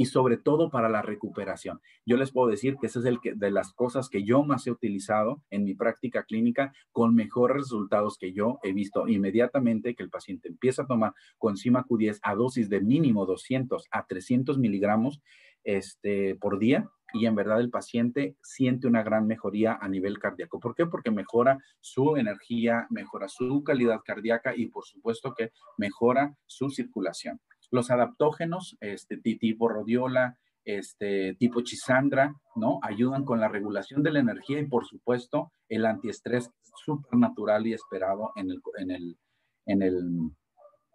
y 0.00 0.06
sobre 0.06 0.38
todo 0.38 0.70
para 0.70 0.88
la 0.88 1.02
recuperación. 1.02 1.82
Yo 2.06 2.16
les 2.16 2.30
puedo 2.32 2.48
decir 2.48 2.78
que 2.80 2.86
esa 2.86 3.00
es 3.00 3.04
el 3.04 3.20
que, 3.20 3.34
de 3.34 3.50
las 3.50 3.74
cosas 3.74 4.08
que 4.08 4.24
yo 4.24 4.42
más 4.42 4.66
he 4.66 4.70
utilizado 4.70 5.42
en 5.50 5.62
mi 5.62 5.74
práctica 5.74 6.22
clínica 6.22 6.72
con 6.90 7.14
mejores 7.14 7.58
resultados 7.58 8.16
que 8.16 8.32
yo 8.32 8.60
he 8.62 8.72
visto 8.72 9.08
inmediatamente 9.08 9.94
que 9.94 10.02
el 10.02 10.08
paciente 10.08 10.48
empieza 10.48 10.84
a 10.84 10.86
tomar 10.86 11.12
coenzima 11.36 11.84
Q10 11.84 12.18
a 12.22 12.34
dosis 12.34 12.70
de 12.70 12.80
mínimo 12.80 13.26
200 13.26 13.88
a 13.90 14.06
300 14.06 14.56
miligramos 14.56 15.20
este, 15.64 16.34
por 16.36 16.58
día 16.58 16.88
y 17.12 17.26
en 17.26 17.34
verdad 17.34 17.60
el 17.60 17.68
paciente 17.68 18.36
siente 18.42 18.86
una 18.86 19.02
gran 19.02 19.26
mejoría 19.26 19.78
a 19.82 19.86
nivel 19.86 20.18
cardíaco. 20.18 20.60
¿Por 20.60 20.74
qué? 20.74 20.86
Porque 20.86 21.10
mejora 21.10 21.58
su 21.80 22.16
energía, 22.16 22.86
mejora 22.88 23.28
su 23.28 23.62
calidad 23.64 24.00
cardíaca 24.02 24.56
y 24.56 24.68
por 24.68 24.86
supuesto 24.86 25.34
que 25.34 25.52
mejora 25.76 26.34
su 26.46 26.70
circulación. 26.70 27.38
Los 27.70 27.90
adaptógenos, 27.90 28.76
este, 28.80 29.16
tipo 29.16 29.68
rodiola, 29.68 30.38
este, 30.64 31.34
tipo 31.34 31.62
chisandra, 31.62 32.34
¿no? 32.54 32.80
Ayudan 32.82 33.24
con 33.24 33.40
la 33.40 33.48
regulación 33.48 34.02
de 34.02 34.12
la 34.12 34.20
energía 34.20 34.60
y, 34.60 34.66
por 34.66 34.86
supuesto, 34.86 35.52
el 35.68 35.86
antiestrés 35.86 36.50
súper 36.84 37.18
natural 37.18 37.66
y 37.66 37.72
esperado 37.72 38.32
en 38.36 38.50
el, 38.50 38.60
en 38.78 38.90
el, 38.90 39.18
en 39.66 39.82
el, 39.82 40.30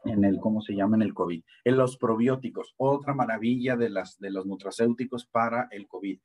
en 0.06 0.24
el, 0.24 0.40
¿cómo 0.40 0.62
se 0.62 0.76
llama? 0.76 0.96
En 0.98 1.02
el 1.02 1.14
COVID. 1.14 1.44
En 1.64 1.78
los 1.78 1.98
probióticos, 1.98 2.74
otra 2.78 3.14
maravilla 3.14 3.76
de, 3.76 3.90
las, 3.90 4.18
de 4.20 4.32
los 4.32 4.46
nutracéuticos 4.46 5.26
para 5.26 5.68
el 5.72 5.88
COVID. 5.88 6.20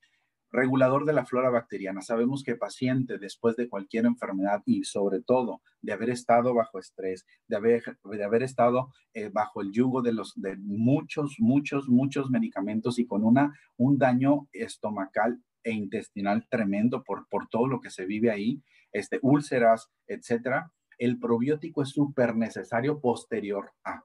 Regulador 0.50 1.04
de 1.04 1.12
la 1.12 1.24
flora 1.24 1.50
bacteriana. 1.50 2.02
Sabemos 2.02 2.42
que 2.42 2.56
paciente 2.56 3.18
después 3.18 3.56
de 3.56 3.68
cualquier 3.68 4.06
enfermedad 4.06 4.62
y 4.66 4.84
sobre 4.84 5.22
todo 5.22 5.62
de 5.80 5.92
haber 5.92 6.10
estado 6.10 6.54
bajo 6.54 6.78
estrés, 6.78 7.26
de 7.46 7.56
haber, 7.56 7.98
de 8.04 8.24
haber 8.24 8.42
estado 8.42 8.92
eh, 9.14 9.30
bajo 9.32 9.60
el 9.60 9.72
yugo 9.72 10.02
de, 10.02 10.12
los, 10.12 10.32
de 10.36 10.56
muchos, 10.56 11.36
muchos, 11.38 11.88
muchos 11.88 12.30
medicamentos 12.30 12.98
y 12.98 13.06
con 13.06 13.24
una, 13.24 13.58
un 13.76 13.98
daño 13.98 14.48
estomacal 14.52 15.42
e 15.62 15.72
intestinal 15.72 16.46
tremendo 16.48 17.02
por, 17.04 17.28
por 17.28 17.48
todo 17.48 17.66
lo 17.66 17.80
que 17.80 17.90
se 17.90 18.06
vive 18.06 18.30
ahí, 18.30 18.62
este, 18.92 19.18
úlceras, 19.22 19.90
etcétera, 20.06 20.72
el 20.98 21.18
probiótico 21.18 21.82
es 21.82 21.90
súper 21.90 22.36
necesario 22.36 23.00
posterior 23.00 23.72
a. 23.84 24.04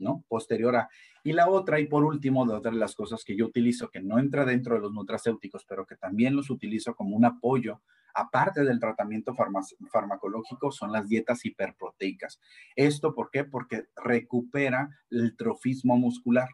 ¿no? 0.00 0.24
Posterior 0.28 0.76
a. 0.76 0.88
Y 1.22 1.32
la 1.32 1.48
otra, 1.48 1.78
y 1.80 1.86
por 1.86 2.04
último, 2.04 2.46
de 2.46 2.54
otras 2.54 2.74
de 2.74 2.80
las 2.80 2.94
cosas 2.94 3.24
que 3.24 3.36
yo 3.36 3.46
utilizo, 3.46 3.90
que 3.90 4.00
no 4.00 4.18
entra 4.18 4.44
dentro 4.44 4.74
de 4.74 4.80
los 4.80 4.92
nutracéuticos, 4.92 5.64
pero 5.68 5.86
que 5.86 5.96
también 5.96 6.34
los 6.34 6.50
utilizo 6.50 6.94
como 6.94 7.16
un 7.16 7.24
apoyo, 7.24 7.82
aparte 8.14 8.64
del 8.64 8.80
tratamiento 8.80 9.34
farmacológico, 9.92 10.72
son 10.72 10.92
las 10.92 11.08
dietas 11.08 11.44
hiperproteicas. 11.44 12.40
¿Esto 12.74 13.14
por 13.14 13.30
qué? 13.30 13.44
Porque 13.44 13.84
recupera 13.96 14.88
el 15.10 15.36
trofismo 15.36 15.96
muscular. 15.96 16.48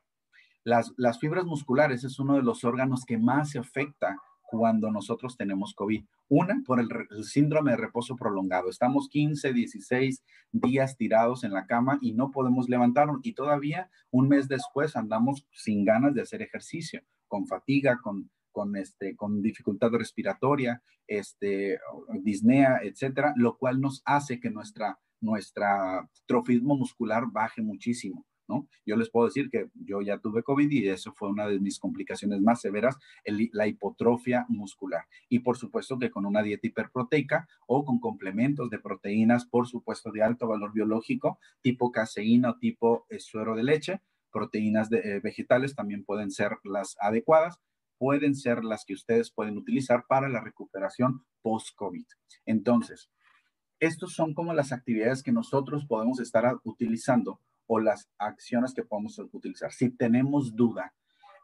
Las, 0.65 0.93
las 0.97 1.21
fibras 1.21 1.45
musculares 1.45 2.03
es 2.03 2.19
uno 2.19 2.35
de 2.35 2.43
los 2.43 2.65
órganos 2.65 3.05
que 3.05 3.19
más 3.19 3.51
se 3.51 3.61
afecta 3.61 4.21
cuando 4.47 4.91
nosotros 4.91 5.37
tenemos 5.37 5.75
COVID. 5.75 6.05
Una, 6.29 6.63
por 6.65 6.81
el, 6.81 6.89
síndrome 7.25 7.73
de 7.73 7.77
reposo 7.77 8.17
prolongado. 8.17 8.71
Estamos 8.71 9.09
15, 9.09 9.53
16 9.53 10.23
días 10.53 10.97
tirados 10.97 11.45
en 11.45 11.53
la 11.53 11.67
cama 11.67 11.99
y 12.01 12.15
no 12.15 12.31
podemos 12.31 12.69
levantarnos. 12.69 13.21
Y 13.23 13.35
todavía 13.35 13.91
un 14.11 14.29
mes 14.29 14.49
después 14.49 14.97
andamos 14.97 15.47
sin 15.53 15.85
ganas 15.85 16.15
de 16.15 16.23
hacer 16.23 16.43
ejercicio, 16.43 17.03
con 17.29 17.47
fatiga, 17.47 18.01
con, 18.03 18.31
con, 18.53 18.77
este, 18.77 19.17
con 19.17 19.43
dificultad 19.43 19.91
respiratoria, 19.91 20.83
este, 21.07 21.79
disnea, 22.23 22.81
etcétera, 22.83 23.35
lo 23.37 23.59
cual 23.59 23.81
nos 23.81 24.03
hace 24.05 24.41
que 24.41 24.51
nuestra, 24.51 24.99
nuestra 25.21 26.09
trofismo 26.27 26.77
muscular 26.77 27.25
baje 27.31 27.63
muchísimo. 27.63 28.25
Yo 28.85 28.97
les 28.97 29.11
puedo 29.11 29.27
decir 29.27 29.51
que 29.51 29.69
yo 29.75 30.01
ya 30.03 30.19
tuve 30.19 30.43
COVID 30.43 30.71
y 30.71 30.89
eso 30.89 31.13
fue 31.13 31.29
una 31.29 31.47
de 31.47 31.59
mis 31.59 31.79
complicaciones 31.79 32.41
más 32.41 32.61
severas, 32.61 32.97
la 33.53 33.67
hipotrofia 33.67 34.47
muscular. 34.49 35.05
Y 35.29 35.41
por 35.41 35.57
supuesto 35.57 35.99
que 35.99 36.11
con 36.11 36.27
una 36.27 36.43
dieta 36.43 36.67
hiperproteica 36.67 37.49
o 37.67 37.85
con 37.85 37.99
complementos 37.99 38.71
de 38.71 38.79
proteínas, 38.79 39.47
por 39.47 39.67
supuesto 39.67 40.13
de 40.13 40.23
alto 40.23 40.47
valor 40.47 40.73
biológico, 40.73 41.39
tipo 41.61 41.91
caseína 41.91 42.51
o 42.51 42.59
tipo 42.59 43.07
eh, 43.09 43.19
suero 43.19 43.57
de 43.57 43.65
leche, 43.65 44.03
proteínas 44.31 44.91
eh, 44.93 45.21
vegetales 45.23 45.75
también 45.75 46.05
pueden 46.05 46.31
ser 46.31 46.53
las 46.65 46.97
adecuadas, 47.01 47.59
pueden 47.99 48.35
ser 48.35 48.65
las 48.65 48.85
que 48.85 48.95
ustedes 48.95 49.31
pueden 49.31 49.57
utilizar 49.57 50.05
para 50.07 50.29
la 50.29 50.41
recuperación 50.41 51.25
post-COVID. 51.43 52.05
Entonces, 52.45 53.11
estos 53.81 54.15
son 54.15 54.35
como 54.35 54.55
las 54.55 54.73
actividades 54.73 55.23
que 55.23 55.33
nosotros 55.33 55.87
podemos 55.87 56.21
estar 56.21 56.59
utilizando 56.65 57.41
o 57.67 57.81
las 57.81 58.09
acciones 58.19 58.75
que 58.75 58.85
podemos 58.85 59.19
utilizar. 59.19 59.73
Si 59.73 59.91
tenemos 59.91 60.55
duda, 60.55 60.95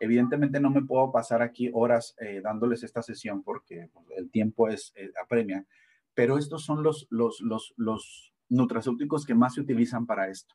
evidentemente 0.00 0.60
no 0.60 0.70
me 0.70 0.82
puedo 0.82 1.12
pasar 1.12 1.42
aquí 1.42 1.70
horas 1.72 2.14
eh, 2.18 2.40
dándoles 2.42 2.82
esta 2.82 3.02
sesión 3.02 3.42
porque 3.42 3.88
pues, 3.92 4.06
el 4.16 4.30
tiempo 4.30 4.68
es 4.68 4.92
eh, 4.96 5.10
apremia, 5.22 5.66
pero 6.14 6.38
estos 6.38 6.64
son 6.64 6.82
los, 6.82 7.06
los, 7.10 7.40
los, 7.40 7.72
los 7.76 8.32
nutracéuticos 8.48 9.24
que 9.24 9.34
más 9.34 9.54
se 9.54 9.60
utilizan 9.60 10.06
para 10.06 10.28
esto. 10.28 10.54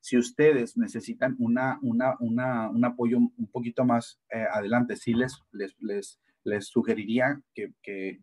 Si 0.00 0.16
ustedes 0.16 0.76
necesitan 0.76 1.34
una, 1.38 1.78
una, 1.82 2.16
una, 2.20 2.70
un 2.70 2.84
apoyo 2.84 3.18
un 3.18 3.50
poquito 3.50 3.84
más 3.84 4.20
eh, 4.30 4.44
adelante, 4.52 4.96
sí 4.96 5.12
les, 5.12 5.42
les, 5.50 5.74
les, 5.80 6.20
les 6.44 6.66
sugeriría 6.66 7.42
que, 7.54 7.72
que, 7.82 8.20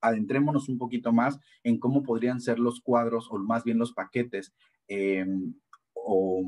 adentrémonos 0.00 0.68
un 0.68 0.78
poquito 0.78 1.12
más 1.12 1.38
en 1.64 1.78
cómo 1.78 2.02
podrían 2.02 2.40
ser 2.40 2.58
los 2.58 2.80
cuadros 2.80 3.28
o 3.30 3.38
más 3.38 3.64
bien 3.64 3.78
los 3.78 3.92
paquetes 3.92 4.54
em, 4.88 5.54
o 6.08 6.40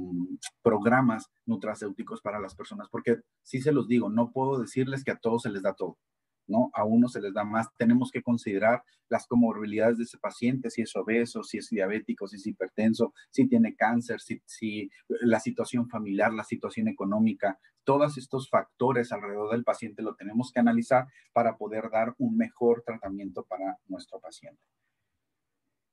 programas 0.63 1.27
nutracéuticos 1.45 2.21
para 2.23 2.39
las 2.39 2.55
personas, 2.55 2.89
porque 2.89 3.17
sí 3.43 3.61
se 3.61 3.73
los 3.73 3.89
digo, 3.89 4.09
no 4.09 4.31
puedo 4.31 4.61
decirles 4.61 5.03
que 5.03 5.11
a 5.11 5.19
todos 5.19 5.43
se 5.43 5.51
les 5.51 5.63
da 5.63 5.75
todo, 5.75 5.99
¿no? 6.47 6.71
A 6.75 6.85
uno 6.85 7.09
se 7.09 7.21
les 7.21 7.35
da 7.35 7.43
más. 7.43 7.67
Tenemos 7.77 8.13
que 8.13 8.23
considerar 8.23 8.85
las 9.09 9.27
comorbilidades 9.27 9.99
de 9.99 10.05
ese 10.05 10.19
paciente, 10.19 10.71
si 10.71 10.83
es 10.83 10.95
obeso, 10.95 11.43
si 11.43 11.59
es 11.59 11.69
diabético, 11.71 12.29
si 12.29 12.37
es 12.37 12.47
hipertenso, 12.47 13.15
si 13.31 13.49
tiene 13.49 13.75
cáncer, 13.75 14.21
si, 14.21 14.41
si 14.47 14.91
la 15.09 15.41
situación 15.41 15.89
familiar, 15.89 16.33
la 16.33 16.45
situación 16.45 16.87
económica, 16.87 17.59
todos 17.83 18.17
estos 18.17 18.49
factores 18.49 19.11
alrededor 19.11 19.51
del 19.51 19.65
paciente 19.65 20.03
lo 20.03 20.15
tenemos 20.15 20.53
que 20.53 20.61
analizar 20.61 21.09
para 21.33 21.57
poder 21.57 21.91
dar 21.91 22.15
un 22.19 22.37
mejor 22.37 22.85
tratamiento 22.87 23.45
para 23.45 23.79
nuestro 23.89 24.21
paciente. 24.21 24.63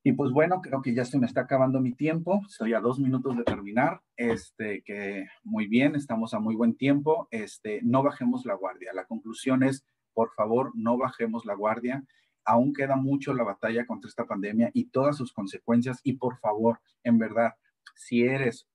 Y 0.08 0.14
pues 0.14 0.32
bueno, 0.32 0.62
creo 0.62 0.84
que 0.84 0.94
ya 0.94 1.04
se 1.04 1.18
me 1.18 1.26
está 1.26 1.42
acabando 1.42 1.82
mi 1.82 1.92
tiempo. 1.92 2.40
Estoy 2.48 2.76
a 2.76 2.80
dos 2.80 3.00
minutos 3.00 3.36
de 3.36 3.44
terminar. 3.44 4.04
Este, 4.16 4.84
que 4.84 5.26
muy 5.44 5.66
bien, 5.66 5.96
estamos 5.96 6.36
a 6.36 6.40
muy 6.40 6.56
buen 6.56 6.78
tiempo. 6.78 7.28
Este, 7.32 7.80
no 7.82 8.04
bajemos 8.04 8.46
la 8.46 8.54
guardia. 8.54 8.94
La 8.94 9.06
conclusión 9.06 9.64
es, 9.64 9.84
por 10.14 10.32
favor, 10.36 10.72
no 10.76 10.96
bajemos 11.00 11.44
la 11.46 11.56
guardia. 11.56 12.06
Aún 12.44 12.72
queda 12.72 12.96
mucho 12.96 13.34
la 13.34 13.44
batalla 13.44 13.88
contra 13.88 14.08
esta 14.08 14.28
pandemia 14.28 14.70
y 14.76 14.90
todas 14.92 15.18
sus 15.18 15.34
consecuencias. 15.34 16.02
Y 16.04 16.14
por 16.14 16.38
favor, 16.38 16.82
en 17.04 17.18
verdad, 17.18 17.54
si 17.96 18.26
eres 18.26 18.68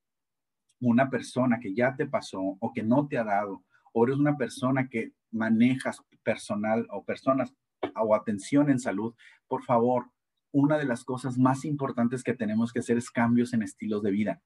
una 0.80 1.10
persona 1.10 1.60
que 1.60 1.76
ya 1.76 1.94
te 1.94 2.06
pasó 2.06 2.40
o 2.58 2.72
que 2.74 2.82
no 2.82 3.06
te 3.06 3.18
ha 3.18 3.22
dado, 3.22 3.62
o 3.92 4.04
eres 4.04 4.16
una 4.16 4.36
persona 4.36 4.88
que 4.88 5.12
manejas 5.30 6.02
personal 6.24 6.88
o 6.90 7.04
personas 7.04 7.54
o 7.94 8.16
atención 8.16 8.68
en 8.68 8.80
salud, 8.80 9.14
por 9.46 9.62
favor, 9.62 10.10
una 10.52 10.78
de 10.78 10.84
las 10.84 11.04
cosas 11.04 11.38
más 11.38 11.64
importantes 11.64 12.22
que 12.22 12.34
tenemos 12.34 12.72
que 12.72 12.80
hacer 12.80 12.96
es 12.96 13.10
cambios 13.10 13.52
en 13.52 13.62
estilos 13.62 14.02
de 14.02 14.10
vida. 14.10 14.42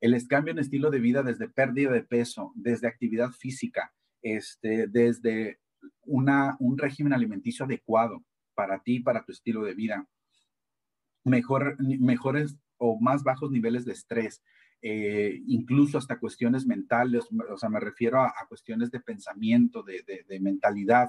El 0.00 0.16
cambio 0.26 0.52
en 0.52 0.58
estilo 0.58 0.90
de 0.90 0.98
vida 0.98 1.22
desde 1.22 1.48
pérdida 1.48 1.92
de 1.92 2.02
peso, 2.02 2.52
desde 2.56 2.88
actividad 2.88 3.30
física, 3.30 3.94
este, 4.20 4.88
desde 4.88 5.60
una, 6.02 6.56
un 6.58 6.76
régimen 6.76 7.12
alimenticio 7.12 7.64
adecuado 7.64 8.24
para 8.54 8.82
ti, 8.82 9.00
para 9.00 9.24
tu 9.24 9.32
estilo 9.32 9.62
de 9.62 9.74
vida, 9.74 10.08
mejor, 11.24 11.76
mejores 11.80 12.56
o 12.78 13.00
más 13.00 13.22
bajos 13.22 13.50
niveles 13.50 13.84
de 13.84 13.92
estrés, 13.92 14.42
eh, 14.82 15.40
incluso 15.46 15.98
hasta 15.98 16.18
cuestiones 16.18 16.66
mentales, 16.66 17.28
o 17.50 17.56
sea, 17.56 17.68
me 17.68 17.78
refiero 17.78 18.20
a, 18.20 18.34
cuestiones 18.48 18.90
de 18.90 19.00
pensamiento, 19.00 19.84
de, 19.84 20.02
de 20.28 20.40
mentalidad, 20.40 21.08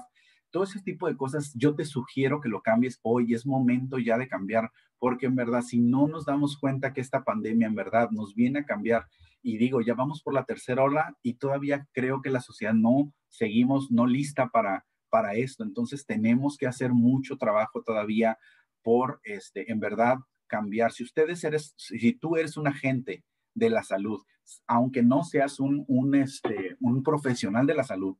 todo 0.54 0.62
ese 0.62 0.80
tipo 0.80 1.08
de 1.08 1.16
cosas, 1.16 1.52
yo 1.56 1.74
te 1.74 1.84
sugiero 1.84 2.40
que 2.40 2.48
lo 2.48 2.62
cambies 2.62 3.00
hoy, 3.02 3.34
es 3.34 3.44
momento 3.44 3.98
ya 3.98 4.16
de 4.16 4.28
cambiar, 4.28 4.70
porque 5.00 5.26
en 5.26 5.34
verdad, 5.34 5.62
si 5.62 5.80
no 5.80 6.06
nos 6.06 6.26
damos 6.26 6.56
cuenta 6.56 6.92
que 6.92 7.00
esta 7.00 7.24
pandemia 7.24 7.66
en 7.66 7.74
verdad 7.74 8.10
nos 8.12 8.36
viene 8.36 8.60
a 8.60 8.64
cambiar, 8.64 9.08
y 9.42 9.58
digo, 9.58 9.80
ya 9.80 9.94
vamos 9.94 10.22
por 10.22 10.32
la 10.32 10.44
tercera 10.44 10.84
ola 10.84 11.18
y 11.24 11.34
todavía 11.34 11.88
creo 11.90 12.22
que 12.22 12.30
la 12.30 12.40
sociedad 12.40 12.72
no 12.72 13.12
seguimos, 13.28 13.90
no 13.90 14.06
lista 14.06 14.48
para, 14.50 14.86
para 15.10 15.34
esto, 15.34 15.64
entonces 15.64 16.06
tenemos 16.06 16.56
que 16.56 16.68
hacer 16.68 16.92
mucho 16.92 17.36
trabajo 17.36 17.82
todavía 17.82 18.38
por, 18.84 19.20
este, 19.24 19.72
en 19.72 19.80
verdad, 19.80 20.18
cambiar. 20.46 20.92
Si 20.92 21.02
ustedes 21.02 21.42
eres, 21.42 21.74
si 21.76 22.12
tú 22.12 22.36
eres 22.36 22.56
un 22.56 22.68
agente 22.68 23.24
de 23.54 23.70
la 23.70 23.82
salud, 23.82 24.22
aunque 24.68 25.02
no 25.02 25.24
seas 25.24 25.58
un, 25.58 25.84
un, 25.88 26.14
este, 26.14 26.76
un 26.78 27.02
profesional 27.02 27.66
de 27.66 27.74
la 27.74 27.82
salud, 27.82 28.16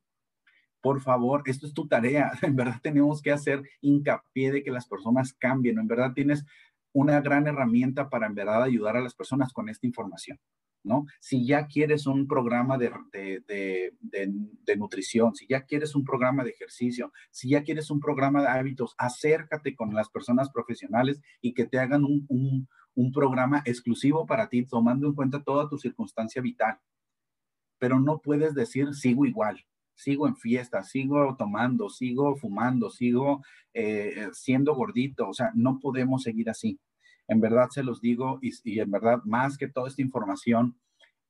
por 0.84 1.00
favor, 1.00 1.42
esto 1.46 1.66
es 1.66 1.72
tu 1.72 1.88
tarea. 1.88 2.30
En 2.42 2.56
verdad 2.56 2.78
tenemos 2.82 3.22
que 3.22 3.32
hacer 3.32 3.62
hincapié 3.80 4.52
de 4.52 4.62
que 4.62 4.70
las 4.70 4.86
personas 4.86 5.32
cambien. 5.32 5.78
En 5.78 5.88
verdad 5.88 6.12
tienes 6.12 6.44
una 6.92 7.22
gran 7.22 7.46
herramienta 7.46 8.10
para 8.10 8.26
en 8.26 8.34
verdad 8.34 8.62
ayudar 8.62 8.98
a 8.98 9.00
las 9.00 9.14
personas 9.14 9.54
con 9.54 9.70
esta 9.70 9.86
información. 9.86 10.38
¿no? 10.82 11.06
Si 11.20 11.46
ya 11.46 11.68
quieres 11.68 12.06
un 12.06 12.28
programa 12.28 12.76
de, 12.76 12.92
de, 13.14 13.94
de, 14.02 14.76
nutrición, 14.76 15.34
si 15.34 15.46
ya 15.46 15.62
quieres 15.62 15.94
un 15.94 16.04
programa 16.04 16.44
de 16.44 16.50
ejercicio, 16.50 17.14
si 17.30 17.48
ya 17.48 17.62
quieres 17.62 17.90
un 17.90 18.00
programa 18.00 18.42
de 18.42 18.48
hábitos, 18.48 18.94
acércate 18.98 19.74
con 19.74 19.94
las 19.94 20.10
personas 20.10 20.50
profesionales 20.50 21.22
y 21.40 21.54
que 21.54 21.64
te 21.64 21.78
hagan 21.78 22.04
un, 22.04 22.26
un, 22.28 22.68
un 22.94 23.10
programa 23.10 23.62
exclusivo 23.64 24.26
para 24.26 24.50
ti, 24.50 24.66
tomando 24.66 25.06
en 25.06 25.14
cuenta 25.14 25.42
toda 25.42 25.66
tu 25.66 25.78
circunstancia 25.78 26.42
vital. 26.42 26.78
Pero 27.78 27.98
no 27.98 28.20
puedes 28.20 28.54
decir 28.54 28.92
sigo 28.92 29.24
igual, 29.24 29.64
sigo 29.94 30.26
en 30.28 30.36
fiesta, 30.36 30.82
sigo 30.82 31.36
tomando, 31.36 31.88
sigo 31.88 32.36
fumando, 32.36 32.90
sigo 32.90 33.42
eh, 33.72 34.28
siendo 34.32 34.74
gordito. 34.74 35.28
O 35.28 35.34
sea, 35.34 35.50
no 35.54 35.78
podemos 35.80 36.22
seguir 36.22 36.50
así. 36.50 36.78
En 37.28 37.40
verdad 37.40 37.68
se 37.70 37.82
los 37.82 38.00
digo 38.00 38.38
y, 38.42 38.80
en 38.80 38.90
verdad 38.90 39.20
más 39.24 39.56
que 39.56 39.68
toda 39.68 39.88
esta 39.88 40.02
información 40.02 40.78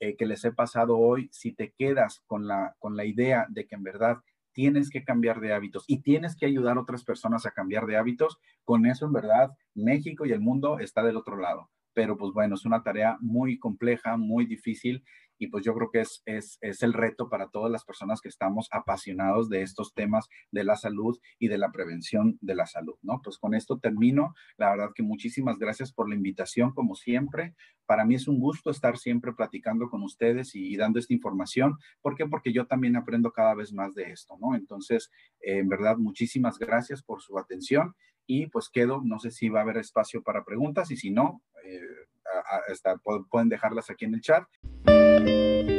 eh, 0.00 0.16
que 0.16 0.26
les 0.26 0.44
he 0.44 0.52
pasado 0.52 0.98
hoy, 0.98 1.28
si 1.32 1.52
te 1.52 1.72
quedas 1.72 2.22
con 2.26 2.48
la, 2.48 2.74
con 2.78 2.96
la 2.96 3.04
idea 3.04 3.46
de 3.48 3.66
que 3.66 3.76
en 3.76 3.84
verdad 3.84 4.18
tienes 4.52 4.90
que 4.90 5.04
cambiar 5.04 5.40
de 5.40 5.52
hábitos 5.52 5.84
y 5.86 6.00
tienes 6.02 6.36
que 6.36 6.46
ayudar 6.46 6.76
a 6.76 6.80
otras 6.80 7.04
personas 7.04 7.46
a 7.46 7.50
cambiar 7.50 7.86
de 7.86 7.96
hábitos, 7.96 8.38
con 8.64 8.86
eso 8.86 9.06
en 9.06 9.12
verdad 9.12 9.50
México 9.74 10.26
y 10.26 10.32
el 10.32 10.40
mundo 10.40 10.78
está 10.78 11.02
del 11.02 11.16
otro 11.16 11.36
lado. 11.36 11.70
Pero 11.92 12.16
pues 12.16 12.32
bueno, 12.32 12.56
es 12.56 12.64
una 12.64 12.82
tarea 12.82 13.18
muy 13.20 13.58
compleja, 13.58 14.16
muy 14.16 14.46
difícil 14.46 15.04
y 15.38 15.48
pues 15.48 15.64
yo 15.64 15.74
creo 15.74 15.90
que 15.90 16.00
es, 16.00 16.22
es, 16.26 16.58
es, 16.60 16.82
el 16.82 16.92
reto 16.92 17.28
para 17.28 17.48
todas 17.48 17.70
las 17.70 17.84
personas 17.84 18.20
que 18.20 18.28
estamos 18.28 18.68
apasionados 18.70 19.48
de 19.48 19.62
estos 19.62 19.92
temas 19.94 20.28
de 20.50 20.64
la 20.64 20.76
salud 20.76 21.18
y 21.38 21.48
de 21.48 21.58
la 21.58 21.72
prevención 21.72 22.38
de 22.40 22.54
la 22.54 22.66
salud, 22.66 22.96
¿no? 23.02 23.20
Pues 23.22 23.38
con 23.38 23.54
esto 23.54 23.78
termino. 23.78 24.34
La 24.56 24.70
verdad 24.70 24.92
que 24.94 25.02
muchísimas 25.02 25.58
gracias 25.58 25.92
por 25.92 26.08
la 26.08 26.14
invitación, 26.14 26.72
como 26.72 26.94
siempre. 26.94 27.54
Para 27.86 28.04
mí 28.04 28.14
es 28.14 28.28
un 28.28 28.38
gusto 28.38 28.70
estar 28.70 28.96
siempre 28.96 29.32
platicando 29.32 29.88
con 29.88 30.02
ustedes 30.02 30.54
y, 30.54 30.76
dando 30.76 30.98
esta 30.98 31.14
información. 31.14 31.78
¿Por 32.00 32.16
qué? 32.16 32.26
Porque 32.26 32.52
yo 32.52 32.66
también 32.66 32.96
aprendo 32.96 33.32
cada 33.32 33.54
vez 33.54 33.72
más 33.72 33.94
de 33.94 34.10
esto, 34.10 34.36
¿no? 34.40 34.54
Entonces, 34.54 35.10
en 35.40 35.68
verdad, 35.68 35.96
muchísimas 35.98 36.58
gracias 36.58 37.02
por 37.02 37.22
su 37.22 37.38
atención 37.38 37.94
y 38.26 38.46
pues 38.46 38.70
quedo, 38.70 39.02
no 39.04 39.18
sé 39.18 39.30
si 39.30 39.48
va 39.48 39.60
a 39.60 39.62
haber 39.62 39.76
espacio 39.78 40.22
para 40.22 40.44
preguntas 40.44 40.90
y 40.90 40.96
si 40.96 41.10
no, 41.10 41.42
eh, 41.64 41.80
pueden 43.30 43.48
dejarlas 43.48 43.90
aquí 43.90 44.04
en 44.04 44.14
el 44.14 44.20
chat. 44.20 44.44
thank 45.14 45.68
you 45.68 45.73